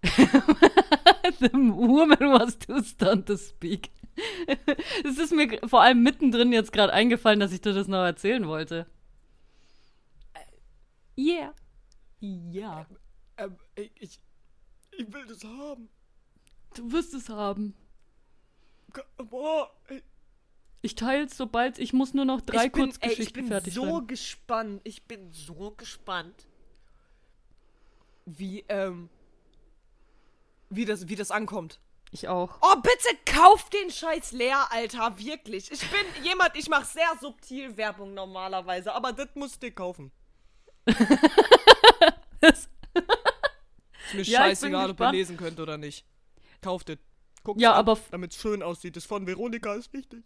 The 1.40 1.50
woman 1.52 2.32
was 2.32 2.58
too 2.58 2.82
stunned 2.82 3.26
to 3.26 3.36
speak. 3.36 3.90
Es 5.04 5.18
ist 5.18 5.32
mir 5.32 5.58
vor 5.66 5.82
allem 5.82 6.02
mittendrin 6.02 6.52
jetzt 6.52 6.72
gerade 6.72 6.92
eingefallen, 6.92 7.40
dass 7.40 7.52
ich 7.52 7.60
dir 7.60 7.72
das 7.72 7.88
noch 7.88 8.04
erzählen 8.04 8.46
wollte. 8.46 8.86
Yeah. 11.16 11.54
Ja. 12.20 12.86
Ähm, 13.36 13.56
ich, 13.74 13.92
ich, 13.96 14.20
ich 14.92 15.12
will 15.12 15.26
das 15.26 15.44
haben. 15.44 15.88
Du 16.74 16.92
wirst 16.92 17.14
es 17.14 17.28
haben. 17.28 17.74
Boah, 19.16 19.70
ich, 20.82 21.00
es, 21.00 21.36
sobald 21.36 21.78
ich 21.78 21.92
muss 21.92 22.14
nur 22.14 22.24
noch 22.24 22.40
drei 22.40 22.66
ich 22.66 22.72
bin, 22.72 22.84
Kurzgeschichten 22.84 23.26
ich 23.26 23.32
bin 23.32 23.46
fertig 23.46 23.74
so 23.74 24.02
gespannt. 24.02 24.80
Ich 24.84 25.04
bin 25.04 25.32
so 25.32 25.72
gespannt, 25.72 26.46
wie, 28.24 28.64
ähm, 28.68 29.10
wie 30.70 30.84
das, 30.84 31.08
wie 31.08 31.16
das 31.16 31.30
ankommt. 31.30 31.80
Ich 32.12 32.26
auch. 32.28 32.58
Oh, 32.60 32.74
bitte 32.82 33.16
kauf 33.24 33.70
den 33.70 33.90
Scheiß 33.90 34.32
leer, 34.32 34.66
Alter, 34.70 35.16
wirklich. 35.18 35.70
Ich 35.70 35.80
bin 35.90 36.00
jemand, 36.24 36.56
ich 36.56 36.68
mache 36.68 36.84
sehr 36.86 37.08
subtil 37.20 37.76
Werbung 37.76 38.14
normalerweise, 38.14 38.92
aber 38.92 39.12
das 39.12 39.28
musst 39.34 39.62
du 39.62 39.70
kaufen. 39.70 40.10
Das- 42.40 42.68
Ist 44.08 44.14
mir 44.14 44.22
Ja, 44.22 44.40
scheißegal, 44.40 44.90
ob 44.90 45.00
ihr 45.00 45.12
lesen 45.12 45.36
könnt 45.36 45.60
oder 45.60 45.78
nicht. 45.78 46.04
Kauft 46.60 46.90
es. 46.90 46.98
Guckt 47.44 47.60
Ja, 47.60 47.80
f- 47.80 48.08
damit 48.10 48.32
es 48.34 48.40
schön 48.40 48.62
aussieht. 48.62 48.96
Das 48.96 49.06
von 49.06 49.26
Veronika 49.26 49.74
ist 49.74 49.92
wichtig. 49.92 50.24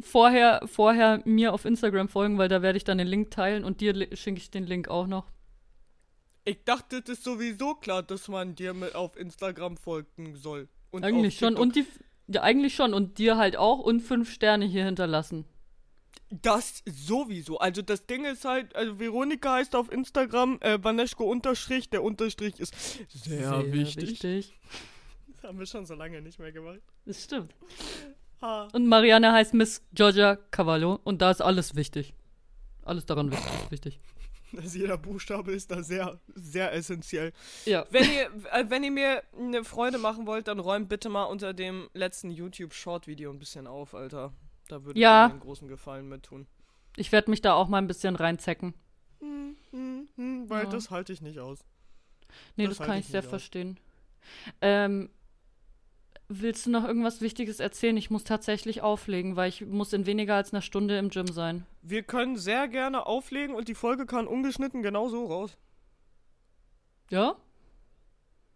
vorher, 0.00 0.60
vorher 0.66 1.22
mir 1.24 1.52
auf 1.54 1.64
Instagram 1.64 2.08
folgen, 2.08 2.36
weil 2.38 2.48
da 2.48 2.60
werde 2.62 2.76
ich 2.76 2.84
dann 2.84 2.98
den 2.98 3.06
Link 3.06 3.30
teilen 3.30 3.64
und 3.64 3.80
dir 3.80 4.14
schenke 4.16 4.40
ich 4.40 4.50
den 4.50 4.64
Link 4.66 4.88
auch 4.88 5.06
noch. 5.06 5.30
Ich 6.44 6.62
dachte, 6.64 7.00
das 7.00 7.18
ist 7.18 7.24
sowieso 7.24 7.74
klar, 7.76 8.02
dass 8.02 8.28
man 8.28 8.54
dir 8.54 8.74
mit 8.74 8.94
auf 8.94 9.16
Instagram 9.16 9.76
folgen 9.76 10.36
soll. 10.36 10.68
Und 10.92 11.04
Eigentlich 11.04 11.38
schon. 11.38 11.56
TikTok. 11.56 11.62
Und 11.62 11.76
die. 11.76 11.86
Ja, 12.28 12.42
eigentlich 12.42 12.74
schon. 12.74 12.94
Und 12.94 13.18
dir 13.18 13.36
halt 13.36 13.56
auch 13.56 13.80
und 13.80 14.00
fünf 14.00 14.32
Sterne 14.32 14.64
hier 14.64 14.84
hinterlassen. 14.84 15.44
Das 16.30 16.82
sowieso. 16.86 17.58
Also 17.58 17.82
das 17.82 18.06
Ding 18.06 18.24
ist 18.24 18.44
halt, 18.44 18.74
also 18.76 18.98
Veronika 18.98 19.54
heißt 19.54 19.74
auf 19.74 19.90
Instagram 19.90 20.58
äh, 20.60 20.82
Vaneschko 20.82 21.24
Unterstrich. 21.24 21.90
Der 21.90 22.02
Unterstrich 22.02 22.58
ist 22.60 22.74
sehr, 23.10 23.72
wichtig. 23.72 24.10
wichtig. 24.10 24.58
Das 25.34 25.48
haben 25.48 25.58
wir 25.58 25.66
schon 25.66 25.84
so 25.86 25.94
lange 25.94 26.22
nicht 26.22 26.38
mehr 26.38 26.52
gemacht. 26.52 26.78
Das 27.04 27.24
stimmt. 27.24 27.52
Ah. 28.40 28.68
Und 28.72 28.86
Marianne 28.86 29.32
heißt 29.32 29.54
Miss 29.54 29.82
Georgia 29.92 30.36
Cavallo 30.36 31.00
und 31.02 31.20
da 31.20 31.32
ist 31.32 31.42
alles 31.42 31.74
wichtig. 31.74 32.14
Alles 32.84 33.06
daran 33.06 33.32
wichtig. 33.70 33.98
Also 34.56 34.78
jeder 34.78 34.98
Buchstabe 34.98 35.52
ist 35.52 35.70
da 35.70 35.82
sehr, 35.82 36.20
sehr 36.34 36.72
essentiell. 36.72 37.32
Ja. 37.64 37.86
Wenn 37.90 38.04
ihr, 38.04 38.30
äh, 38.52 38.64
wenn 38.68 38.84
ihr 38.84 38.90
mir 38.90 39.22
eine 39.38 39.64
Freude 39.64 39.98
machen 39.98 40.26
wollt, 40.26 40.48
dann 40.48 40.58
räumt 40.58 40.88
bitte 40.88 41.08
mal 41.08 41.24
unter 41.24 41.54
dem 41.54 41.88
letzten 41.94 42.30
YouTube-Short-Video 42.30 43.30
ein 43.30 43.38
bisschen 43.38 43.66
auf, 43.66 43.94
Alter. 43.94 44.32
Da 44.68 44.84
würde 44.84 45.00
Ja. 45.00 45.24
ich 45.24 45.28
mir 45.28 45.32
einen 45.34 45.40
großen 45.40 45.68
Gefallen 45.68 46.08
mit 46.08 46.24
tun. 46.24 46.46
Ich 46.96 47.10
werde 47.12 47.30
mich 47.30 47.40
da 47.40 47.54
auch 47.54 47.68
mal 47.68 47.78
ein 47.78 47.86
bisschen 47.88 48.16
reinzecken. 48.16 48.74
Hm, 49.20 49.56
hm, 49.70 50.08
hm, 50.16 50.50
weil 50.50 50.64
Ja. 50.64 50.70
das 50.70 50.90
halte 50.90 51.12
ich 51.12 51.22
nicht 51.22 51.38
aus. 51.38 51.64
Nee, 52.56 52.66
Das 52.66 52.76
das, 52.78 52.86
kann 52.86 52.98
ich 52.98 53.06
sehr 53.06 53.20
aus. 53.22 53.26
verstehen. 53.28 53.78
Ähm, 54.60 55.10
willst 56.40 56.66
du 56.66 56.70
noch 56.70 56.84
irgendwas 56.86 57.20
Wichtiges 57.20 57.60
erzählen? 57.60 57.96
Ich 57.96 58.10
muss 58.10 58.24
tatsächlich 58.24 58.80
auflegen, 58.82 59.36
weil 59.36 59.48
ich 59.48 59.66
muss 59.66 59.92
in 59.92 60.06
weniger 60.06 60.36
als 60.36 60.52
einer 60.52 60.62
Stunde 60.62 60.96
im 60.98 61.10
Gym 61.10 61.26
sein. 61.28 61.66
Wir 61.82 62.02
können 62.02 62.36
sehr 62.36 62.68
gerne 62.68 63.06
auflegen 63.06 63.54
und 63.54 63.68
die 63.68 63.74
Folge 63.74 64.06
kann 64.06 64.26
ungeschnitten 64.26 64.82
genau 64.82 65.08
so 65.08 65.26
raus. 65.26 65.56
Ja? 67.10 67.36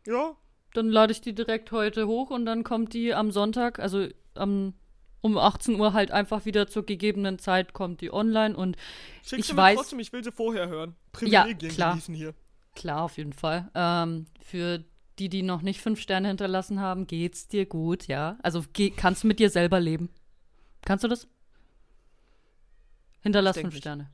Ja, 0.07 0.37
Dann 0.72 0.89
lade 0.89 1.12
ich 1.12 1.20
die 1.20 1.35
direkt 1.35 1.72
heute 1.72 2.07
hoch 2.07 2.31
und 2.31 2.47
dann 2.47 2.62
kommt 2.64 2.93
die 2.95 3.12
am 3.12 3.31
Sonntag, 3.33 3.79
also 3.81 4.07
am, 4.35 4.74
um 5.20 5.37
18 5.37 5.81
Uhr 5.81 5.93
halt 5.93 6.11
einfach 6.12 6.45
wieder 6.45 6.68
zur 6.68 6.85
gegebenen 6.87 7.39
Zeit 7.39 7.72
kommt 7.72 8.01
die 8.01 8.12
online 8.12 8.57
und 8.57 8.77
schick 9.24 9.41
Ich 9.41 9.47
sie 9.47 9.55
mir 9.55 9.62
weiß- 9.62 9.74
trotzdem, 9.74 9.99
ich 9.99 10.12
will 10.12 10.22
sie 10.22 10.31
vorher 10.33 10.68
hören. 10.68 10.95
Ja, 11.22 11.43
Privilegien 11.43 11.72
klar. 11.72 11.91
genießen 11.93 12.14
hier. 12.14 12.35
klar, 12.77 13.03
auf 13.03 13.16
jeden 13.16 13.33
Fall. 13.33 13.68
Ähm, 13.74 14.27
für 14.41 14.85
die, 15.19 15.29
die 15.29 15.43
noch 15.43 15.62
nicht 15.62 15.81
fünf 15.81 16.01
Sterne 16.01 16.29
hinterlassen 16.29 16.81
haben, 16.81 17.07
geht's 17.07 17.49
dir 17.49 17.67
gut, 17.67 18.07
ja? 18.07 18.39
Also 18.43 18.64
geh, 18.73 18.91
kannst 18.91 19.25
du 19.25 19.29
mit 19.29 19.39
dir 19.39 19.51
selber 19.51 19.81
leben? 19.81 20.11
Kannst 20.85 21.05
du 21.05 21.09
das? 21.09 21.27
Hinterlass 23.21 23.57
fünf 23.57 23.75
nicht. 23.75 23.83
Sterne. 23.83 24.11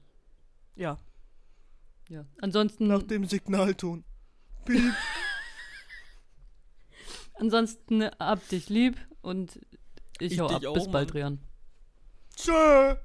Ja. 0.76 0.98
Ja. 2.08 2.24
Ansonsten, 2.40 2.86
Nach 2.86 3.02
dem 3.02 3.24
Signalton. 3.26 4.04
Piep. 4.64 4.92
ansonsten 7.34 8.04
hab 8.18 8.46
dich 8.48 8.68
lieb 8.68 8.96
und 9.22 9.58
ich, 10.20 10.32
Ich 10.32 10.40
hau 10.40 10.46
ab. 10.46 10.64
auch, 10.64 10.74
Bis 10.74 10.90
bald, 10.90 11.08
Mann. 11.08 11.16
Rian. 11.16 11.38
Tschö. 12.36 12.96